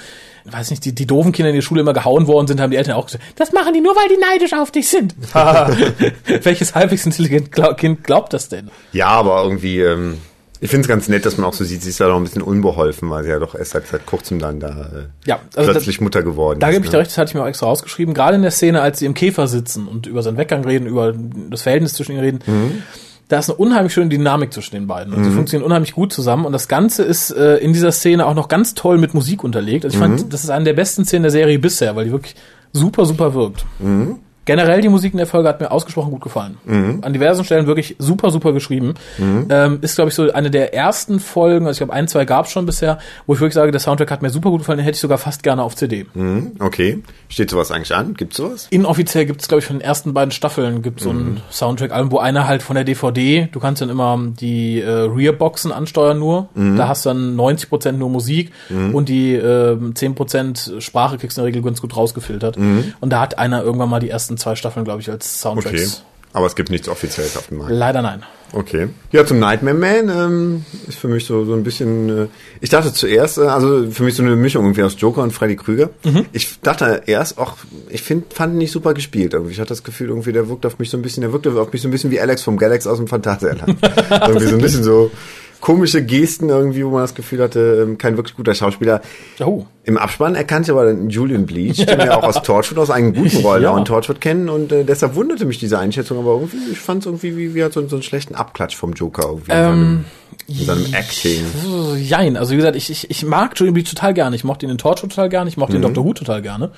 weiß 0.46 0.72
nicht, 0.72 0.86
die, 0.86 0.94
die 0.94 1.06
doofen 1.06 1.32
Kinder 1.32 1.50
in 1.50 1.56
der 1.56 1.62
Schule 1.62 1.82
immer 1.82 1.94
gehauen 1.94 2.28
worden 2.28 2.48
sind, 2.48 2.60
haben 2.60 2.72
die 2.72 2.78
Eltern 2.78 2.96
auch 2.96 3.06
gesagt, 3.06 3.24
das 3.38 3.54
machen 3.54 3.74
die 3.74 3.82
nur, 3.82 3.96
weil 3.96 4.08
die 4.10 4.18
neidisch 4.18 4.54
auf 4.54 4.72
dich 4.72 4.90
sind. 4.90 5.16
Welches 6.44 6.76
halbwegs 6.76 7.06
intelligent 7.06 7.50
Kind 7.78 8.04
glaubt 8.04 8.34
das 8.34 8.50
denn? 8.50 8.70
Ja, 8.92 9.08
aber 9.08 9.44
irgendwie, 9.44 9.80
ähm, 9.80 10.18
ich 10.66 10.72
finde 10.72 10.82
es 10.82 10.88
ganz 10.88 11.08
nett, 11.08 11.26
dass 11.26 11.38
man 11.38 11.46
auch 11.48 11.54
so 11.54 11.64
sieht, 11.64 11.82
sie 11.82 11.90
ist 11.90 12.00
ja 12.00 12.08
noch 12.08 12.18
ein 12.18 12.24
bisschen 12.24 12.42
unbeholfen, 12.42 13.10
weil 13.10 13.24
sie 13.24 13.30
ja 13.30 13.40
doch 13.40 13.56
erst 13.56 13.72
seit, 13.72 13.88
seit 13.88 14.06
kurzem 14.06 14.40
dann 14.40 14.60
da 14.60 14.70
äh, 14.70 15.28
Ja, 15.28 15.40
also 15.56 15.72
plötzlich 15.72 16.02
Mutter 16.02 16.22
geworden 16.24 16.60
Da 16.60 16.68
ist. 16.68 16.74
gebe 16.74 16.86
ich 16.86 16.92
dir 16.92 16.98
recht, 17.00 17.12
das 17.12 17.18
hatte 17.18 17.30
ich 17.30 17.36
mir 17.36 17.44
auch 17.44 17.48
extra 17.48 17.66
rausgeschrieben. 17.68 18.14
Gerade 18.14 18.36
in 18.36 18.42
der 18.42 18.52
Szene, 18.52 18.82
als 18.82 19.00
sie 19.00 19.06
im 19.06 19.14
Käfer 19.14 19.48
sitzen 19.48 19.88
und 19.88 20.08
über 20.08 20.22
seinen 20.24 20.38
Weggang 20.38 20.66
reden, 20.66 20.88
über 20.88 21.14
das 21.50 21.62
Verhältnis 21.62 21.94
zwischen 21.94 22.12
ihnen 22.14 22.22
reden, 22.22 22.40
Mhm. 22.46 22.84
da 23.30 23.40
ist 23.40 23.50
eine 23.50 23.58
unheimlich 23.58 23.94
schöne 23.94 24.10
Dynamik 24.10 24.54
zwischen 24.54 24.76
den 24.76 24.88
beiden. 24.88 25.14
Also 25.14 25.30
sie 25.30 25.36
funktionieren 25.36 25.66
unheimlich 25.66 25.94
gut 25.94 26.14
zusammen 26.14 26.46
und 26.46 26.52
das 26.54 26.68
Ganze 26.68 27.04
ist 27.04 27.32
äh, 27.32 27.58
in 27.58 27.74
dieser 27.74 27.92
Szene 27.92 28.26
auch 28.26 28.36
noch 28.36 28.48
ganz 28.50 28.74
toll 28.76 28.98
mit 28.98 29.14
Musik 29.14 29.44
unterlegt. 29.44 29.86
Also 29.86 29.96
ich 29.98 30.02
Mhm. 30.04 30.18
fand, 30.20 30.34
das 30.34 30.44
ist 30.44 30.50
eine 30.50 30.66
der 30.66 30.74
besten 30.74 31.06
Szenen 31.06 31.24
der 31.24 31.32
Serie 31.32 31.58
bisher, 31.60 31.96
weil 31.96 32.06
die 32.06 32.12
wirklich 32.12 32.36
super, 32.74 33.06
super 33.06 33.34
wirkt. 33.34 33.66
Mhm. 33.80 34.18
Generell 34.46 34.82
die 34.82 34.90
Musik 34.90 35.14
in 35.14 35.18
der 35.18 35.28
Folge 35.28 35.50
hat 35.50 35.60
mir 35.60 35.72
ausgesprochen 35.72 36.12
gut 36.12 36.22
gefallen. 36.22 36.58
Mhm. 36.66 37.00
An 37.02 37.14
diversen 37.14 37.44
Stellen 37.44 37.66
wirklich 37.66 37.96
super, 37.98 38.30
super 38.30 38.54
geschrieben. 38.54 38.94
Ähm, 39.50 39.80
ist, 39.82 39.96
glaube 39.96 40.10
ich, 40.10 40.16
so 40.16 40.32
eine 40.32 40.52
der 40.52 40.74
ersten 40.74 41.20
Folgen, 41.20 41.66
also 41.66 41.72
ich 41.72 41.80
glaube, 41.80 41.94
ein, 41.94 42.08
zwei 42.08 42.26
gab 42.26 42.46
es 42.46 42.52
schon 42.52 42.66
bisher, 42.66 43.00
wo 43.26 43.34
ich 43.34 43.40
wirklich 43.40 43.56
sage, 43.56 43.72
der 43.72 43.80
Soundtrack 43.80 44.12
hat 44.12 44.22
mir 44.22 44.30
super 44.30 44.52
gut 44.52 44.60
gefallen, 44.60 44.78
den 44.78 44.86
hätte 44.86 44.96
ich 44.96 45.02
sogar 45.02 45.18
fast 45.18 45.42
gerne 45.42 45.64
auf 45.64 45.76
CD. 45.76 46.06
Mhm, 46.14 46.54
okay. 46.60 47.02
Steht 47.28 47.50
sowas 47.50 47.72
eigentlich 47.72 47.96
an? 47.96 48.14
Gibt's 48.14 48.38
sowas? 48.38 48.68
Inoffiziell 48.70 49.26
gibt 49.26 49.42
es, 49.42 49.48
glaube 49.48 49.60
ich, 49.60 49.66
von 49.66 49.78
den 49.78 49.82
ersten 49.82 50.14
beiden 50.14 50.32
Staffeln 50.32 50.82
gibt 50.82 51.00
so 51.00 51.10
ein 51.10 51.42
Soundtrack-Album, 51.52 52.12
wo 52.12 52.20
einer 52.20 52.48
halt 52.48 52.62
von 52.62 52.76
der 52.76 52.84
DVD, 52.84 53.50
du 53.52 53.60
kannst 53.60 53.82
dann 53.82 53.90
immer 53.90 54.20
die 54.40 54.80
äh, 54.80 54.90
Rear-Boxen 54.90 55.72
ansteuern 55.72 56.20
nur, 56.20 56.50
da 56.56 56.88
hast 56.88 57.06
du 57.06 57.10
dann 57.10 57.36
90% 57.36 57.94
nur 57.94 58.10
Musik 58.10 58.52
und 58.70 59.10
die 59.10 59.34
äh, 59.34 59.76
10% 59.76 60.82
Sprache 60.82 61.18
kriegst 61.18 61.38
du 61.38 61.42
in 61.42 61.46
der 61.46 61.48
Regel 61.48 61.64
ganz 61.64 61.82
gut 61.82 61.96
rausgefiltert. 61.96 62.58
Und 62.58 63.10
da 63.10 63.22
hat 63.22 63.38
einer 63.38 63.64
irgendwann 63.64 63.90
mal 63.90 64.00
die 64.00 64.10
ersten 64.10 64.35
zwei 64.38 64.56
Staffeln, 64.56 64.86
glaube 64.86 65.02
ich, 65.02 65.10
als 65.10 65.42
Soundtracks. 65.42 65.98
Okay. 65.98 66.06
Aber 66.34 66.48
es 66.48 66.56
gibt 66.56 66.70
nichts 66.70 66.90
Offizielles 66.90 67.38
auf 67.38 67.48
dem 67.48 67.60
Markt. 67.60 67.72
Leider 67.72 68.02
nein. 68.02 68.24
Okay. 68.52 68.90
Ja, 69.12 69.26
zum 69.26 69.40
Nightmare 69.40 69.76
Man 69.76 70.10
ähm, 70.10 70.66
ist 70.88 70.98
für 70.98 71.08
mich 71.08 71.26
so, 71.26 71.46
so 71.46 71.54
ein 71.54 71.64
bisschen. 71.64 72.10
Äh, 72.10 72.28
ich 72.62 72.70
dachte 72.70 72.94
zuerst, 72.94 73.38
äh, 73.38 73.42
also 73.42 73.90
für 73.90 74.04
mich 74.04 74.16
so 74.16 74.24
eine 74.24 74.36
Mischung 74.36 74.66
irgendwie 74.66 74.84
aus 74.84 74.96
Joker 74.98 75.24
und 75.24 75.32
Freddy 75.32 75.56
Krüger. 75.56 75.90
Ich 76.32 76.60
dachte 76.62 77.04
erst 77.06 77.38
auch, 77.38 77.56
ich 77.90 78.02
find, 78.02 78.34
fand 78.34 78.54
ihn 78.54 78.58
nicht 78.60 78.72
super 78.72 78.94
gespielt. 78.94 79.34
Irgendwie. 79.34 79.54
Ich 79.54 79.60
hatte 79.60 79.70
das 79.70 79.84
Gefühl, 79.84 80.10
irgendwie 80.10 80.32
der 80.32 80.48
wirkt 80.50 80.66
auf 80.66 80.78
mich 80.78 80.90
so 80.90 80.98
ein 80.98 81.02
bisschen, 81.02 81.22
der 81.22 81.32
wirkte 81.34 81.52
auf 81.60 81.72
mich 81.72 81.82
so 81.82 81.88
ein 81.88 81.92
bisschen 81.92 82.12
wie 82.12 82.20
Alex 82.20 82.44
vom 82.44 82.58
Galax 82.58 82.86
aus 82.86 82.98
dem 82.98 83.08
Phantasialand. 83.08 83.78
irgendwie 84.10 84.48
so 84.48 84.56
ein 84.56 84.62
bisschen 84.62 84.84
so 84.84 85.12
komische 85.66 86.04
Gesten 86.06 86.50
irgendwie, 86.50 86.86
wo 86.86 86.92
man 86.92 87.02
das 87.02 87.16
Gefühl 87.16 87.42
hatte, 87.42 87.82
ähm, 87.82 87.98
kein 87.98 88.18
wirklich 88.18 88.36
guter 88.36 88.54
Schauspieler. 88.54 89.02
Oh. 89.44 89.66
Im 89.84 89.98
Abspann 89.98 90.36
erkannte 90.36 90.72
ich 90.72 90.78
aber 90.78 90.92
Julian 90.92 91.48
Bleach, 91.48 91.78
den 91.88 91.98
wir 91.98 92.16
auch 92.16 92.22
aus 92.22 92.44
Torchwood, 92.44 92.78
aus 92.78 92.92
einem 92.92 93.16
guten 93.16 93.38
Rollen 93.38 93.64
Ja. 93.64 93.76
in 93.76 93.84
Torchwood 93.84 94.22
kennen 94.22 94.48
und 94.48 94.72
äh, 94.72 94.84
deshalb 94.84 95.16
wunderte 95.16 95.46
mich 95.46 95.58
diese 95.58 95.80
Einschätzung, 95.80 96.20
aber 96.20 96.34
irgendwie, 96.36 96.58
ich 96.72 96.80
fand 96.80 97.00
es 97.00 97.08
irgendwie 97.08 97.36
wie, 97.36 97.56
wie 97.56 97.64
halt 97.64 97.74
so, 97.74 97.88
so 97.88 97.96
einen 97.96 98.04
schlechten 98.04 98.36
Abklatsch 98.36 98.76
vom 98.76 98.94
Joker 98.94 99.24
irgendwie 99.28 99.52
seinem, 99.52 100.06
in 100.48 100.66
seinem 100.66 100.94
Acting. 100.94 101.44
Puh, 101.64 101.96
Jein, 101.96 102.38
also 102.38 102.52
wie 102.52 102.58
gesagt, 102.58 102.76
ich, 102.76 102.90
ich, 102.92 103.10
ich 103.10 103.24
mag 103.26 103.54
Julian 103.60 103.74
Bleach 103.74 103.90
total 103.90 104.14
gerne. 104.14 104.36
Ich 104.36 104.44
mochte 104.44 104.66
ihn 104.66 104.70
in 104.72 104.78
Torchwood 104.78 105.10
total 105.10 105.30
gerne, 105.30 105.50
ich 105.50 105.58
mochte 105.58 105.74
Mhm. 105.74 105.82
den 105.82 105.94
Doctor 105.94 106.06
Who 106.06 106.14
total 106.14 106.42
gerne. 106.42 106.72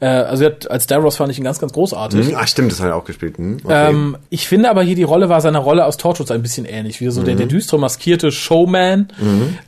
Äh, 0.00 0.06
also 0.06 0.46
hat- 0.46 0.70
als 0.70 0.86
Davros 0.86 1.16
fand 1.16 1.30
ich 1.30 1.38
ihn 1.38 1.44
ganz, 1.44 1.58
ganz 1.58 1.72
großartig. 1.72 2.28
Hm, 2.28 2.36
Ah, 2.36 2.46
stimmt, 2.46 2.72
das 2.72 2.80
hat 2.80 2.86
er 2.88 2.96
auch 2.96 3.04
gespielt. 3.04 3.36
Hm, 3.36 3.58
okay. 3.62 3.90
Ähm, 3.90 4.16
ich 4.30 4.48
finde 4.48 4.70
aber 4.70 4.82
hier 4.82 4.96
die 4.96 5.02
Rolle 5.02 5.28
war 5.28 5.40
seiner 5.42 5.58
Rolle 5.58 5.84
aus 5.84 5.96
Torchwood 5.98 6.30
ein 6.30 6.40
bisschen 6.42 6.64
ähnlich, 6.64 7.00
wie 7.00 7.10
so 7.10 7.22
der, 7.22 7.34
Mhm. 7.34 7.38
der 7.38 7.46
düstere, 7.48 7.78
maskierte 7.78 8.32
Showman. 8.32 9.08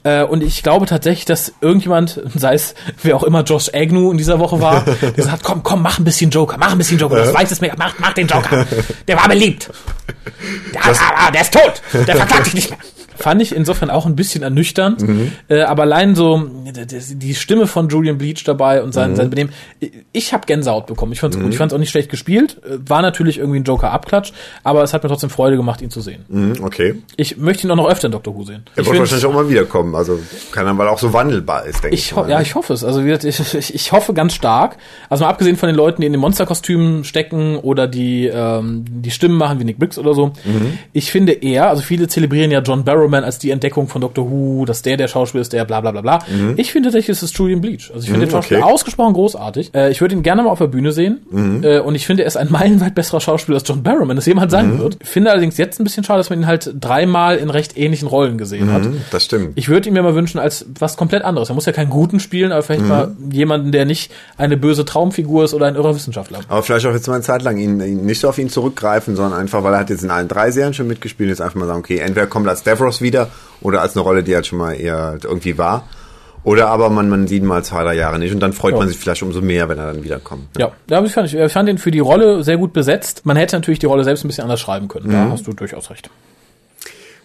Äh, 0.03 0.23
und 0.25 0.43
ich 0.43 0.63
glaube 0.63 0.87
tatsächlich, 0.87 1.27
dass 1.27 1.53
irgendjemand, 1.61 2.21
sei 2.35 2.55
es 2.55 2.75
wer 3.03 3.17
auch 3.17 3.23
immer 3.23 3.43
Josh 3.43 3.71
Agnew 3.75 4.11
in 4.13 4.19
dieser 4.19 4.39
Woche 4.39 4.61
war, 4.61 4.85
der 5.17 5.25
sagt, 5.25 5.43
komm, 5.43 5.63
komm, 5.63 5.83
mach 5.83 5.99
ein 5.99 6.05
bisschen 6.05 6.31
Joker, 6.31 6.57
mach 6.59 6.73
ein 6.73 6.79
bisschen 6.79 6.99
Joker, 6.99 7.17
das 7.17 7.35
weiß 7.35 7.51
es 7.51 7.61
mir, 7.61 7.73
mach, 7.77 7.99
mach 7.99 8.15
den 8.15 8.27
Joker. 8.27 8.67
Der 9.07 9.17
war 9.17 9.29
beliebt. 9.29 9.71
Der, 10.75 10.81
ah, 10.85 11.31
der 11.31 11.41
ist 11.41 11.53
tot, 11.53 11.83
der 12.07 12.17
verklagt 12.17 12.47
dich 12.47 12.55
nicht 12.55 12.71
mehr. 12.71 12.79
Fand 13.17 13.41
ich 13.43 13.55
insofern 13.55 13.91
auch 13.91 14.07
ein 14.07 14.17
bisschen 14.17 14.43
ernüchternd, 14.43 15.03
Mhm. 15.03 15.33
äh, 15.49 15.63
aber 15.63 15.83
allein 15.83 16.15
so 16.15 16.49
die- 17.15 17.35
Stimme 17.35 17.67
von 17.67 17.89
Julian 17.89 18.19
Bleach 18.19 18.45
dabei 18.45 18.83
und 18.83 18.93
sein, 18.93 19.13
Mhm. 19.13 19.17
sein 19.17 19.31
Benehmen, 19.31 19.53
ich 20.13 20.33
habe 20.33 20.47
Gänsehaut 20.47 20.87
bekommen. 20.87 21.13
Ich 21.13 21.21
fand's 21.21 21.37
gut. 21.39 21.51
Ich 21.51 21.59
fand's 21.59 21.75
auch 21.75 21.79
nicht 21.79 21.91
schlecht 21.91 22.11
gespielt. 22.11 22.59
Äh, 22.65 22.79
War 22.89 23.03
natürlich 23.03 23.39
irgendwie 23.39 23.61
ein 23.61 23.65
Joker-Abklatsch, 23.65 24.33
aber 24.65 24.83
es 24.83 24.93
hat 24.95 25.03
mir 25.03 25.09
trotzdem 25.09 25.31
Freude 25.31 25.57
gemacht, 25.57 25.83
ihn 25.83 25.91
zu 25.91 26.01
sehen. 26.01 26.25
Hm, 26.31 26.55
okay. 26.63 26.95
Ich 27.17 27.37
möchte 27.37 27.67
ihn 27.67 27.71
auch 27.71 27.77
noch 27.77 27.89
öfter 27.89 28.07
in 28.07 28.13
Doctor 28.13 28.35
Who 28.35 28.45
sehen. 28.45 28.63
Er 28.77 28.87
wird 28.87 28.99
wahrscheinlich 28.99 29.27
auch 29.27 29.33
mal 29.35 29.49
wiederkommen. 29.49 29.95
Also 29.95 30.19
kann 30.53 30.67
er, 30.67 30.77
weil 30.79 30.87
er 30.87 30.93
auch 30.93 30.99
so 30.99 31.13
wandelbar 31.13 31.67
ist, 31.67 31.83
denke 31.83 31.95
ich. 31.97 32.07
ich, 32.11 32.17
mal, 32.17 32.29
ja, 32.31 32.37
ne? 32.37 32.43
ich 32.43 32.55
hoffe 32.55 32.73
es. 32.73 32.85
Also 32.85 33.03
wie 33.05 33.09
gesagt, 33.09 33.25
ich, 33.25 33.55
ich, 33.55 33.75
ich 33.75 33.93
hoffe 33.93 34.15
ganz 34.15 34.35
stark. 34.35 34.77
Also 35.09 35.25
mal 35.25 35.31
abgesehen 35.31 35.57
von 35.57 35.69
den 35.69 35.77
Leuten, 35.77 36.01
die 36.01 36.07
in 36.07 36.13
den 36.13 36.21
Monsterkostümen 36.21 37.05
stecken 37.05 37.57
oder 37.57 37.87
die 37.87 38.27
ähm, 38.27 38.85
die 38.89 39.11
Stimmen 39.11 39.37
machen 39.37 39.59
wie 39.61 39.65
Nick 39.65 39.79
Briggs 39.79 39.99
oder 39.99 40.15
so. 40.15 40.29
Mhm. 40.45 40.79
Ich 40.93 41.11
finde 41.11 41.33
eher, 41.33 41.69
also 41.69 41.83
viele 41.83 42.09
zelebrieren 42.09 42.51
ja 42.51 42.61
John 42.61 42.85
Barrowman 43.07 43.25
als 43.25 43.39
die 43.39 43.51
Entdeckung 43.51 43.89
von 43.89 44.01
Doctor 44.01 44.31
Who, 44.31 44.65
dass 44.65 44.83
der 44.83 44.97
der 44.97 45.09
Schauspieler 45.09 45.43
ist, 45.43 45.53
der 45.53 45.65
bla 45.65 45.81
bla 45.81 45.93
bla 45.93 46.01
bla. 46.01 46.19
Ich 46.57 46.73
finde 46.73 46.89
tatsächlich, 46.89 47.17
es 47.17 47.23
ist 47.23 47.37
Julian 47.39 47.61
Bleach. 47.61 47.91
Also 47.93 48.01
ich 48.05 48.11
finde 48.11 48.19
Mhm, 48.27 48.29
den 48.29 48.31
Schauspieler 48.31 48.61
okay. 48.65 48.73
ausgesprochen 48.73 49.15
großartig. 49.15 49.75
Äh, 49.75 49.91
ich 49.91 50.01
würde 50.01 50.15
ihn 50.15 50.23
gerne 50.23 50.43
mal 50.43 50.51
auf 50.51 50.59
der 50.59 50.67
Bühne 50.67 50.93
sehen. 50.93 51.21
Mhm. 51.31 51.63
Äh, 51.63 51.79
und 51.81 51.95
ich 51.95 52.07
finde, 52.07 52.23
er 52.25 52.27
ist 52.27 52.37
ein 52.37 52.49
meilenweit 52.51 52.95
besserer 52.95 53.21
Schauspieler 53.21 53.59
als 53.59 53.69
John 53.69 53.83
Barrowman, 53.83 54.17
das 54.17 54.27
Mhm. 54.27 54.51
sein 54.51 54.79
wird. 54.79 54.97
Ich 55.03 55.09
finde 55.09 55.31
allerdings 55.31 55.57
jetzt 55.57 55.81
ein 55.81 55.85
bisschen 55.85 56.05
schade, 56.05 56.19
dass 56.19 56.31
man 56.31 56.41
ihn 56.41 56.47
halt 56.47 56.75
dreimal 56.81 57.37
in 57.37 57.51
recht 57.51 57.77
ähnlichen 57.77 58.09
Rollen 58.09 58.39
gesehen 58.39 58.73
hat. 58.73 58.85
Hm, 58.85 59.01
Das 59.11 59.25
stimmt. 59.25 59.53
Ich 59.57 59.69
würde 59.69 59.89
ihn 59.89 59.93
mir 59.95 60.03
mal 60.03 60.15
wünschen 60.15 60.39
als 60.39 60.67
was 60.79 60.97
komplett 60.97 61.23
anderes. 61.25 61.49
Er 61.49 61.55
muss 61.55 61.67
ja 61.67 61.73
keinen 61.73 61.91
Guten 61.91 62.21
spielen, 62.21 62.53
aber 62.53 62.63
vielleicht 62.63 62.83
mal 62.87 63.09
Mhm. 63.19 63.31
jemanden, 63.31 63.73
der 63.73 63.85
nicht 63.85 64.11
eine 64.37 64.57
böse 64.57 64.85
Traumfigur 64.85 65.45
ist 65.45 65.55
oder 65.55 65.67
ein 65.67 65.75
irrer 65.77 65.95
Wissenschaftler. 65.95 66.41
Aber 66.49 66.63
vielleicht 66.63 66.87
auch 66.87 66.93
jetzt 66.93 67.07
mal 67.07 67.15
eine 67.15 67.23
Zeit 67.23 67.43
lang 67.43 67.57
ihn, 67.59 67.81
ihn 67.81 68.05
nicht 68.05 68.21
so 68.21 68.29
auf 68.29 68.39
ihn 68.39 68.49
zurückgreifen, 68.49 69.17
sondern 69.17 69.39
einfach, 69.41 69.63
weil 69.63 69.73
er 69.75 69.81
hat 69.81 69.91
jetzt 69.91 70.03
in 70.05 70.11
allen 70.11 70.29
drei 70.29 70.51
Serien 70.51 70.75
schon 70.75 70.87
mitgespielt, 70.89 71.29
jetzt 71.31 71.41
einfach 71.41 71.57
mal 71.57 71.67
sagen, 71.67 71.79
okay, 71.81 71.99
entweder 71.99 72.27
kommt 72.27 72.49
als 72.49 72.63
Davros 72.63 72.96
wieder 73.01 73.29
oder 73.61 73.83
als 73.83 73.97
eine 73.97 74.03
Rolle, 74.03 74.23
die 74.23 74.35
halt 74.35 74.47
schon 74.47 74.59
mal 74.59 74.73
eher 74.73 75.19
irgendwie 75.23 75.59
war. 75.59 75.89
Oder 76.45 76.69
aber 76.69 76.91
man, 76.91 77.09
man 77.09 77.27
sieht 77.27 77.43
ihn 77.43 77.49
mal 77.49 77.65
zwei, 77.65 77.83
drei 77.83 77.95
Jahre 77.95 78.21
nicht 78.21 78.33
und 78.33 78.39
dann 78.39 78.53
freut 78.53 78.75
Ja. 78.75 78.79
man 78.79 78.89
sich 78.89 78.97
vielleicht 78.97 79.23
umso 79.25 79.41
mehr, 79.43 79.69
wenn 79.69 79.79
er 79.79 79.93
dann 79.93 80.05
wiederkommt. 80.05 80.45
Ja, 80.57 80.71
ja 80.89 80.99
aber 80.99 81.07
ich 81.07 81.13
fand, 81.13 81.33
ich 81.33 81.53
fand 81.53 81.69
ihn 81.69 81.79
für 81.79 81.91
die 81.91 81.99
Rolle 81.99 82.45
sehr 82.45 82.57
gut 82.57 82.73
besetzt. 82.73 83.27
Man 83.27 83.37
hätte 83.37 83.57
natürlich 83.57 83.81
die 83.81 83.87
Rolle 83.87 84.05
selbst 84.05 84.25
ein 84.25 84.29
bisschen 84.29 84.45
anders 84.45 84.61
schreiben 84.61 84.87
können. 84.87 85.09
Mhm. 85.09 85.13
Da 85.13 85.31
hast 85.31 85.47
du 85.47 85.53
durchaus 85.53 85.91
recht. 85.91 86.09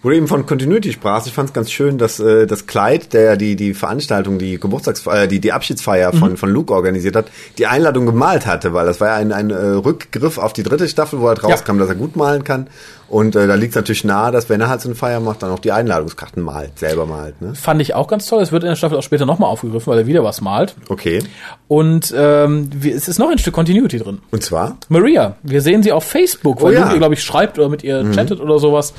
Wo 0.04 0.10
du 0.10 0.16
eben 0.16 0.28
von 0.28 0.48
Continuity 0.48 0.92
sprachst, 0.92 1.28
ich 1.28 1.34
fand 1.34 1.50
es 1.50 1.54
ganz 1.54 1.72
schön, 1.72 2.00
dass 2.00 2.20
äh, 2.20 2.48
das 2.48 2.66
Kleid, 2.66 3.14
der 3.14 3.22
ja 3.22 3.36
die 3.36 3.56
die 3.56 3.76
Veranstaltung, 3.76 4.40
die 4.40 4.60
Geburtstagsfeier, 4.60 5.28
die 5.28 5.40
die 5.40 5.52
Abschiedsfeier 5.52 6.12
von 6.12 6.38
von 6.38 6.50
Luke 6.50 6.74
organisiert 6.74 7.16
hat, 7.16 7.28
die 7.60 7.68
Einladung 7.68 8.08
gemalt 8.08 8.48
hatte, 8.48 8.74
weil 8.74 8.88
das 8.88 9.00
war 9.00 9.10
ja 9.10 9.16
ein, 9.18 9.32
ein 9.32 9.52
äh, 9.52 9.56
Rückgriff 9.56 10.40
auf 10.40 10.54
die 10.54 10.64
dritte 10.64 10.88
Staffel, 10.88 11.20
wo 11.20 11.28
halt 11.28 11.44
rauskam, 11.44 11.78
dass 11.78 11.90
er 11.90 11.94
gut 11.94 12.16
malen 12.16 12.44
kann. 12.44 12.66
Und 13.12 13.36
äh, 13.36 13.46
da 13.46 13.56
liegt 13.56 13.72
es 13.72 13.76
natürlich 13.76 14.06
nahe, 14.06 14.32
dass 14.32 14.48
wenn 14.48 14.62
er 14.62 14.70
halt 14.70 14.80
so 14.80 14.88
eine 14.88 14.96
Feier 14.96 15.20
macht, 15.20 15.44
dann 15.44 15.52
auch 15.52 15.60
die 15.60 15.74
Einladungskarten 15.74 16.42
malt, 16.42 16.80
selber 16.80 17.06
malt. 17.06 17.42
Ne? 17.42 17.56
Fand 17.56 17.82
ich 17.82 17.94
auch 17.94 18.08
ganz 18.08 18.26
toll. 18.26 18.42
Es 18.42 18.54
wird 18.54 18.64
in 18.64 18.70
der 18.70 18.78
Staffel 18.78 18.98
auch 18.98 19.04
später 19.04 19.26
nochmal 19.26 19.50
aufgegriffen, 19.50 19.92
weil 19.92 20.00
er 20.00 20.08
wieder 20.08 20.24
was 20.24 20.40
malt. 20.40 20.76
Okay. 20.88 21.22
Und 21.68 22.14
ähm, 22.18 22.70
es 22.82 23.10
ist 23.10 23.20
noch 23.20 23.30
ein 23.30 23.38
Stück 23.38 23.54
Continuity 23.54 24.00
drin. 24.00 24.20
Und 24.32 24.44
zwar? 24.44 24.78
Maria, 24.88 25.36
wir 25.44 25.62
sehen 25.62 25.84
sie 25.84 25.92
auf 25.92 26.06
Facebook, 26.06 26.62
weil 26.62 26.72
Oh 26.72 26.74
ja. 26.74 26.86
Mhm. 26.86 26.92
Ihr, 26.92 26.98
glaube 27.00 27.16
ich, 27.16 27.24
schreibt 27.24 27.60
oder 27.60 27.68
mit 27.68 27.84
ihr 27.84 28.10
chattet 28.14 28.40
oder 28.40 28.60
sowas. 28.60 28.94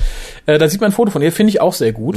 Äh, 0.45 0.59
da 0.59 0.69
sieht 0.69 0.79
man 0.79 0.91
Foto 0.91 1.09
von 1.09 1.23
ihr, 1.23 1.31
finde 1.31 1.49
ich 1.49 1.59
auch 1.59 1.73
sehr 1.73 1.91
gut. 1.91 2.15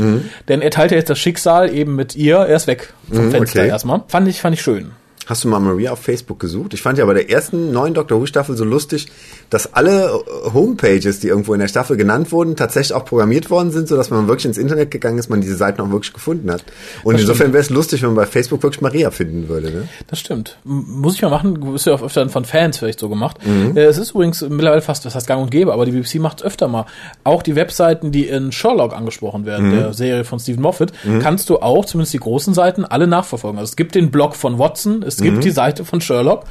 Denn 0.49 0.61
er 0.61 0.71
teilt 0.71 0.91
ja 0.91 0.99
jetzt 0.99 1.09
das 1.09 1.19
Schicksal 1.19 1.73
eben 1.75 1.97
mit 1.97 2.15
ihr, 2.15 2.37
er 2.37 2.57
ist 2.57 2.67
weg 2.67 2.93
vom 3.11 3.31
Fenster 3.31 3.61
okay. 3.61 3.69
erstmal. 3.69 4.03
Fand 4.09 4.29
ich, 4.29 4.43
fand 4.43 4.55
ich 4.55 4.61
schön. 4.61 4.91
Hast 5.27 5.43
du 5.43 5.49
mal 5.49 5.59
Maria 5.59 5.91
auf 5.91 5.99
Facebook 5.99 6.39
gesucht? 6.39 6.73
Ich 6.73 6.83
fand 6.83 6.99
ja 6.99 7.05
bei 7.05 7.13
der 7.15 7.29
ersten 7.29 7.73
neuen 7.73 7.95
Doctor 7.95 8.21
Who 8.21 8.27
Staffel 8.27 8.57
so 8.57 8.65
lustig, 8.65 9.09
dass 9.51 9.75
alle 9.75 10.05
äh, 10.07 10.53
Homepages, 10.55 11.19
die 11.19 11.27
irgendwo 11.29 11.53
in 11.53 11.59
der 11.59 11.67
Staffel 11.67 11.97
genannt 11.97 12.31
wurden, 12.31 12.55
tatsächlich 12.55 12.95
auch 12.95 13.05
programmiert 13.05 13.51
worden 13.51 13.73
sind, 13.73 13.89
so 13.89 13.97
dass 13.97 14.11
man 14.11 14.29
wirklich 14.29 14.45
ins 14.47 14.57
Internet 14.57 14.93
gegangen 14.93 15.19
ist, 15.19 15.29
man 15.29 15.41
diese 15.41 15.57
Seiten 15.57 15.81
auch 15.81 15.91
wirklich 15.91 16.13
gefunden 16.13 16.49
hat. 16.51 16.63
Und 17.03 17.15
Das 17.15 17.23
insofern 17.23 17.53
wäre 17.53 17.61
es 17.63 17.71
lustig, 17.71 18.03
wenn 18.03 18.11
man 18.11 18.17
bei 18.17 18.27
Facebook 18.27 18.63
wirklich 18.63 18.81
Maria 18.81 19.11
finden 19.11 19.49
würde. 19.49 19.71
Ne? 19.73 19.89
Das 20.07 20.21
stimmt. 20.21 20.59
Muss 20.63 21.17
ich 21.17 21.23
mal 21.23 21.31
machen, 21.31 21.75
ist 21.75 21.87
ja 21.87 21.95
auch 21.95 22.03
öfter 22.03 22.29
von 22.29 22.45
Fans 22.45 22.79
vielleicht 22.79 23.01
so 23.01 23.09
gemacht. 23.09 23.39
Mhm. 23.45 23.77
Äh, 23.77 23.81
Es 23.87 23.99
ist 23.99 24.13
übrigens 24.13 24.43
mittlerweile 24.43 24.81
fast, 24.81 25.05
was 25.07 25.17
heißt 25.17 25.27
gang 25.27 25.43
und 25.43 25.51
gäbe, 25.51 25.73
aber 25.73 25.85
die 25.87 25.91
BBC 25.93 26.21
macht 26.21 26.39
es 26.41 26.47
öfter 26.47 26.69
mal. 26.69 26.87
Auch 27.25 27.43
die 27.43 27.57
Webseiten, 27.57 28.13
die 28.13 28.29
in 28.29 28.53
Sherlock 28.53 28.95
angesprochen 28.95 29.45
werden, 29.45 29.71
Mhm. 29.71 29.77
der 29.77 29.93
Serie 29.93 30.25
von 30.25 30.39
Stephen 30.39 30.63
Moffat, 30.63 30.93
kannst 31.21 31.51
du 31.51 31.59
auch, 31.59 31.85
zumindest 31.85 32.15
die 32.15 32.19
großen 32.21 32.55
Seiten, 32.55 32.85
alle 32.85 33.09
nachverfolgen. 33.09 33.59
Also 33.59 33.71
es 33.71 33.77
gibt 33.77 33.97
den 33.97 34.13
Blog 34.13 34.37
von 34.37 34.59
Watson, 34.61 35.03
es 35.17 35.21
Mhm. 35.21 35.25
gibt 35.33 35.45
die 35.45 35.51
Seite 35.51 35.85
von 35.85 36.01
Sherlock. 36.01 36.45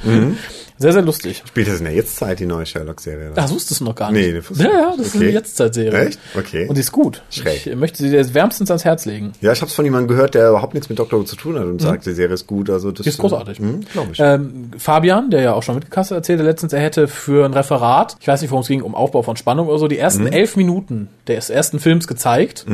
Sehr, 0.78 0.92
sehr 0.92 1.00
lustig. 1.00 1.42
Spielt 1.46 1.68
das 1.68 1.78
in 1.78 1.84
der 1.86 1.94
Jetztzeit, 1.94 2.38
die 2.38 2.44
neue 2.44 2.66
Sherlock-Serie? 2.66 3.28
oder? 3.28 3.34
Das 3.40 3.50
wusstest 3.50 3.80
du 3.80 3.84
noch 3.86 3.94
gar 3.94 4.12
nicht. 4.12 4.26
Nee, 4.26 4.42
das 4.46 4.58
ja, 4.58 4.64
ja, 4.70 4.94
das 4.94 5.06
ist 5.06 5.14
Okay. 5.16 5.24
eine 5.24 5.32
Jetztzeitserie. 5.32 6.06
Echt? 6.08 6.18
Okay. 6.36 6.66
Und 6.68 6.74
die 6.76 6.80
ist 6.82 6.92
gut. 6.92 7.22
Schräg. 7.30 7.66
Ich 7.66 7.74
möchte 7.76 8.02
sie 8.02 8.10
dir 8.10 8.34
wärmstens 8.34 8.70
ans 8.70 8.84
Herz 8.84 9.06
legen. 9.06 9.32
Ja, 9.40 9.52
ich 9.52 9.60
habe 9.62 9.70
es 9.70 9.74
von 9.74 9.86
jemandem 9.86 10.08
gehört, 10.08 10.34
der 10.34 10.50
überhaupt 10.50 10.74
nichts 10.74 10.90
mit 10.90 10.98
Doctor 10.98 11.18
Who 11.20 11.24
zu 11.24 11.36
tun 11.36 11.56
hat 11.58 11.64
und 11.64 11.80
sagt, 11.80 12.04
die 12.04 12.12
Serie 12.12 12.34
ist 12.34 12.46
gut. 12.46 12.68
Also 12.68 12.90
das 12.92 13.04
Die 13.04 13.08
ist 13.08 13.18
großartig. 13.18 13.58
Hm, 13.58 13.80
Glaube 13.90 14.08
ich. 14.12 14.20
Ähm, 14.20 14.70
Fabian, 14.76 15.30
der 15.30 15.40
ja 15.40 15.52
auch 15.54 15.62
schon 15.62 15.76
mitgekastet 15.76 16.16
erzählte 16.18 16.42
letztens, 16.42 16.74
er 16.74 16.80
hätte 16.80 17.08
für 17.08 17.46
ein 17.46 17.54
Referat, 17.54 18.16
ich 18.20 18.28
weiß 18.28 18.42
nicht, 18.42 18.50
worum 18.50 18.60
es 18.60 18.68
ging, 18.68 18.82
um 18.82 18.94
Aufbau 18.94 19.22
von 19.22 19.36
Spannung 19.36 19.68
oder 19.68 19.78
so, 19.78 19.88
die 19.88 19.98
ersten 19.98 20.26
elf 20.26 20.56
Minuten 20.56 21.08
des 21.26 21.48
ersten 21.48 21.78
Films 21.80 22.06
gezeigt. 22.06 22.66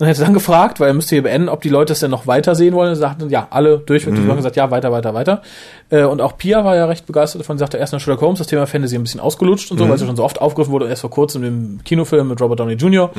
Und 0.00 0.06
hätte 0.06 0.20
dann 0.20 0.32
gefragt, 0.32 0.78
weil 0.78 0.88
er 0.88 0.94
müsste 0.94 1.16
hier 1.16 1.24
beenden, 1.24 1.48
ob 1.48 1.60
die 1.60 1.68
Leute 1.68 1.92
es 1.92 1.98
denn 1.98 2.12
noch 2.12 2.28
weiter 2.28 2.54
sehen 2.54 2.72
wollen. 2.72 2.90
Und 2.90 2.96
sagten, 2.96 3.28
ja, 3.30 3.48
alle 3.50 3.78
durchweg. 3.78 4.14
Die 4.14 4.20
haben 4.20 4.36
gesagt, 4.36 4.54
ja, 4.54 4.70
weiter, 4.70 4.92
weiter, 4.92 5.12
weiter. 5.12 5.42
Äh, 5.90 6.04
und 6.04 6.20
auch 6.20 6.38
Pia 6.38 6.64
war 6.64 6.76
ja 6.76 6.86
recht 6.86 7.04
begeistert 7.04 7.40
davon. 7.40 7.58
Sie 7.58 7.62
sagte 7.62 7.78
erst 7.78 7.92
nach 7.92 7.98
Sherlock 8.00 8.20
Holmes, 8.20 8.38
das 8.38 8.46
Thema 8.46 8.68
Fantasy 8.68 8.94
ein 8.94 9.02
bisschen 9.02 9.18
ausgelutscht 9.18 9.72
und 9.72 9.78
so, 9.78 9.88
weil 9.88 9.96
es 9.96 10.04
schon 10.04 10.14
so 10.14 10.22
oft 10.22 10.40
aufgegriffen 10.40 10.72
wurde. 10.72 10.88
Erst 10.88 11.00
vor 11.00 11.10
kurzem 11.10 11.42
im 11.42 11.80
Kinofilm 11.84 12.28
mit 12.28 12.40
Robert 12.40 12.60
Downey 12.60 12.74
Jr. 12.74 13.10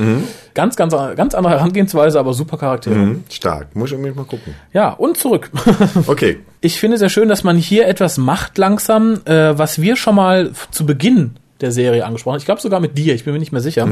Ganz, 0.54 0.78
ganz, 0.78 0.94
ganz 0.94 1.36
andere 1.36 1.54
Herangehensweise, 1.56 2.18
aber 2.18 2.34
super 2.34 2.58
Charaktere. 2.58 2.96
Hm, 2.96 3.24
stark. 3.30 3.76
Muss 3.76 3.90
ich 3.90 3.96
unbedingt 3.98 4.16
mal 4.16 4.26
gucken. 4.26 4.56
Ja, 4.72 4.92
und 4.92 5.18
zurück. 5.18 5.52
Okay. 6.08 6.40
Ich 6.62 6.80
finde 6.80 6.98
sehr 6.98 7.10
schön, 7.10 7.30
dass 7.30 7.44
man 7.44 7.56
hier 7.56 7.88
etwas 7.88 8.18
macht 8.18 8.58
langsam, 8.58 9.22
äh, 9.26 9.58
was 9.58 9.82
wir 9.82 9.96
schon 9.96 10.16
mal 10.16 10.52
zu 10.72 10.86
Beginn 10.86 11.36
der 11.62 11.72
Serie 11.72 12.06
angesprochen. 12.06 12.38
Ich 12.38 12.46
glaube 12.46 12.62
sogar 12.62 12.80
mit 12.80 12.98
dir, 12.98 13.14
ich 13.16 13.26
bin 13.26 13.34
mir 13.34 13.40
nicht 13.40 13.52
mehr 13.52 13.62
sicher. 13.62 13.88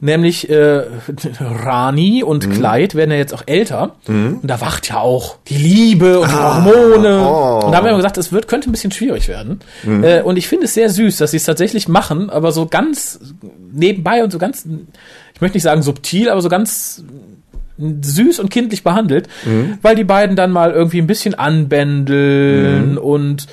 Nämlich 0.00 0.48
äh, 0.48 0.82
Rani 1.40 2.22
und 2.22 2.50
Clyde 2.50 2.94
werden 2.94 3.10
ja 3.10 3.16
jetzt 3.16 3.34
auch 3.34 3.42
älter. 3.46 3.96
Und 4.42 4.48
da 4.48 4.60
wacht 4.60 4.88
ja 4.88 4.98
auch 4.98 5.36
die 5.48 5.56
Liebe 5.58 6.20
und 6.20 6.30
die 6.30 6.34
Hormone. 6.34 7.20
oh. 7.28 7.66
Und 7.66 7.72
da 7.72 7.78
haben 7.78 7.84
wir 7.86 7.96
gesagt, 7.96 8.18
es 8.18 8.32
wird, 8.32 8.48
könnte 8.48 8.68
ein 8.68 8.72
bisschen 8.72 8.92
schwierig 8.92 9.28
werden. 9.28 9.60
Äh, 10.04 10.22
und 10.22 10.36
ich 10.36 10.48
finde 10.48 10.64
es 10.66 10.74
sehr 10.74 10.90
süß, 10.90 11.16
dass 11.18 11.30
sie 11.32 11.36
es 11.38 11.44
tatsächlich 11.44 11.88
machen, 11.88 12.30
aber 12.30 12.52
so 12.52 12.66
ganz 12.66 13.20
nebenbei 13.72 14.24
und 14.24 14.30
so 14.32 14.38
ganz, 14.38 14.66
ich 15.34 15.40
möchte 15.40 15.56
nicht 15.56 15.64
sagen 15.64 15.82
subtil, 15.82 16.28
aber 16.30 16.40
so 16.40 16.48
ganz 16.48 17.04
süß 17.78 18.38
und 18.40 18.50
kindlich 18.50 18.82
behandelt, 18.82 19.28
weil 19.82 19.94
die 19.96 20.04
beiden 20.04 20.34
dann 20.34 20.50
mal 20.50 20.70
irgendwie 20.72 20.98
ein 20.98 21.06
bisschen 21.06 21.34
anbändeln 21.34 22.96
und 22.96 23.46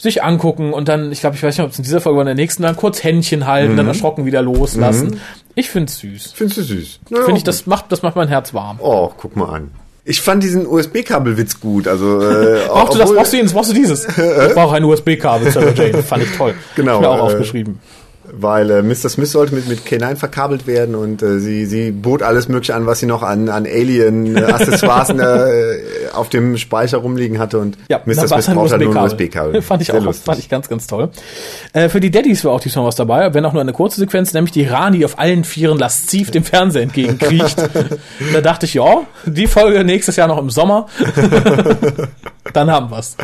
sich 0.00 0.22
angucken 0.22 0.72
und 0.72 0.88
dann, 0.88 1.12
ich 1.12 1.20
glaube, 1.20 1.36
ich 1.36 1.42
weiß 1.42 1.58
nicht, 1.58 1.64
ob 1.64 1.72
es 1.72 1.78
in 1.78 1.84
dieser 1.84 2.00
Folge 2.00 2.20
oder 2.20 2.30
in 2.30 2.36
der 2.36 2.42
nächsten, 2.42 2.62
dann 2.62 2.76
kurz 2.76 3.04
Händchen 3.04 3.46
halten, 3.46 3.76
dann 3.76 3.86
erschrocken 3.86 4.24
wieder 4.24 4.40
loslassen. 4.40 5.20
Ich 5.54 5.68
finde 5.70 5.90
es 5.90 5.98
süß. 5.98 6.32
Findest 6.34 6.58
du 6.58 6.62
süß? 6.62 7.00
Naja, 7.10 7.24
Finde 7.24 7.38
ich, 7.38 7.44
das 7.44 7.66
macht, 7.66 7.92
das 7.92 8.02
macht 8.02 8.16
mein 8.16 8.28
Herz 8.28 8.54
warm. 8.54 8.78
Oh, 8.80 9.10
guck 9.16 9.36
mal 9.36 9.54
an. 9.54 9.70
Ich 10.04 10.22
fand 10.22 10.42
diesen 10.42 10.66
USB-Kabelwitz 10.66 11.60
gut. 11.60 11.86
Also 11.86 12.20
äh, 12.20 12.62
Brauchst 12.68 12.94
du 12.94 12.98
das, 12.98 13.14
brauchst 13.14 13.32
du 13.32 13.36
dieses, 13.36 13.52
brauchst 13.52 13.70
du 13.70 13.74
dieses? 13.74 14.08
Ich 14.08 14.54
brauche 14.54 14.76
ein 14.76 14.84
USB-Kabel, 14.84 15.50
Sarah 15.50 15.72
Jane. 15.72 16.02
Fand 16.02 16.22
ich 16.22 16.36
toll. 16.36 16.54
Genau, 16.74 16.94
Hab 16.94 17.00
mir 17.02 17.08
auch 17.10 17.18
äh, 17.18 17.20
aufgeschrieben. 17.20 17.78
Weil 18.32 18.70
äh, 18.70 18.82
Mr. 18.82 19.08
Smith 19.08 19.30
sollte 19.30 19.54
mit, 19.54 19.68
mit 19.68 19.80
K9 19.80 20.16
verkabelt 20.16 20.66
werden 20.66 20.94
und 20.94 21.22
äh, 21.22 21.38
sie, 21.38 21.66
sie 21.66 21.90
bot 21.90 22.22
alles 22.22 22.48
mögliche 22.48 22.74
an, 22.74 22.86
was 22.86 23.00
sie 23.00 23.06
noch 23.06 23.22
an, 23.22 23.48
an 23.48 23.66
Alien-Accessoires 23.66 25.10
äh, 25.10 26.10
auf 26.12 26.28
dem 26.28 26.56
Speicher 26.56 26.98
rumliegen 26.98 27.38
hatte 27.38 27.58
und 27.58 27.76
Ja, 27.88 28.00
Mr. 28.04 28.28
Smith 28.28 28.46
braucht 28.46 28.72
halt 28.72 28.82
nur 28.82 28.96
ein 28.96 29.04
USB-Kabel. 29.04 29.56
USB-Kabel. 29.56 29.62
Fand 29.62 29.82
ich 29.82 29.88
Sehr 29.88 30.00
auch, 30.00 30.04
lustig. 30.04 30.24
fand 30.24 30.38
ich 30.38 30.48
ganz, 30.48 30.68
ganz 30.68 30.86
toll. 30.86 31.10
Äh, 31.72 31.88
für 31.88 32.00
die 32.00 32.10
Daddies 32.10 32.44
war 32.44 32.52
auch 32.52 32.60
diesmal 32.60 32.84
was 32.84 32.96
dabei, 32.96 33.32
wenn 33.34 33.44
auch 33.44 33.52
nur 33.52 33.62
eine 33.62 33.72
kurze 33.72 34.00
Sequenz, 34.00 34.32
nämlich 34.32 34.52
die 34.52 34.64
Rani 34.64 35.04
auf 35.04 35.18
allen 35.18 35.44
Vieren 35.44 35.78
lasziv 35.78 36.30
dem 36.30 36.44
Fernseher 36.44 36.82
entgegenkriecht. 36.82 37.56
da 38.32 38.40
dachte 38.40 38.66
ich, 38.66 38.74
ja, 38.74 39.02
die 39.26 39.46
Folge 39.46 39.84
nächstes 39.84 40.16
Jahr 40.16 40.28
noch 40.28 40.38
im 40.38 40.50
Sommer. 40.50 40.86
Dann 42.52 42.70
haben 42.70 42.90
wir's. 42.90 43.16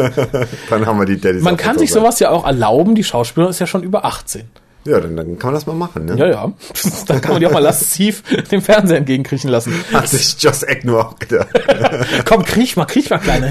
Dann 0.70 0.86
haben 0.86 0.98
wir 0.98 1.06
die 1.06 1.20
Daddies. 1.20 1.42
Man 1.42 1.56
kann 1.56 1.78
sich 1.78 1.92
sowas 1.92 2.18
ja 2.20 2.30
auch 2.30 2.46
erlauben, 2.46 2.94
die 2.94 3.04
Schauspielerin 3.04 3.50
ist 3.50 3.58
ja 3.58 3.66
schon 3.66 3.82
über 3.82 4.04
18. 4.04 4.48
Ja, 4.86 5.00
dann, 5.00 5.16
dann 5.16 5.38
kann 5.38 5.48
man 5.48 5.54
das 5.54 5.66
mal 5.66 5.74
machen, 5.74 6.04
ne? 6.04 6.16
Ja, 6.16 6.26
ja. 6.26 6.52
Dann 7.06 7.20
kann 7.20 7.32
man 7.32 7.40
die 7.40 7.46
auch 7.46 7.52
mal 7.52 7.60
lasziv 7.60 8.22
dem 8.50 8.60
Fernseher 8.60 8.98
entgegenkriechen 8.98 9.48
lassen. 9.48 9.72
Hat 9.92 10.08
sich 10.08 10.36
Joss 10.38 10.62
Eck 10.62 10.84
nur 10.84 11.08
auch 11.08 11.18
gedacht. 11.18 11.48
Komm, 12.26 12.44
kriech 12.44 12.76
mal, 12.76 12.84
kriech 12.84 13.08
mal, 13.08 13.18
Kleiner. 13.18 13.50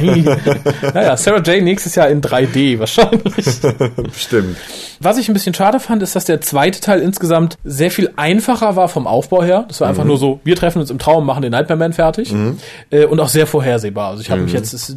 naja, 0.94 1.18
Sarah 1.18 1.42
Jane 1.44 1.64
nächstes 1.64 1.96
Jahr 1.96 2.10
in 2.10 2.22
3D 2.22 2.78
wahrscheinlich. 2.78 3.46
Stimmt. 4.16 4.58
Was 5.00 5.18
ich 5.18 5.28
ein 5.28 5.34
bisschen 5.34 5.54
schade 5.54 5.80
fand, 5.80 6.04
ist, 6.04 6.16
dass 6.16 6.26
der 6.26 6.40
zweite 6.42 6.80
Teil 6.82 7.02
insgesamt 7.02 7.58
sehr 7.64 7.90
viel 7.90 8.12
einfacher 8.16 8.76
war 8.76 8.88
vom 8.88 9.08
Aufbau 9.08 9.44
her. 9.44 9.66
Das 9.68 9.82
war 9.82 9.90
einfach 9.90 10.06
nur 10.06 10.18
so, 10.18 10.40
wir 10.44 10.56
treffen 10.56 10.80
uns 10.80 10.92
im 10.92 11.00
Traum, 11.00 11.26
machen 11.26 11.42
den 11.42 11.52
Nightmare 11.52 11.80
Man 11.80 11.94
fertig. 11.94 12.34
Äh, 12.92 13.06
und 13.06 13.20
auch 13.20 13.30
sehr 13.30 13.48
vorhersehbar. 13.48 14.12
Also 14.12 14.22
ich 14.22 14.30
habe 14.30 14.42
mich 14.42 14.54
jetzt, 14.54 14.96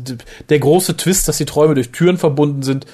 der 0.48 0.58
große 0.58 0.96
Twist, 0.96 1.28
dass 1.28 1.38
die 1.38 1.46
Träume 1.46 1.74
durch 1.74 1.90
Türen 1.90 2.18
verbunden 2.18 2.62
sind, 2.62 2.86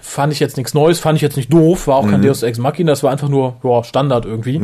fand 0.00 0.32
ich 0.32 0.40
jetzt 0.40 0.56
nichts 0.56 0.74
Neues, 0.74 0.98
fand 0.98 1.16
ich 1.16 1.22
jetzt 1.22 1.36
nicht 1.36 1.52
doof, 1.52 1.86
war 1.86 1.96
auch 1.96 2.08
kein 2.08 2.22
Deus 2.22 2.42
Ex 2.42 2.58
Machina, 2.58 2.92
das 2.92 3.02
war 3.02 3.10
einfach 3.12 3.28
nur 3.28 3.56
ja, 3.62 3.84
Standard 3.84 4.24
irgendwie. 4.24 4.56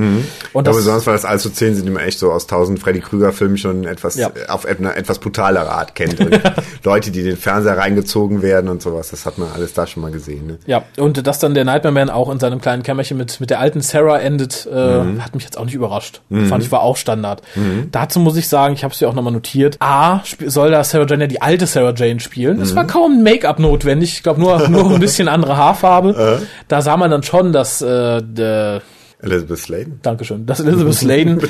Und 0.53 0.68
Aber 0.68 0.77
besonders, 0.77 1.07
weil 1.07 1.14
das 1.14 1.25
allzu 1.25 1.51
zehn 1.51 1.75
sind, 1.75 1.85
die 1.87 1.90
man 1.90 2.03
echt 2.05 2.18
so 2.18 2.33
aus 2.33 2.46
tausend 2.46 2.79
Freddy 2.81 3.01
Krüger-Filmen 3.01 3.59
schon 3.59 3.85
etwas 3.85 4.16
Ja. 4.16 4.29
äh, 4.29 4.48
auf 4.48 4.64
eine 4.66 4.94
etwas 4.96 5.18
brutalere 5.18 5.70
Art 5.70 5.94
kennt. 5.94 6.18
Und 6.20 6.40
Leute, 6.85 7.11
die 7.11 7.20
in 7.20 7.27
den 7.27 7.37
Fernseher 7.37 7.77
reingezogen 7.79 8.42
werden 8.42 8.68
und 8.70 8.81
sowas, 8.83 9.11
das 9.11 9.27
hat 9.27 9.38
man 9.38 9.48
alles 9.55 9.75
da 9.75 9.87
schon 9.87 10.03
mal 10.03 10.11
gesehen. 10.12 10.46
Ne? 10.46 10.59
Ja, 10.66 10.83
und 10.98 11.27
dass 11.27 11.38
dann 11.38 11.55
der 11.55 11.64
Nightmare 11.64 11.92
Man 11.92 12.11
auch 12.11 12.31
in 12.31 12.38
seinem 12.38 12.61
kleinen 12.61 12.83
Kämmerchen 12.83 13.16
mit, 13.18 13.40
mit 13.40 13.51
der 13.51 13.61
alten 13.61 13.81
Sarah 13.81 14.18
endet, 14.18 14.66
äh, 14.72 15.03
Mhm. 15.03 15.25
hat 15.25 15.35
mich 15.35 15.44
jetzt 15.44 15.59
auch 15.59 15.64
nicht 15.64 15.75
überrascht. 15.75 16.20
Fand 16.48 16.62
ich 16.64 16.70
war 16.72 16.83
auch 16.83 16.96
Standard. 16.96 17.42
Dazu 17.90 18.20
muss 18.20 18.37
ich 18.37 18.48
sagen, 18.48 18.75
ich 18.75 18.85
habe 18.85 18.94
es 18.94 19.01
ja 19.01 19.09
auch 19.09 19.14
nochmal 19.14 19.33
notiert. 19.33 19.77
A, 19.81 20.20
soll 20.46 20.70
da 20.70 20.83
Sarah 20.85 21.07
Jane 21.07 21.25
ja 21.25 21.29
die 21.29 21.42
alte 21.42 21.66
Sarah 21.66 21.92
Jane 21.94 22.20
spielen. 22.20 22.61
Es 22.61 22.72
Mhm. 22.72 22.77
war 22.77 22.87
kaum 22.87 23.22
Make-up 23.22 23.59
notwendig. 23.59 24.12
Ich 24.14 24.22
glaube 24.22 24.40
nur, 24.40 24.68
nur 24.68 24.98
bisschen 25.03 25.29
andere 25.29 25.57
Haarfarbe. 25.57 26.43
Da 26.69 26.83
sah 26.83 26.97
man 26.97 27.11
dann 27.11 27.23
schon, 27.23 27.53
dass 27.53 27.83
äh, 27.83 28.23
der, 28.23 28.83
Elizabeth 29.21 29.59
Sladen. 29.59 30.01
Dankeschön, 30.03 30.47
dass 30.47 30.61
Elizabeth 30.61 30.95
Sladen 30.95 31.41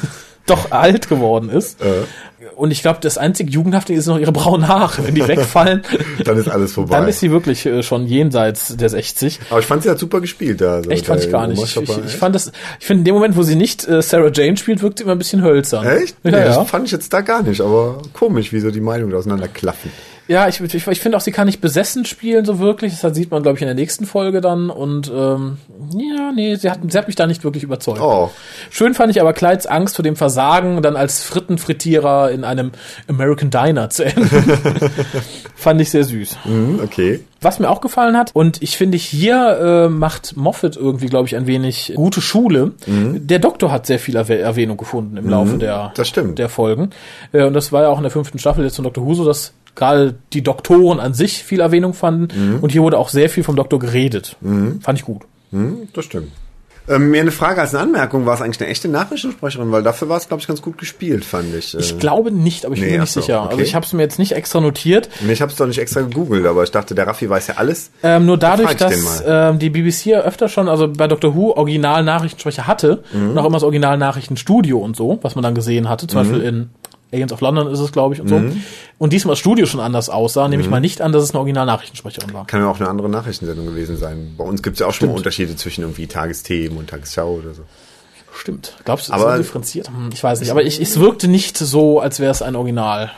doch 0.46 0.70
alt 0.70 1.08
geworden 1.08 1.48
ist. 1.48 1.78
Und 2.56 2.70
ich 2.70 2.82
glaube, 2.82 2.98
das 3.00 3.18
einzig 3.18 3.50
Jugendhafte 3.50 3.92
ist 3.92 4.06
noch 4.06 4.18
ihre 4.18 4.32
braunen 4.32 4.68
Haare. 4.68 5.04
Wenn 5.06 5.14
die 5.14 5.26
wegfallen, 5.26 5.82
Dann 6.24 6.36
ist 6.36 6.48
alles 6.48 6.72
vorbei. 6.72 6.96
dann 6.96 7.08
ist 7.08 7.20
sie 7.20 7.30
wirklich 7.30 7.64
äh, 7.66 7.82
schon 7.82 8.06
jenseits 8.06 8.76
der 8.76 8.88
60. 8.88 9.40
Aber 9.50 9.60
ich 9.60 9.66
fand, 9.66 9.82
sie 9.82 9.90
hat 9.90 9.98
super 9.98 10.20
gespielt 10.20 10.60
da. 10.60 10.76
Also 10.76 10.90
Echt 10.90 11.06
fand 11.06 11.24
ich 11.24 11.30
gar 11.30 11.46
nicht. 11.46 11.62
Ich, 11.62 11.76
ich, 11.76 12.16
fand 12.16 12.34
das, 12.34 12.52
ich 12.80 12.86
finde 12.86 13.00
in 13.00 13.04
dem 13.04 13.14
Moment, 13.14 13.36
wo 13.36 13.42
sie 13.42 13.54
nicht 13.54 13.86
äh, 13.88 14.02
Sarah 14.02 14.30
Jane 14.32 14.56
spielt, 14.56 14.82
wirkt 14.82 14.98
sie 14.98 15.04
immer 15.04 15.12
ein 15.12 15.18
bisschen 15.18 15.42
hölzern. 15.42 15.86
Echt? 15.86 16.16
Ja, 16.24 16.30
ja. 16.30 16.44
Das 16.56 16.70
fand 16.70 16.86
ich 16.86 16.92
jetzt 16.92 17.12
da 17.12 17.20
gar 17.20 17.42
nicht, 17.42 17.60
aber 17.60 18.02
komisch, 18.12 18.52
wie 18.52 18.60
so 18.60 18.70
die 18.70 18.80
Meinungen 18.80 19.14
auseinanderklaffen. 19.14 19.90
Ja 20.32 20.48
ich, 20.48 20.60
ich, 20.60 20.86
ich 20.86 21.00
finde 21.00 21.16
auch, 21.16 21.20
sie 21.20 21.32
kann 21.32 21.46
nicht 21.46 21.60
besessen 21.60 22.04
spielen 22.04 22.44
so 22.44 22.58
wirklich. 22.58 22.98
Das 22.98 23.14
sieht 23.14 23.30
man, 23.30 23.42
glaube 23.42 23.56
ich, 23.56 23.62
in 23.62 23.66
der 23.66 23.74
nächsten 23.74 24.06
Folge 24.06 24.40
dann. 24.40 24.70
Und 24.70 25.10
ähm, 25.14 25.58
ja, 25.94 26.32
nee, 26.32 26.56
sie 26.56 26.70
hat, 26.70 26.80
sie 26.88 26.98
hat 26.98 27.06
mich 27.06 27.16
da 27.16 27.26
nicht 27.26 27.44
wirklich 27.44 27.62
überzeugt. 27.62 28.00
Oh, 28.00 28.30
Schön 28.70 28.94
fand 28.94 29.10
ich 29.10 29.20
aber 29.20 29.32
Clydes 29.32 29.66
Angst 29.66 29.96
vor 29.96 30.02
dem 30.02 30.16
Versagen, 30.16 30.82
dann 30.82 30.96
als 30.96 31.22
Frittenfrittierer 31.22 32.30
in 32.30 32.44
einem 32.44 32.72
American 33.08 33.50
Diner 33.50 33.90
zu 33.90 34.04
enden. 34.04 34.28
fand 35.54 35.80
ich 35.80 35.90
sehr 35.90 36.04
süß. 36.04 36.38
hm, 36.44 36.80
okay. 36.82 37.20
Was 37.40 37.58
mir 37.58 37.68
auch 37.68 37.80
gefallen 37.80 38.16
hat, 38.16 38.30
und 38.34 38.62
ich 38.62 38.76
finde, 38.76 38.96
hier 38.96 39.58
äh, 39.58 39.88
macht 39.88 40.36
Moffat 40.36 40.76
irgendwie, 40.76 41.06
glaube 41.06 41.26
ich, 41.26 41.34
ein 41.34 41.48
wenig 41.48 41.92
gute 41.96 42.20
Schule. 42.20 42.72
Der 42.86 43.40
Doktor 43.40 43.72
hat 43.72 43.84
sehr 43.84 43.98
viel 43.98 44.14
Erwäh 44.14 44.38
Erwähnung 44.38 44.76
gefunden 44.76 45.16
im 45.16 45.28
Laufe 45.28 45.58
der, 45.58 45.92
das 45.96 46.08
stimmt. 46.08 46.38
der 46.38 46.48
Folgen. 46.48 46.90
Äh, 47.32 47.44
und 47.44 47.54
das 47.54 47.72
war 47.72 47.82
ja 47.82 47.88
auch 47.88 47.96
in 47.96 48.04
der 48.04 48.12
fünften 48.12 48.38
Staffel 48.38 48.64
jetzt 48.64 48.76
von 48.76 48.84
Dr. 48.84 49.04
Who 49.04 49.14
so, 49.14 49.24
dass 49.24 49.52
gerade 49.74 50.16
die 50.32 50.42
Doktoren 50.42 51.00
an 51.00 51.14
sich 51.14 51.42
viel 51.44 51.60
Erwähnung 51.60 51.94
fanden. 51.94 52.58
Und 52.60 52.72
hier 52.72 52.82
wurde 52.82 52.98
auch 52.98 53.08
sehr 53.08 53.28
viel 53.30 53.44
vom 53.44 53.56
Doktor 53.56 53.78
geredet. 53.78 54.36
Fand 54.80 54.98
ich 54.98 55.04
gut. 55.04 55.22
Hm, 55.50 55.88
das 55.94 56.04
stimmt. 56.04 56.32
Ähm, 56.88 57.10
mir 57.12 57.20
eine 57.20 57.30
Frage 57.30 57.60
als 57.60 57.72
eine 57.76 57.84
Anmerkung, 57.84 58.26
war 58.26 58.34
es 58.34 58.40
eigentlich 58.42 58.60
eine 58.60 58.68
echte 58.68 58.88
Nachrichtensprecherin? 58.88 59.70
Weil 59.70 59.84
dafür 59.84 60.08
war 60.08 60.16
es, 60.16 60.26
glaube 60.26 60.40
ich, 60.40 60.48
ganz 60.48 60.60
gut 60.62 60.78
gespielt, 60.78 61.24
fand 61.24 61.54
ich. 61.54 61.76
Ich 61.78 61.96
glaube 62.00 62.32
nicht, 62.32 62.64
aber 62.66 62.74
ich 62.74 62.80
bin 62.80 62.88
nee, 62.88 62.96
mir 62.96 63.02
nicht 63.02 63.12
so, 63.12 63.20
sicher. 63.20 63.42
okay. 63.42 63.50
Also 63.52 63.62
ich 63.62 63.76
habe 63.76 63.86
es 63.86 63.92
mir 63.92 64.02
jetzt 64.02 64.18
nicht 64.18 64.32
extra 64.32 64.60
notiert. 64.60 65.08
Nee, 65.20 65.32
Ich 65.32 65.40
habe 65.40 65.52
es 65.52 65.56
doch 65.56 65.68
nicht 65.68 65.78
extra 65.78 66.00
gegoogelt, 66.00 66.44
aber 66.44 66.64
ich 66.64 66.72
dachte, 66.72 66.96
der 66.96 67.06
Raffi 67.06 67.30
weiß 67.30 67.46
ja 67.46 67.54
alles. 67.58 67.92
Ähm, 68.02 68.26
nur 68.26 68.36
dadurch, 68.36 68.70
den 68.74 68.78
dass 68.78 69.22
ähm, 69.24 69.60
die 69.60 69.70
BBC 69.70 70.06
ja 70.06 70.20
öfter 70.22 70.48
schon, 70.48 70.68
also 70.68 70.88
bei 70.88 71.06
Doctor 71.06 71.36
Who 71.36 71.52
Original-Nachrichtensprecher 71.56 72.66
hatte 72.66 73.04
Mhm. 73.12 73.30
und 73.30 73.38
auch 73.38 73.44
immer 73.44 73.56
das 73.56 73.62
Original-Nachrichtenstudio 73.62 74.78
und 74.78 74.96
so, 74.96 75.20
was 75.22 75.36
man 75.36 75.44
dann 75.44 75.54
gesehen 75.54 75.88
hatte, 75.88 76.06
Mhm. 76.06 76.08
zum 76.08 76.20
Beispiel 76.20 76.40
in 76.42 76.70
Agents 77.12 77.32
of 77.32 77.40
London 77.42 77.66
ist 77.68 77.78
es, 77.80 77.92
glaube 77.92 78.14
ich, 78.14 78.20
und 78.20 78.28
so. 78.28 78.40
Und 78.98 79.12
diesmal 79.12 79.32
das 79.32 79.38
Studio 79.38 79.66
schon 79.66 79.80
anders 79.80 80.08
aussah, 80.08 80.48
nehme 80.48 80.62
ich 80.62 80.66
Mhm. 80.68 80.70
mal 80.72 80.80
nicht 80.80 81.00
an, 81.02 81.12
dass 81.12 81.22
es 81.22 81.30
eine 81.32 81.40
Original-Nachrichtensprecherin 81.40 82.32
war. 82.32 82.46
Kann 82.46 82.60
ja 82.62 82.68
auch 82.70 82.80
eine 82.80 82.88
andere 82.88 83.08
Nachrichtensendung 83.08 83.66
gewesen 83.66 83.96
sein. 83.98 84.34
Bei 84.38 84.44
uns 84.44 84.62
gibt 84.62 84.76
es 84.76 84.80
ja 84.80 84.86
auch 84.86 84.94
schon 84.94 85.08
mal 85.08 85.14
Unterschiede 85.16 85.54
zwischen 85.56 85.82
irgendwie 85.82 86.06
Tagesthemen 86.06 86.78
und 86.78 86.88
Tagesschau 86.90 87.32
oder 87.34 87.52
so. 87.54 87.62
Stimmt. 88.34 88.76
Glaubst 88.86 89.08
du, 89.08 89.12
ist 89.12 89.20
Aber- 89.20 89.32
das 89.32 89.40
differenziert? 89.46 89.88
Hm, 89.88 90.08
ich 90.12 90.24
weiß 90.24 90.40
nicht. 90.40 90.50
Aber 90.50 90.62
ich, 90.62 90.80
es 90.80 90.98
wirkte 90.98 91.28
nicht 91.28 91.58
so, 91.58 92.00
als 92.00 92.18
wäre 92.18 92.30
es 92.30 92.40
ein 92.40 92.56
Original. 92.56 93.10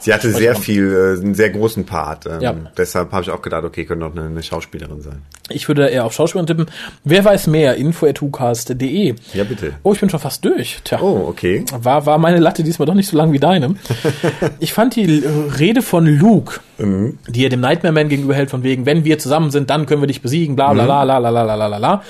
Sie 0.00 0.12
hatte 0.14 0.32
sehr 0.32 0.54
viel, 0.54 1.16
äh, 1.18 1.20
einen 1.20 1.34
sehr 1.34 1.50
großen 1.50 1.84
Part. 1.84 2.26
Ähm, 2.26 2.40
Ja. 2.40 2.54
Deshalb 2.76 3.12
habe 3.12 3.22
ich 3.22 3.30
auch 3.30 3.42
gedacht, 3.42 3.64
okay, 3.64 3.84
könnte 3.84 4.06
auch 4.06 4.12
eine, 4.12 4.24
eine 4.26 4.42
Schauspielerin 4.42 5.02
sein. 5.02 5.22
Ich 5.50 5.68
würde 5.68 5.88
eher 5.88 6.04
auf 6.06 6.12
Schauspielerin 6.12 6.46
tippen. 6.46 6.66
Wer 7.04 7.24
weiß 7.24 7.46
mehr? 7.48 7.74
info.hucast.de. 7.76 9.14
Ja, 9.34 9.44
bitte. 9.44 9.72
Oh, 9.82 9.92
ich 9.92 10.00
bin 10.00 10.08
schon 10.10 10.20
fast 10.20 10.44
durch. 10.44 10.80
Tja. 10.84 11.00
Oh, 11.00 11.26
okay. 11.28 11.64
War, 11.72 12.06
war 12.06 12.18
meine 12.18 12.38
Latte 12.38 12.62
diesmal 12.62 12.86
doch 12.86 12.94
nicht 12.94 13.08
so 13.08 13.16
lang 13.16 13.32
wie 13.32 13.38
deine. 13.38 13.74
ich 14.58 14.72
fand 14.72 14.96
die 14.96 15.22
äh, 15.24 15.28
Rede 15.58 15.82
von 15.82 16.06
Luke, 16.06 16.60
die 16.78 17.44
er 17.44 17.50
dem 17.50 17.60
Nightmare 17.60 17.92
Man 17.92 18.08
gegenüber 18.08 18.34
hält, 18.34 18.48
von 18.50 18.62
wegen, 18.62 18.86
wenn 18.86 19.04
wir 19.04 19.18
zusammen 19.18 19.50
sind, 19.50 19.68
dann 19.68 19.84
können 19.86 20.00
wir 20.02 20.06
dich 20.06 20.22
besiegen, 20.22 20.56
bla 20.56 20.72
bla 20.72 20.84
bla 20.84 21.02
la 21.02 21.18
la 21.18 21.28
la 21.30 21.42
la 21.42 21.54
la 21.54 21.66
la 21.66 21.76
la. 21.76 22.02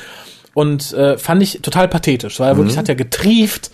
Und 0.60 0.92
äh, 0.92 1.16
fand 1.18 1.42
ich 1.42 1.60
total 1.62 1.88
pathetisch, 1.88 2.38
weil 2.40 2.48
er 2.48 2.56
wirklich 2.56 2.76
hat 2.76 2.88
ja 2.88 2.94
getrieft 2.94 3.70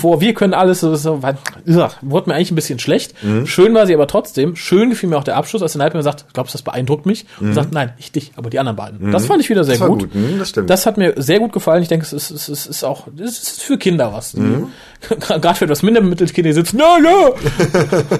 vor, 0.00 0.20
wir 0.20 0.34
können 0.34 0.54
alles, 0.54 0.80
so, 0.80 0.92
so 0.96 1.22
war, 1.22 1.36
ja, 1.66 1.92
wurde 2.00 2.28
mir 2.28 2.34
eigentlich 2.34 2.50
ein 2.50 2.56
bisschen 2.56 2.80
schlecht. 2.80 3.14
Schön 3.44 3.72
war 3.74 3.86
sie 3.86 3.94
aber 3.94 4.08
trotzdem. 4.08 4.56
Schön 4.56 4.90
gefiel 4.90 5.08
mir 5.08 5.16
auch 5.16 5.22
der 5.24 5.36
Abschluss, 5.36 5.62
als 5.62 5.72
der 5.74 5.78
Nightmare 5.78 6.02
sagt, 6.02 6.26
glaubst 6.34 6.52
du, 6.52 6.58
das 6.58 6.62
beeindruckt 6.62 7.06
mich? 7.06 7.26
Und 7.38 7.54
sagt, 7.54 7.72
nein, 7.72 7.92
nicht 7.96 8.14
dich, 8.16 8.32
aber 8.34 8.50
die 8.50 8.58
anderen 8.58 8.74
beiden. 8.76 9.12
Das 9.12 9.26
fand 9.26 9.40
ich 9.40 9.48
wieder 9.50 9.62
sehr 9.62 9.78
Das 9.78 9.86
gut. 9.86 10.00
gut, 10.00 10.14
mhm, 10.16 10.38
das 10.40 10.48
stimmt. 10.48 10.68
Das 10.68 10.84
hat 10.84 10.96
mir 10.96 11.14
sehr 11.16 11.38
gut 11.38 11.52
gefallen. 11.52 11.80
Ich 11.82 11.88
denke, 11.88 12.04
es 12.04 12.12
ist, 12.12 12.30
es 12.32 12.48
ist, 12.48 12.58
es 12.58 12.66
ist 12.66 12.84
auch, 12.84 13.06
es 13.16 13.38
ist 13.38 13.62
für 13.62 13.78
Kinder 13.78 14.12
was. 14.12 14.34
Mhm. 14.34 14.68
Gerade 15.20 15.54
für 15.54 15.64
etwas 15.66 15.82
minder 15.82 16.00
bemittelte 16.00 16.32
Kinder, 16.32 16.50
die 16.50 16.54
sitzen, 16.54 16.78
ja, 16.80 16.96
ja, 17.02 17.30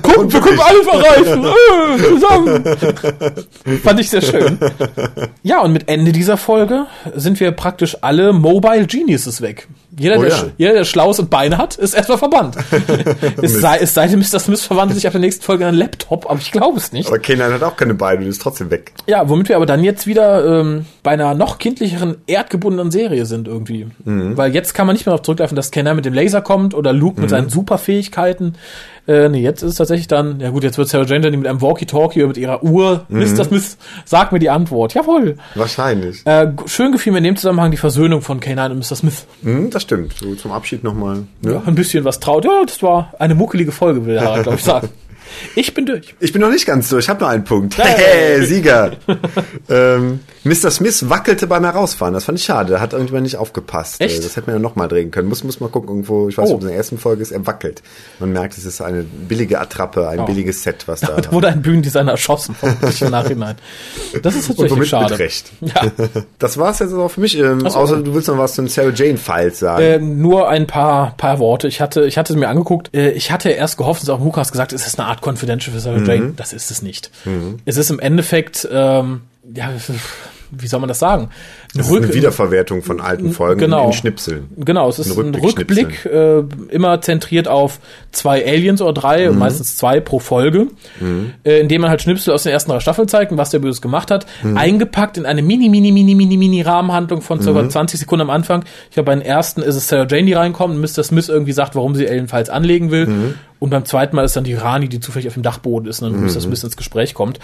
guck, 0.02 0.32
wir 0.32 0.40
können 0.40 0.60
alles 0.60 0.86
erreichen, 0.86 1.44
äh, 1.44 2.08
zusammen. 2.08 3.80
Fand 3.82 4.00
ich 4.00 4.10
sehr 4.10 4.22
schön. 4.22 4.58
Ja, 5.44 5.60
und 5.60 5.72
mit 5.72 5.88
Ende 5.88 6.12
dieser 6.12 6.36
Folge 6.36 6.86
sind 7.16 7.40
wir 7.40 7.50
praktisch 7.50 7.91
alle 8.00 8.32
Mobile 8.32 8.86
Geniuses 8.86 9.40
weg. 9.40 9.68
Jeder, 9.98 10.18
Oh 10.18 10.22
der, 10.22 10.30
ja. 10.30 10.44
jeder, 10.56 10.72
der 10.72 10.84
Schlaus 10.84 11.18
und 11.18 11.28
Beine 11.28 11.58
hat, 11.58 11.76
ist 11.76 11.92
erstmal 11.94 12.16
verbannt. 12.16 12.56
es, 13.42 13.60
sei, 13.60 13.78
es 13.78 13.92
sei 13.92 14.06
denn, 14.06 14.20
Mr. 14.20 14.40
Smith 14.40 14.64
verwandelt 14.64 14.96
sich 14.96 15.06
auf 15.06 15.12
der 15.12 15.20
nächsten 15.20 15.42
Folge 15.42 15.64
in 15.64 15.68
einen 15.68 15.78
Laptop, 15.78 16.30
aber 16.30 16.38
ich 16.40 16.50
glaube 16.50 16.78
es 16.78 16.92
nicht. 16.92 17.08
Aber 17.08 17.18
Kenan 17.18 17.52
hat 17.52 17.62
auch 17.62 17.76
keine 17.76 17.94
Beine, 17.94 18.22
die 18.22 18.28
ist 18.28 18.40
trotzdem 18.40 18.70
weg. 18.70 18.92
Ja, 19.06 19.28
womit 19.28 19.50
wir 19.50 19.56
aber 19.56 19.66
dann 19.66 19.84
jetzt 19.84 20.06
wieder 20.06 20.60
ähm, 20.60 20.86
bei 21.02 21.10
einer 21.10 21.34
noch 21.34 21.58
kindlicheren, 21.58 22.16
erdgebundenen 22.26 22.90
Serie 22.90 23.26
sind 23.26 23.48
irgendwie. 23.48 23.88
Weil 24.04 24.54
jetzt 24.54 24.72
kann 24.74 24.86
man 24.86 24.94
nicht 24.94 25.04
mehr 25.06 25.12
darauf 25.12 25.24
zurückgreifen, 25.24 25.56
dass 25.56 25.70
Kenner 25.70 25.94
mit 25.94 26.04
dem 26.04 26.14
Laser 26.14 26.40
kommt 26.40 26.74
oder 26.74 26.92
Luke 26.92 27.20
mit 27.20 27.30
seinen 27.30 27.48
Superfähigkeiten. 27.50 28.56
Äh, 29.08 29.28
nee, 29.28 29.40
jetzt 29.40 29.62
ist 29.62 29.70
es 29.70 29.76
tatsächlich 29.76 30.06
dann, 30.06 30.38
ja 30.38 30.50
gut, 30.50 30.62
jetzt 30.62 30.78
wird 30.78 30.88
Sarah 30.88 31.04
Jane 31.04 31.36
mit 31.36 31.46
einem 31.46 31.60
Walkie-Talkie 31.60 32.20
oder 32.20 32.28
mit 32.28 32.36
ihrer 32.36 32.62
Uhr, 32.62 33.04
Mr. 33.08 33.44
Smith, 33.44 33.76
sag 34.04 34.30
mir 34.30 34.38
die 34.38 34.48
Antwort. 34.48 34.94
Jawohl. 34.94 35.38
Wahrscheinlich. 35.56 36.24
Äh, 36.24 36.52
schön 36.66 36.92
gefiel 36.92 37.10
mir 37.10 37.18
in 37.18 37.24
dem 37.24 37.36
Zusammenhang 37.36 37.72
die 37.72 37.76
Versöhnung 37.76 38.22
von 38.22 38.38
K9 38.40 38.70
und 38.70 38.78
Mr. 38.78 38.94
Smith. 38.96 39.26
Hm, 39.42 39.70
das 39.70 39.81
stimmt. 39.82 40.14
So 40.14 40.34
zum 40.34 40.52
Abschied 40.52 40.84
nochmal. 40.84 41.24
Ne? 41.42 41.52
Ja, 41.52 41.62
ein 41.66 41.74
bisschen 41.74 42.04
was 42.04 42.20
traut. 42.20 42.44
Ja, 42.44 42.62
das 42.64 42.82
war 42.82 43.12
eine 43.18 43.34
muckelige 43.34 43.72
Folge, 43.72 44.06
will 44.06 44.14
der 44.14 44.24
Harald, 44.24 44.44
glaube 44.44 44.58
ich, 44.58 44.64
sagen. 44.64 44.88
Ich 45.54 45.74
bin 45.74 45.86
durch. 45.86 46.14
Ich 46.20 46.32
bin 46.32 46.40
noch 46.40 46.50
nicht 46.50 46.66
ganz 46.66 46.88
durch, 46.88 47.04
ich 47.04 47.08
habe 47.08 47.20
noch 47.20 47.28
einen 47.28 47.44
Punkt. 47.44 47.76
Hey. 47.78 47.94
Hey, 48.38 48.46
Sieger. 48.46 48.92
ähm, 49.68 50.20
Mr. 50.44 50.70
Smith 50.70 51.08
wackelte 51.08 51.46
beim 51.46 51.64
Herausfahren. 51.64 52.14
Das 52.14 52.24
fand 52.24 52.38
ich 52.38 52.44
schade. 52.44 52.72
Da 52.72 52.80
hat 52.80 52.92
irgendjemand 52.92 53.22
nicht 53.24 53.36
aufgepasst. 53.36 54.00
Echt? 54.00 54.18
Äh, 54.18 54.22
Das 54.22 54.36
hätte 54.36 54.48
man 54.48 54.56
ja 54.56 54.60
nochmal 54.62 54.88
drehen 54.88 55.10
können. 55.10 55.28
Muss, 55.28 55.44
muss 55.44 55.60
mal 55.60 55.68
gucken, 55.68 55.88
irgendwo, 55.90 56.28
ich 56.28 56.36
weiß 56.36 56.44
nicht, 56.46 56.52
Oh. 56.52 56.56
ob 56.56 56.60
es 56.60 56.64
in 56.64 56.68
der 56.70 56.76
ersten 56.78 56.98
Folge 56.98 57.22
ist, 57.22 57.30
er 57.30 57.46
wackelt. 57.46 57.82
Man 58.18 58.32
merkt, 58.32 58.58
es 58.58 58.64
ist 58.64 58.80
eine 58.80 59.02
billige 59.02 59.60
Attrappe, 59.60 60.08
ein 60.08 60.20
Oh. 60.20 60.24
billiges 60.24 60.62
Set, 60.62 60.88
was 60.88 61.00
da. 61.00 61.20
Da 61.20 61.30
wurde 61.32 61.48
ein 61.48 61.62
Bühnendesigner 61.62 62.12
erschossen 62.12 62.56
im 63.00 63.10
Nachhinein. 63.10 63.56
Das 64.22 64.34
ist 64.34 64.50
und 64.50 64.56
tatsächlich 64.56 64.70
womit 64.72 64.88
schade. 64.88 65.10
mit 65.12 65.18
Recht. 65.20 65.50
Ja. 65.60 65.82
Das 66.38 66.58
war's 66.58 66.80
jetzt 66.80 66.92
auch 66.92 67.08
für 67.08 67.20
mich. 67.20 67.38
Ähm, 67.38 67.60
so. 67.60 67.66
außer 67.68 68.02
du 68.02 68.14
willst 68.14 68.26
noch 68.28 68.36
was 68.38 68.54
zu 68.54 68.62
den 68.62 68.68
Sarah 68.68 68.90
Jane 68.90 69.16
Files 69.16 69.60
sagen. 69.60 69.82
Ähm, 69.82 70.20
nur 70.20 70.48
ein 70.48 70.66
paar, 70.66 71.16
paar 71.16 71.38
Worte. 71.38 71.68
Ich 71.68 71.80
hatte, 71.80 72.04
ich 72.04 72.18
hatte 72.18 72.32
es 72.32 72.38
mir 72.38 72.48
angeguckt. 72.48 72.90
Äh, 72.94 73.10
ich 73.12 73.30
hatte 73.30 73.50
erst 73.50 73.76
gehofft, 73.78 74.02
es 74.02 74.08
auch 74.08 74.18
Lukas 74.18 74.50
gesagt, 74.50 74.72
es 74.72 74.86
ist 74.86 74.98
eine 74.98 75.08
Art 75.08 75.21
Confidential 75.22 75.72
für 75.74 75.80
Sarah 75.80 75.98
Mhm. 75.98 76.06
Jane. 76.06 76.32
Das 76.36 76.52
ist 76.52 76.70
es 76.70 76.82
nicht. 76.82 77.10
Es 77.64 77.76
ist 77.76 77.90
im 77.90 78.00
Endeffekt, 78.00 78.68
ähm, 78.70 79.22
ja, 79.54 79.70
wie 80.54 80.66
soll 80.66 80.80
man 80.80 80.88
das 80.88 80.98
sagen? 80.98 81.30
das 81.74 81.88
ist 81.88 81.96
eine 81.96 82.12
Wiederverwertung 82.12 82.82
von 82.82 83.00
alten 83.00 83.32
Folgen 83.32 83.58
genau. 83.60 83.86
in 83.86 83.92
Schnipseln. 83.94 84.48
Genau, 84.58 84.90
es 84.90 84.98
ist 84.98 85.18
Ein 85.18 85.28
ein 85.28 85.34
Rückblick, 85.34 86.04
äh, 86.04 86.42
immer 86.68 87.00
zentriert 87.00 87.48
auf 87.48 87.80
zwei 88.10 88.44
Aliens 88.46 88.82
oder 88.82 88.92
drei, 88.92 89.30
Mhm. 89.30 89.38
meistens 89.38 89.76
zwei 89.78 89.98
pro 90.00 90.18
Folge, 90.18 90.66
äh, 91.44 91.60
indem 91.60 91.80
man 91.80 91.88
halt 91.90 92.02
Schnipsel 92.02 92.34
aus 92.34 92.42
den 92.42 92.52
ersten 92.52 92.70
drei 92.70 92.80
Staffeln 92.80 93.08
zeigt 93.08 93.32
und 93.32 93.38
was 93.38 93.48
der 93.48 93.60
Böse 93.60 93.80
gemacht 93.80 94.10
hat, 94.10 94.26
Mhm. 94.42 94.58
eingepackt 94.58 95.16
in 95.16 95.24
eine 95.24 95.40
mini, 95.40 95.70
mini, 95.70 95.90
mini, 95.92 96.14
mini, 96.14 96.36
mini 96.36 96.60
Rahmenhandlung 96.60 97.22
von 97.22 97.40
circa 97.40 97.66
20 97.70 97.98
Sekunden 98.00 98.20
am 98.22 98.30
Anfang. 98.30 98.64
Ich 98.90 98.94
glaube, 98.94 99.06
bei 99.06 99.14
den 99.14 99.22
ersten 99.24 99.62
ist 99.62 99.76
es 99.76 99.88
Sarah 99.88 100.06
Jane, 100.06 100.26
die 100.26 100.34
reinkommt 100.34 100.74
und 100.74 100.80
Mr. 100.82 101.02
Smith 101.02 101.30
irgendwie 101.30 101.52
sagt, 101.52 101.74
warum 101.74 101.94
sie 101.94 102.06
Alien 102.06 102.28
Files 102.28 102.50
anlegen 102.50 102.90
will. 102.90 103.34
Mhm. 103.62 103.64
Und 103.64 103.70
beim 103.70 103.84
zweiten 103.84 104.16
Mal 104.16 104.24
ist 104.24 104.36
dann 104.36 104.44
die 104.44 104.54
Rani, 104.54 104.88
die 104.88 105.00
zufällig 105.00 105.28
auf 105.28 105.34
dem 105.34 105.42
Dachboden 105.42 105.88
ist 105.88 106.02
und 106.02 106.12
dann 106.12 106.22
Mr. 106.24 106.40
Smith 106.40 106.64
ins 106.64 106.76
Gespräch 106.76 107.14
kommt. 107.14 107.38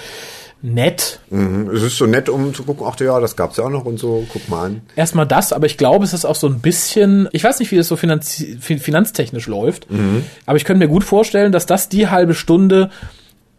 Nett, 0.61 1.21
Mhm. 1.31 1.71
Es 1.73 1.83
ist 1.85 1.97
so 1.99 2.07
nett, 2.07 2.29
um 2.29 2.53
zu 2.53 2.65
gucken, 2.65 2.85
ach 2.89 2.99
ja, 2.99 3.21
das 3.21 3.37
gab's 3.37 3.59
ja 3.59 3.65
auch 3.65 3.71
noch 3.71 3.85
und 3.85 4.01
so, 4.01 4.27
guck 4.33 4.49
mal 4.49 4.65
an. 4.67 4.81
Erstmal 4.97 5.25
das, 5.27 5.53
aber 5.53 5.67
ich 5.67 5.77
glaube, 5.79 6.05
es 6.05 6.13
ist 6.13 6.25
auch 6.25 6.35
so 6.35 6.49
ein 6.49 6.59
bisschen, 6.59 7.29
ich 7.31 7.45
weiß 7.45 7.61
nicht, 7.61 7.71
wie 7.71 7.77
das 7.77 7.87
so 7.87 7.95
finanzi 7.95 8.59
fi- 8.61 8.79
finanztechnisch 8.79 9.47
läuft, 9.47 9.87
aber 10.47 10.57
ich 10.57 10.65
könnte 10.65 10.85
mir 10.85 10.91
gut 10.93 11.05
vorstellen, 11.05 11.53
dass 11.53 11.67
das 11.67 11.89
die 11.89 12.09
halbe 12.09 12.35
Stunde 12.35 12.91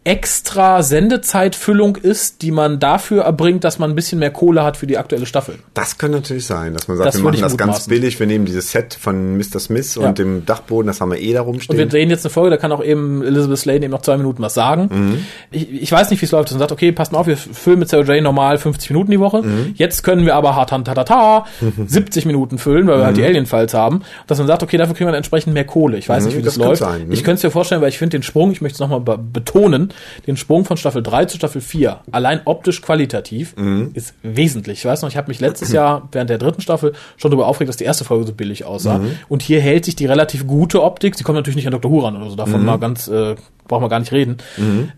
extra 0.02 0.82
Sendezeitfüllung 0.82 1.96
ist, 1.96 2.40
die 2.40 2.52
man 2.52 2.78
dafür 2.80 3.24
erbringt, 3.24 3.64
dass 3.64 3.78
man 3.78 3.90
ein 3.90 3.94
bisschen 3.94 4.18
mehr 4.18 4.30
Kohle 4.30 4.64
hat 4.64 4.78
für 4.78 4.86
die 4.86 4.96
aktuelle 4.96 5.26
Staffel. 5.26 5.56
Das 5.74 5.98
kann 5.98 6.10
natürlich 6.12 6.46
sein, 6.46 6.72
dass 6.72 6.88
man 6.88 6.96
sagt, 6.96 7.08
Das 7.08 7.16
wir 7.18 7.24
machen 7.24 7.40
das 7.40 7.56
ganz 7.58 7.68
mutmaßen. 7.68 7.90
billig, 7.90 8.18
wir 8.18 8.26
nehmen 8.26 8.46
dieses 8.46 8.70
Set 8.72 8.94
von 8.98 9.36
Mr. 9.36 9.60
Smith 9.60 9.96
Ja. 9.96 10.08
und 10.08 10.18
dem 10.18 10.46
Dachboden, 10.46 10.86
das 10.86 11.02
haben 11.02 11.10
wir 11.12 11.18
eh 11.20 11.34
da 11.34 11.40
Und 11.40 11.46
wir 11.46 11.52
rumstehen. 11.52 11.88
drehen 11.90 12.08
jetzt 12.08 12.24
eine 12.24 12.30
Folge, 12.30 12.50
da 12.50 12.56
kann 12.56 12.72
auch 12.72 12.82
eben 12.82 13.22
Elizabeth 13.22 13.58
Slade 13.58 13.84
eben 13.84 13.90
noch 13.90 14.00
zwei 14.00 14.16
Minuten 14.16 14.42
was 14.42 14.54
sagen. 14.54 15.22
Ich, 15.50 15.70
ich 15.70 15.92
weiß 15.92 16.10
nicht, 16.10 16.20
wie 16.22 16.24
es 16.24 16.32
läuft. 16.32 16.50
Und 16.52 16.58
sagt, 16.58 16.72
okay, 16.72 16.92
passt 16.92 17.12
mal 17.12 17.18
auf, 17.18 17.26
wir 17.26 17.36
füllen 17.36 17.78
mit 17.78 17.90
Sarah 17.90 18.04
Jane 18.04 18.22
normal 18.22 18.56
50 18.56 18.90
Minuten 18.90 19.10
die 19.10 19.20
Woche. 19.20 19.44
Jetzt 19.74 20.02
können 20.02 20.24
wir 20.24 20.34
aber 20.34 20.56
hart, 20.56 20.70
ta, 20.70 20.78
ta, 20.78 21.04
ta, 21.04 21.44
70 21.86 22.24
Minuten 22.24 22.56
füllen, 22.58 22.86
weil 22.86 22.98
wir 22.98 23.04
halt 23.04 23.16
die 23.18 23.24
Alien-Files 23.24 23.74
haben. 23.74 24.00
Dass 24.26 24.38
man 24.38 24.46
sagt, 24.46 24.62
okay, 24.62 24.78
dafür 24.78 24.94
kriegen 24.94 25.08
wir 25.08 25.12
dann 25.12 25.18
entsprechend 25.18 25.52
mehr 25.52 25.64
Kohle. 25.66 25.98
Ich 25.98 26.08
weiß 26.08 26.24
nicht, 26.24 26.36
wie 26.38 26.42
das, 26.42 26.54
das 26.54 26.64
könnte 26.64 26.68
läuft. 26.68 26.80
sein, 26.98 27.08
ne? 27.08 27.14
Ich 27.14 27.22
könnte 27.22 27.34
es 27.36 27.40
dir 27.42 27.50
vorstellen, 27.50 27.82
weil 27.82 27.90
ich 27.90 27.98
finde 27.98 28.16
den 28.18 28.22
Sprung, 28.22 28.50
ich 28.50 28.60
möchte 28.62 28.74
es 28.76 28.80
nochmal 28.80 29.00
be 29.00 29.18
den 30.26 30.36
Sprung 30.36 30.64
von 30.64 30.76
Staffel 30.76 31.02
3 31.02 31.26
zu 31.26 31.36
Staffel 31.36 31.60
4, 31.60 32.00
allein 32.12 32.40
optisch 32.44 32.82
qualitativ, 32.82 33.54
ist 33.94 34.14
wesentlich. 34.22 34.78
Ich 34.78 34.84
weiß 34.84 35.02
noch, 35.02 35.08
ich 35.08 35.16
habe 35.16 35.28
mich 35.28 35.40
letztes 35.40 35.72
Jahr 35.72 36.08
während 36.12 36.30
der 36.30 36.38
dritten 36.38 36.60
Staffel 36.60 36.92
schon 37.16 37.30
darüber 37.30 37.46
aufgeregt, 37.46 37.68
dass 37.68 37.76
die 37.76 37.84
erste 37.84 38.04
Folge 38.04 38.26
so 38.26 38.32
billig 38.32 38.64
aussah. 38.64 39.00
Und 39.28 39.42
hier 39.42 39.60
hält 39.60 39.84
sich 39.84 39.96
die 39.96 40.06
relativ 40.06 40.46
gute 40.46 40.82
Optik, 40.82 41.14
sie 41.14 41.24
kommt 41.24 41.36
natürlich 41.36 41.56
nicht 41.56 41.66
an 41.66 41.72
Dr. 41.72 41.90
Who 41.90 42.00
ran 42.00 42.16
oder 42.16 42.30
so, 42.30 42.36
davon 42.36 42.64
mal 42.64 42.78
ganz, 42.78 43.08
äh, 43.08 43.34
brauchen 43.68 43.84
wir 43.84 43.88
gar 43.88 44.00
nicht 44.00 44.12
reden, 44.12 44.38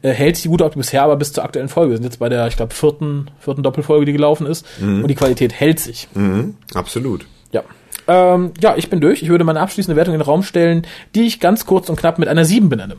äh, 0.02 0.10
hält 0.10 0.36
sich 0.36 0.44
die 0.44 0.48
gute 0.48 0.64
Optik 0.64 0.78
bisher 0.78 1.02
aber 1.02 1.16
bis 1.16 1.32
zur 1.32 1.44
aktuellen 1.44 1.68
Folge. 1.68 1.90
Wir 1.90 1.96
sind 1.96 2.04
jetzt 2.04 2.18
bei 2.18 2.28
der, 2.28 2.46
ich 2.46 2.56
glaube, 2.56 2.74
vierten, 2.74 3.30
vierten 3.38 3.62
Doppelfolge, 3.62 4.06
die 4.06 4.12
gelaufen 4.12 4.46
ist. 4.46 4.66
Und 5.02 5.08
die 5.08 5.14
Qualität 5.14 5.52
hält 5.52 5.80
sich. 5.80 6.08
Mhm, 6.14 6.54
absolut. 6.74 7.26
Ja. 7.52 7.62
Ähm, 8.08 8.52
ja, 8.60 8.74
ich 8.76 8.90
bin 8.90 9.00
durch. 9.00 9.22
Ich 9.22 9.28
würde 9.28 9.44
meine 9.44 9.60
abschließende 9.60 9.96
Wertung 9.96 10.14
in 10.14 10.20
den 10.20 10.24
Raum 10.24 10.42
stellen, 10.42 10.86
die 11.14 11.22
ich 11.22 11.40
ganz 11.40 11.66
kurz 11.66 11.88
und 11.88 11.96
knapp 11.96 12.18
mit 12.18 12.28
einer 12.28 12.44
7 12.44 12.68
benenne. 12.68 12.96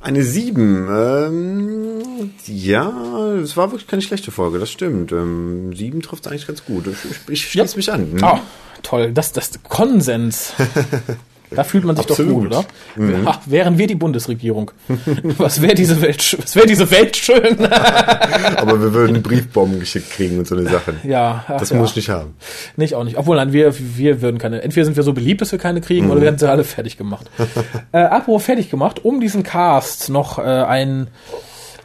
Eine 0.00 0.22
7. 0.22 0.88
Ähm, 0.88 2.30
ja, 2.46 3.32
es 3.42 3.56
war 3.56 3.72
wirklich 3.72 3.88
keine 3.88 4.02
schlechte 4.02 4.30
Folge, 4.30 4.58
das 4.58 4.70
stimmt. 4.70 5.10
Ähm, 5.12 5.74
7 5.74 6.00
trifft 6.02 6.26
eigentlich 6.28 6.46
ganz 6.46 6.64
gut. 6.64 6.86
Ich, 6.86 7.10
ich, 7.10 7.28
ich 7.28 7.50
schließe 7.50 7.72
Ja. 7.72 7.76
mich 7.76 7.92
an. 7.92 8.22
Ah, 8.22 8.40
toll. 8.82 9.12
Das, 9.12 9.32
das 9.32 9.50
Konsens. 9.68 10.52
Da 11.50 11.64
fühlt 11.64 11.84
man 11.84 11.96
sich 11.96 12.08
Absolut. 12.08 12.52
doch 12.52 12.60
gut, 12.60 12.68
oder? 12.98 13.24
Ja, 13.24 13.40
wären 13.46 13.78
wir 13.78 13.86
die 13.86 13.94
Bundesregierung. 13.94 14.70
Was 15.38 15.62
wäre 15.62 15.74
diese 15.74 16.00
Welt, 16.02 16.36
was 16.42 16.56
wäre 16.56 16.66
diese 16.66 16.90
Welt 16.90 17.16
schön? 17.16 17.64
Aber 18.56 18.80
wir 18.80 18.92
würden 18.92 19.22
Briefbomben 19.22 19.80
geschickt 19.80 20.10
kriegen 20.10 20.38
und 20.38 20.46
so 20.46 20.56
eine 20.56 20.68
Sachen. 20.68 20.98
ja, 21.04 21.44
ach, 21.46 21.58
Das 21.58 21.70
ja. 21.70 21.76
muss 21.76 21.90
ich 21.90 21.96
nicht 21.96 22.08
haben. 22.08 22.34
Nicht 22.76 22.94
auch 22.94 23.04
nicht. 23.04 23.16
Obwohl, 23.16 23.36
nein, 23.36 23.52
wir, 23.52 23.74
wir 23.96 24.22
würden 24.22 24.38
keine. 24.38 24.62
Entweder 24.62 24.84
sind 24.84 24.96
wir 24.96 25.02
so 25.02 25.12
beliebt, 25.12 25.40
dass 25.40 25.52
wir 25.52 25.58
keine 25.58 25.80
kriegen, 25.80 26.06
oder 26.10 26.20
wir 26.20 26.24
werden 26.26 26.38
sie 26.38 26.48
alle 26.50 26.64
fertig 26.64 26.96
gemacht. 26.96 27.30
äh, 27.92 27.98
apropos 27.98 28.44
fertig 28.44 28.70
gemacht, 28.70 29.04
um 29.04 29.20
diesen 29.20 29.42
Cast 29.42 30.08
noch 30.08 30.38
äh, 30.38 30.42
ein 30.42 31.08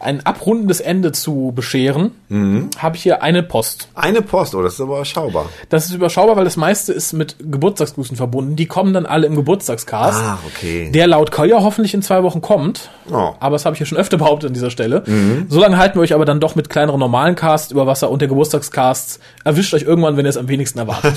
ein 0.03 0.25
abrundendes 0.25 0.79
Ende 0.79 1.11
zu 1.11 1.51
bescheren, 1.55 2.11
Mhm. 2.29 2.69
habe 2.77 2.95
ich 2.95 3.03
hier 3.03 3.21
eine 3.23 3.43
Post. 3.43 3.89
Eine 3.95 4.21
Post, 4.21 4.55
oh, 4.55 4.61
das 4.61 4.73
ist 4.75 4.81
aber 4.81 4.95
überschaubar. 4.95 5.45
Das 5.69 5.85
ist 5.85 5.93
überschaubar, 5.93 6.35
weil 6.35 6.43
das 6.45 6.57
meiste 6.57 6.93
ist 6.93 7.13
mit 7.13 7.35
Geburtstagsgrüßen 7.39 8.15
verbunden. 8.17 8.55
Die 8.55 8.65
kommen 8.65 8.93
dann 8.93 9.05
alle 9.05 9.27
im 9.27 9.35
Geburtstagscast. 9.35 10.17
Ah, 10.21 10.39
okay. 10.47 10.89
Der 10.91 11.07
laut 11.07 11.31
Kolja 11.31 11.61
hoffentlich 11.61 11.93
in 11.93 12.01
zwei 12.01 12.23
Wochen 12.23 12.41
kommt. 12.41 12.89
Oh. 13.11 13.33
Aber 13.39 13.55
das 13.55 13.65
habe 13.65 13.73
ich 13.75 13.79
ja 13.79 13.85
schon 13.85 13.97
öfter 13.97 14.17
behauptet 14.17 14.47
an 14.49 14.53
dieser 14.53 14.69
Stelle. 14.71 15.03
Solange 15.49 15.77
halten 15.77 15.95
wir 15.97 16.01
euch 16.01 16.13
aber 16.13 16.25
dann 16.25 16.39
doch 16.39 16.55
mit 16.55 16.69
kleineren 16.69 16.99
normalen 16.99 17.35
Casts 17.35 17.71
über 17.71 17.85
Wasser 17.87 18.09
und 18.09 18.19
der 18.21 18.27
Geburtstagscasts 18.27 19.19
erwischt 19.43 19.73
euch 19.73 19.83
irgendwann, 19.83 20.17
wenn 20.17 20.25
ihr 20.25 20.29
es 20.29 20.37
am 20.37 20.47
wenigsten 20.47 20.79
erwartet. 20.79 21.15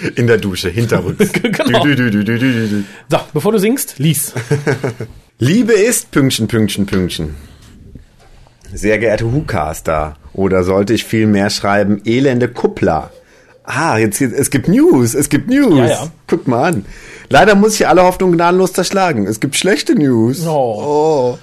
In 0.16 0.26
der 0.26 0.38
Dusche, 0.38 0.68
hinterrücks. 0.68 1.32
Genau. 1.42 1.84
Du, 1.84 2.10
du, 2.10 2.24
du. 2.24 2.84
so, 3.08 3.18
bevor 3.32 3.52
du 3.52 3.58
singst, 3.58 3.98
lies. 3.98 4.32
Liebe 5.38 5.72
ist 5.72 6.10
Pünktchen, 6.10 6.46
Pünktchen, 6.48 6.86
Pünktchen. 6.86 7.34
Sehr 8.72 8.98
geehrte 8.98 9.30
Hucaster. 9.30 10.16
Oder 10.32 10.62
sollte 10.64 10.94
ich 10.94 11.04
viel 11.04 11.26
mehr 11.26 11.50
schreiben, 11.50 12.00
elende 12.04 12.48
Kuppler. 12.48 13.10
Ah, 13.64 13.98
jetzt, 13.98 14.18
jetzt 14.20 14.34
es 14.34 14.50
gibt 14.50 14.68
News, 14.68 15.14
es 15.14 15.28
gibt 15.28 15.48
News. 15.48 15.78
Ja, 15.78 15.86
ja. 15.86 16.06
Guck 16.26 16.48
mal 16.48 16.64
an. 16.72 16.84
Leider 17.28 17.54
muss 17.54 17.74
ich 17.74 17.86
alle 17.86 18.02
Hoffnung 18.02 18.32
gnadenlos 18.32 18.72
zerschlagen. 18.72 19.26
Es 19.26 19.40
gibt 19.40 19.56
schlechte 19.56 19.94
News. 19.94 20.46
Oh. 20.46 20.48
oh. 21.36 21.38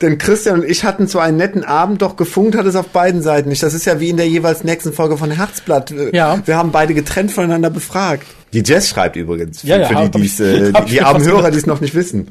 Denn 0.00 0.16
Christian 0.16 0.60
und 0.60 0.64
ich 0.68 0.84
hatten 0.84 1.06
zwar 1.08 1.24
einen 1.24 1.36
netten 1.36 1.62
Abend, 1.62 2.00
doch 2.00 2.16
gefunkt 2.16 2.56
hat 2.56 2.64
es 2.64 2.74
auf 2.74 2.88
beiden 2.88 3.20
Seiten 3.20 3.50
nicht. 3.50 3.62
Das 3.62 3.74
ist 3.74 3.84
ja 3.84 4.00
wie 4.00 4.08
in 4.08 4.16
der 4.16 4.28
jeweils 4.28 4.64
nächsten 4.64 4.94
Folge 4.94 5.18
von 5.18 5.30
Herzblatt. 5.30 5.92
Ja. 6.12 6.40
Wir 6.46 6.56
haben 6.56 6.70
beide 6.72 6.94
getrennt 6.94 7.30
voneinander 7.32 7.68
befragt. 7.68 8.26
Die 8.54 8.62
Jess 8.64 8.88
schreibt 8.88 9.16
übrigens. 9.16 9.60
Für, 9.60 9.66
Ja, 9.66 9.76
ja, 9.80 9.88
für 9.88 9.94
die, 10.08 10.24
ich- 10.24 10.36
die's, 10.36 10.40
äh, 10.40 10.72
die, 10.72 10.90
die 10.92 11.02
armen 11.02 11.22
Hörer, 11.24 11.50
die 11.50 11.58
es 11.58 11.66
noch 11.66 11.82
nicht 11.82 11.94
wissen. 11.94 12.28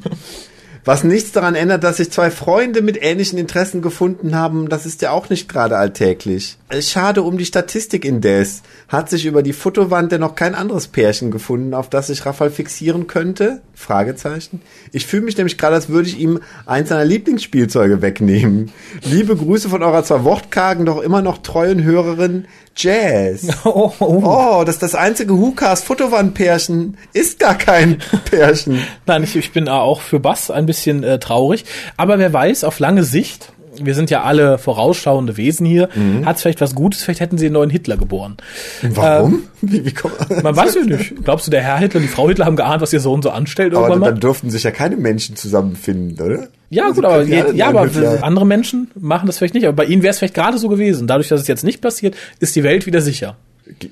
Was 0.90 1.04
nichts 1.04 1.30
daran 1.30 1.54
ändert, 1.54 1.84
dass 1.84 1.98
sich 1.98 2.10
zwei 2.10 2.32
Freunde 2.32 2.82
mit 2.82 3.00
ähnlichen 3.00 3.38
Interessen 3.38 3.80
gefunden 3.80 4.34
haben, 4.34 4.68
das 4.68 4.86
ist 4.86 5.02
ja 5.02 5.12
auch 5.12 5.30
nicht 5.30 5.48
gerade 5.48 5.76
alltäglich. 5.76 6.58
Äh, 6.68 6.82
Schade 6.82 7.22
um 7.22 7.38
die 7.38 7.44
Statistik 7.44 8.04
indes. 8.04 8.62
Hat 8.88 9.08
sich 9.08 9.24
über 9.24 9.44
die 9.44 9.52
Fotowand 9.52 10.10
denn 10.10 10.20
noch 10.20 10.34
kein 10.34 10.56
anderes 10.56 10.88
Pärchen 10.88 11.30
gefunden, 11.30 11.74
auf 11.74 11.90
das 11.90 12.08
sich 12.08 12.26
Raphael 12.26 12.50
fixieren 12.50 13.06
könnte? 13.06 13.62
Fragezeichen. 13.72 14.62
Ich 14.90 15.06
fühle 15.06 15.22
mich 15.22 15.36
nämlich 15.36 15.58
gerade, 15.58 15.76
als 15.76 15.90
würde 15.90 16.08
ich 16.08 16.18
ihm 16.18 16.40
eins 16.66 16.88
seiner 16.88 17.04
Lieblingsspielzeuge 17.04 18.02
wegnehmen. 18.02 18.72
Liebe 19.04 19.36
Grüße 19.36 19.68
von 19.68 19.84
eurer 19.84 20.02
zwar 20.02 20.24
wortkargen, 20.24 20.86
doch 20.86 21.00
immer 21.00 21.22
noch 21.22 21.38
treuen 21.38 21.84
Hörerin 21.84 22.46
Jazz. 22.76 23.48
Oh, 23.64 23.92
oh. 24.00 24.22
Oh, 24.24 24.64
das 24.64 24.76
ist 24.76 24.82
das 24.82 24.94
einzige 24.94 25.34
Hukas 25.34 25.82
Fotowand-Pärchen. 25.82 26.96
Ist 27.12 27.38
gar 27.38 27.56
kein 27.56 27.98
Pärchen. 28.24 28.82
Nein, 29.06 29.24
ich, 29.24 29.36
ich 29.36 29.52
bin 29.52 29.68
auch 29.68 30.00
für 30.00 30.20
Bass 30.20 30.50
ein 30.50 30.66
bisschen 30.66 31.02
äh, 31.04 31.18
traurig. 31.18 31.64
Aber 31.96 32.18
wer 32.18 32.32
weiß, 32.32 32.64
auf 32.64 32.78
lange 32.78 33.04
Sicht, 33.04 33.52
wir 33.76 33.94
sind 33.94 34.10
ja 34.10 34.22
alle 34.22 34.58
vorausschauende 34.58 35.36
Wesen 35.36 35.66
hier, 35.66 35.88
Mhm. 35.94 36.26
hat 36.26 36.40
vielleicht 36.40 36.60
was 36.60 36.74
Gutes, 36.74 37.02
vielleicht 37.02 37.20
hätten 37.20 37.38
sie 37.38 37.46
einen 37.46 37.54
neuen 37.54 37.70
Hitler 37.70 37.96
geboren. 37.96 38.36
Warum? 38.82 39.44
wie, 39.60 39.84
wie 39.84 39.92
kommt 39.92 40.14
Man 40.42 40.56
weiß 40.56 40.74
ja 40.76 40.82
nicht. 40.82 41.14
Glaubst 41.24 41.46
du, 41.46 41.50
der 41.50 41.62
Herr 41.62 41.78
Hitler 41.78 41.98
und 42.00 42.02
die 42.06 42.08
Frau 42.12 42.28
Hitler 42.28 42.46
haben 42.46 42.56
geahnt, 42.56 42.80
was 42.82 42.92
ihr 42.92 43.00
Sohn 43.00 43.22
so 43.22 43.30
anstellt 43.30 43.74
Aber 43.74 43.88
dann, 43.90 43.98
mal? 44.00 44.14
durften 44.14 44.50
sich 44.50 44.62
ja 44.64 44.70
keine 44.70 44.96
Menschen 44.96 45.36
zusammenfinden, 45.36 46.24
oder? 46.24 46.48
Ja, 46.70 46.84
Also 46.84 46.94
gut, 46.96 47.04
aber, 47.04 47.14
alle 47.14 47.54
ja, 47.54 47.68
aber 47.68 47.88
andere 48.22 48.46
Menschen 48.46 48.90
machen 48.94 49.26
das 49.26 49.38
vielleicht 49.38 49.54
nicht. 49.54 49.66
Aber 49.66 49.76
bei 49.76 49.84
ihnen 49.86 50.02
wäre 50.02 50.10
es 50.12 50.18
vielleicht 50.18 50.34
gerade 50.34 50.56
so 50.58 50.68
gewesen. 50.68 51.06
Dadurch, 51.06 51.28
dass 51.28 51.40
es 51.40 51.48
jetzt 51.48 51.64
nicht 51.64 51.80
passiert, 51.80 52.14
ist 52.38 52.54
die 52.56 52.62
Welt 52.62 52.86
wieder 52.86 53.00
sicher. 53.00 53.36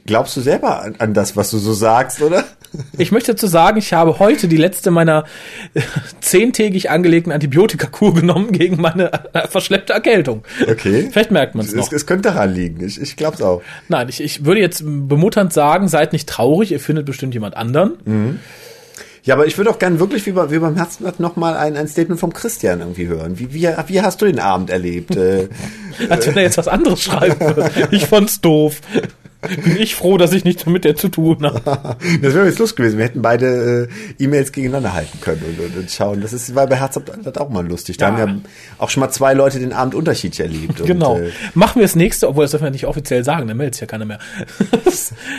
Glaubst 0.06 0.36
du 0.36 0.40
selber 0.40 0.82
an, 0.82 0.94
an 0.98 1.14
das, 1.14 1.36
was 1.36 1.50
du 1.50 1.58
so 1.58 1.72
sagst, 1.72 2.22
oder? 2.22 2.44
Ich 2.98 3.12
möchte 3.12 3.32
dazu 3.32 3.46
sagen, 3.46 3.78
ich 3.78 3.94
habe 3.94 4.18
heute 4.18 4.46
die 4.46 4.58
letzte 4.58 4.90
meiner 4.90 5.24
äh, 5.72 5.80
zehntägig 6.20 6.90
angelegten 6.90 7.32
Antibiotikakur 7.32 8.12
genommen 8.14 8.52
gegen 8.52 8.78
meine 8.78 9.10
äh, 9.32 9.48
verschleppte 9.48 9.94
Erkältung. 9.94 10.44
Okay. 10.70 11.08
Vielleicht 11.10 11.30
merkt 11.30 11.54
man 11.54 11.64
es 11.64 11.72
Es, 11.72 11.76
noch. 11.86 11.92
es 11.92 12.04
könnte 12.04 12.28
daran 12.28 12.52
liegen. 12.52 12.84
Ich, 12.84 13.00
ich 13.00 13.16
glaub's 13.16 13.40
auch. 13.40 13.62
Nein, 13.88 14.10
ich, 14.10 14.20
ich 14.20 14.44
würde 14.44 14.60
jetzt 14.60 14.82
bemutternd 14.84 15.50
sagen, 15.50 15.88
seid 15.88 16.12
nicht 16.12 16.28
traurig, 16.28 16.70
ihr 16.70 16.78
findet 16.78 17.06
bestimmt 17.06 17.32
jemand 17.32 17.56
anderen. 17.56 18.38
Ja, 19.24 19.34
aber 19.34 19.46
ich 19.46 19.56
würde 19.56 19.70
auch 19.70 19.78
gern 19.78 19.98
wirklich 19.98 20.26
wie, 20.26 20.32
bei, 20.32 20.50
wie 20.50 20.58
beim 20.58 20.76
Herzblatt 20.76 21.20
nochmal 21.20 21.56
ein, 21.56 21.74
ein 21.74 21.88
Statement 21.88 22.20
vom 22.20 22.34
Christian 22.34 22.80
irgendwie 22.80 23.06
hören. 23.06 23.38
Wie, 23.38 23.54
wie, 23.54 23.66
wie 23.86 24.00
hast 24.02 24.20
du 24.20 24.26
den 24.26 24.40
Abend 24.40 24.68
erlebt? 24.68 25.16
äh, 25.16 25.48
Als 26.10 26.26
wenn 26.26 26.36
er 26.36 26.42
jetzt 26.42 26.58
was 26.58 26.68
anderes 26.68 27.00
schreiben 27.02 27.40
würde. 27.40 27.70
Ich 27.92 28.04
fand's 28.04 28.42
doof. 28.42 28.82
Bin 29.64 29.76
ich 29.78 29.94
froh, 29.94 30.16
dass 30.18 30.32
ich 30.32 30.44
nichts 30.44 30.66
mit 30.66 30.84
der 30.84 30.96
zu 30.96 31.08
tun 31.08 31.38
habe. 31.42 31.60
das 32.22 32.34
wäre 32.34 32.46
jetzt 32.46 32.58
Lust 32.58 32.76
gewesen. 32.76 32.98
Wir 32.98 33.04
hätten 33.04 33.22
beide 33.22 33.88
äh, 34.18 34.22
E-Mails 34.24 34.50
gegeneinander 34.52 34.94
halten 34.94 35.20
können 35.20 35.42
und, 35.58 35.76
und, 35.78 35.90
schauen. 35.90 36.20
Das 36.20 36.32
ist 36.32 36.54
war 36.54 36.66
bei 36.66 36.76
Herzblatt 36.76 37.38
auch 37.38 37.48
mal 37.48 37.66
lustig. 37.66 37.96
Da 37.98 38.08
Ja. 38.10 38.16
haben 38.18 38.42
ja 38.44 38.50
auch 38.78 38.90
schon 38.90 39.00
mal 39.00 39.10
zwei 39.10 39.34
Leute 39.34 39.58
den 39.60 39.72
Abend 39.72 39.94
unterschiedlich 39.94 40.40
erlebt. 40.40 40.82
Genau. 40.86 41.14
Und, 41.16 41.24
äh, 41.26 41.30
machen 41.54 41.76
wir 41.76 41.82
das 41.82 41.94
nächste, 41.96 42.28
obwohl 42.28 42.44
das 42.44 42.50
dürfen 42.52 42.64
wir 42.64 42.70
nicht 42.70 42.86
offiziell 42.86 43.22
sagen, 43.24 43.46
dann 43.46 43.56
meldet 43.56 43.74
sich 43.74 43.82
ja 43.82 43.86
keiner 43.86 44.04
mehr. 44.06 44.18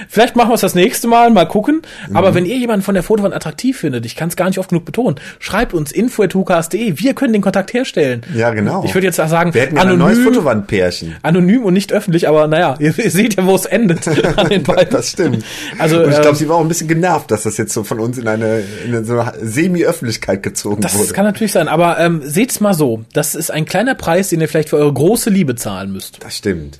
Vielleicht 0.07 0.35
machen 0.35 0.49
wir 0.49 0.55
es 0.55 0.61
das 0.61 0.75
nächste 0.75 1.07
Mal, 1.07 1.29
mal 1.31 1.45
gucken. 1.47 1.81
Mhm. 2.09 2.15
Aber 2.15 2.33
wenn 2.35 2.45
ihr 2.45 2.57
jemanden 2.57 2.83
von 2.83 2.93
der 2.93 3.03
Fotowand 3.03 3.33
attraktiv 3.33 3.77
findet, 3.77 4.05
ich 4.05 4.15
kann 4.15 4.29
es 4.29 4.35
gar 4.35 4.47
nicht 4.47 4.59
oft 4.59 4.69
genug 4.69 4.85
betonen, 4.85 5.15
schreibt 5.39 5.73
uns 5.73 5.91
info.hukas.de, 5.91 6.99
wir 6.99 7.13
können 7.13 7.33
den 7.33 7.41
Kontakt 7.41 7.73
herstellen. 7.73 8.21
ja, 8.33 8.51
genau. 8.51 8.83
Ich 8.85 8.93
würde 8.93 9.07
jetzt 9.07 9.17
sagen, 9.17 9.53
wir 9.53 9.61
hätten 9.61 9.75
ja 9.75 9.81
ein 9.83 9.97
neues 9.97 10.19
Fotowandpärchen. 10.19 11.15
anonym 11.21 11.63
und 11.65 11.73
nicht 11.73 11.91
öffentlich, 11.91 12.27
aber 12.27 12.47
naja, 12.47 12.75
ihr, 12.79 12.97
ihr 12.97 13.11
seht 13.11 13.35
ja, 13.35 13.45
wo 13.45 13.55
es 13.55 13.65
endet 13.65 13.88
an 14.37 14.49
den 14.49 14.63
beiden. 14.63 14.89
Das 14.91 15.09
stimmt. 15.11 15.43
Also, 15.77 15.97
und 16.01 16.09
ich 16.09 16.15
ähm, 16.15 16.21
glaube, 16.21 16.37
sie 16.37 16.47
war 16.49 16.57
auch 16.57 16.61
ein 16.61 16.67
bisschen 16.67 16.87
genervt, 16.87 17.31
dass 17.31 17.43
das 17.43 17.57
jetzt 17.57 17.73
so 17.73 17.83
von 17.83 17.99
uns 17.99 18.17
in 18.17 18.27
eine, 18.27 18.61
in 18.85 18.95
eine 18.95 19.05
so 19.05 19.23
Semi-Öffentlichkeit 19.41 20.43
gezogen 20.43 20.81
Das 20.81 20.97
wurde. 20.97 21.13
kann 21.13 21.25
natürlich 21.25 21.51
sein, 21.51 21.67
aber 21.67 21.99
ähm, 21.99 22.21
seht's 22.23 22.59
mal 22.59 22.73
so, 22.73 23.03
das 23.13 23.35
ist 23.35 23.51
ein 23.51 23.65
kleiner 23.65 23.95
Preis, 23.95 24.29
den 24.29 24.41
ihr 24.41 24.47
vielleicht 24.47 24.69
für 24.69 24.77
eure 24.77 24.93
große 24.93 25.29
Liebe 25.29 25.55
zahlen 25.55 25.91
müsst. 25.91 26.23
das 26.23 26.37
stimmt. 26.37 26.79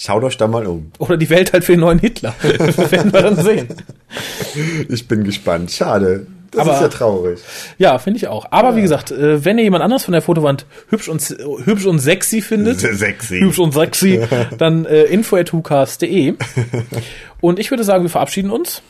Schaut 0.00 0.22
euch 0.22 0.36
da 0.36 0.46
mal 0.46 0.64
um. 0.66 0.92
Oder 0.98 1.16
die 1.16 1.28
Welt 1.28 1.52
halt 1.52 1.64
für 1.64 1.72
den 1.72 1.80
neuen 1.80 1.98
Hitler. 1.98 2.32
Das 2.58 2.92
werden 2.92 3.12
wir 3.12 3.20
dann 3.22 3.42
sehen. 3.42 3.66
Ich 4.88 5.08
bin 5.08 5.24
gespannt. 5.24 5.72
Schade. 5.72 6.28
Das 6.50 6.62
Aber- 6.62 6.74
ist 6.74 6.80
ja 6.80 6.88
traurig. 6.88 7.38
Ja, 7.78 7.98
finde 7.98 8.16
ich 8.18 8.28
auch. 8.28 8.46
Aber 8.50 8.74
wie 8.76 8.82
gesagt, 8.82 9.10
äh, 9.10 9.44
wenn 9.44 9.58
ihr 9.58 9.64
jemand 9.64 9.84
anders 9.84 10.04
von 10.04 10.12
der 10.12 10.22
Fotowand 10.22 10.66
hübsch 10.88 11.08
und 11.08 11.20
hübsch 11.64 11.84
und 11.86 11.98
sexy 11.98 12.40
findet, 12.40 12.80
sexy. 12.98 13.40
hübsch 13.40 13.58
und 13.58 13.72
sexy, 13.74 14.20
dann 14.58 14.84
äh, 14.86 15.02
info@hucast.de. 15.04 16.34
Und 17.40 17.58
ich 17.58 17.70
würde 17.70 17.84
sagen, 17.84 18.04
wir 18.04 18.10
verabschieden 18.10 18.50
uns. 18.50 18.82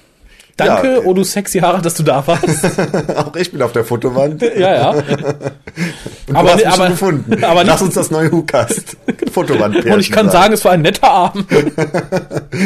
Danke, 0.58 0.94
Ja. 0.94 1.00
oh 1.04 1.14
du 1.14 1.22
sexy 1.24 1.60
Haare, 1.60 1.80
dass 1.80 1.94
du 1.94 2.02
da 2.02 2.26
warst. 2.26 2.44
Auch 3.16 3.34
ich 3.36 3.50
bin 3.52 3.62
auf 3.62 3.72
der 3.72 3.84
Fotowand. 3.84 4.42
Und 4.42 4.56
ja, 4.58 4.74
ja. 4.74 4.92
du 4.92 6.34
Aber 6.34 6.48
hast 6.50 6.56
ni- 6.58 6.64
mich 6.64 6.74
aber- 6.74 6.88
gefunden. 6.88 7.44
aber 7.44 7.64
Lass 7.64 7.80
uns 7.80 7.94
das 7.94 8.10
neue 8.10 8.30
Hukast. 8.30 8.96
Fotowandpärchen 9.32 9.92
Und 9.92 10.00
ich 10.00 10.10
kann 10.10 10.26
sein. 10.26 10.42
sagen, 10.42 10.54
es 10.54 10.64
war 10.64 10.72
ein 10.72 10.82
netter 10.82 11.08
Abend. 11.10 11.46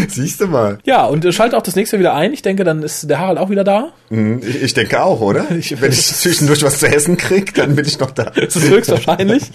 Siehst 0.09 0.41
du 0.41 0.47
mal. 0.47 0.79
Ja, 0.85 1.05
und 1.05 1.25
äh, 1.25 1.33
schalte 1.33 1.57
auch 1.57 1.63
das 1.63 1.77
nächste 1.77 1.97
Mal 1.97 2.01
wieder 2.01 2.15
ein. 2.15 2.33
Ich 2.33 2.41
denke, 2.43 2.65
dann 2.65 2.83
ist 2.83 3.09
der 3.11 3.19
Harald 3.19 3.39
auch 3.39 3.51
wieder 3.51 3.63
da. 3.65 3.93
Mhm, 4.09 4.41
Ich, 4.43 4.63
ich 4.63 4.75
denke 4.75 5.03
auch, 5.03 5.21
oder? 5.21 5.47
Wenn 5.51 5.59
ich 5.93 6.07
zwischendurch 6.07 6.63
was 6.65 6.79
zu 6.79 6.87
essen 6.89 7.17
krieg, 7.19 7.55
dann 7.55 7.77
bin 7.77 7.85
ich 7.85 7.99
noch 7.99 8.11
da. 8.13 8.25
Das 8.25 8.57
ist 8.57 8.69
höchstwahrscheinlich. 8.69 9.51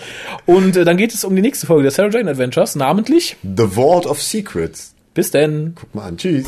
Und 0.46 0.78
äh, 0.78 0.86
dann 0.86 0.98
geht 0.98 1.14
es 1.14 1.24
um 1.24 1.36
die 1.36 1.42
nächste 1.42 1.66
Folge 1.66 1.84
der 1.84 1.92
Sarah 1.92 2.10
Jane 2.10 2.30
Adventures, 2.30 2.76
namentlich. 2.76 3.36
The 3.44 3.66
Vault 3.68 4.06
of 4.06 4.22
Secrets. 4.22 4.94
Bis 5.16 5.32
denn. 5.32 5.74
Guck 5.76 5.96
mal 5.96 6.04
an. 6.10 6.18
Tschüss. 6.18 6.46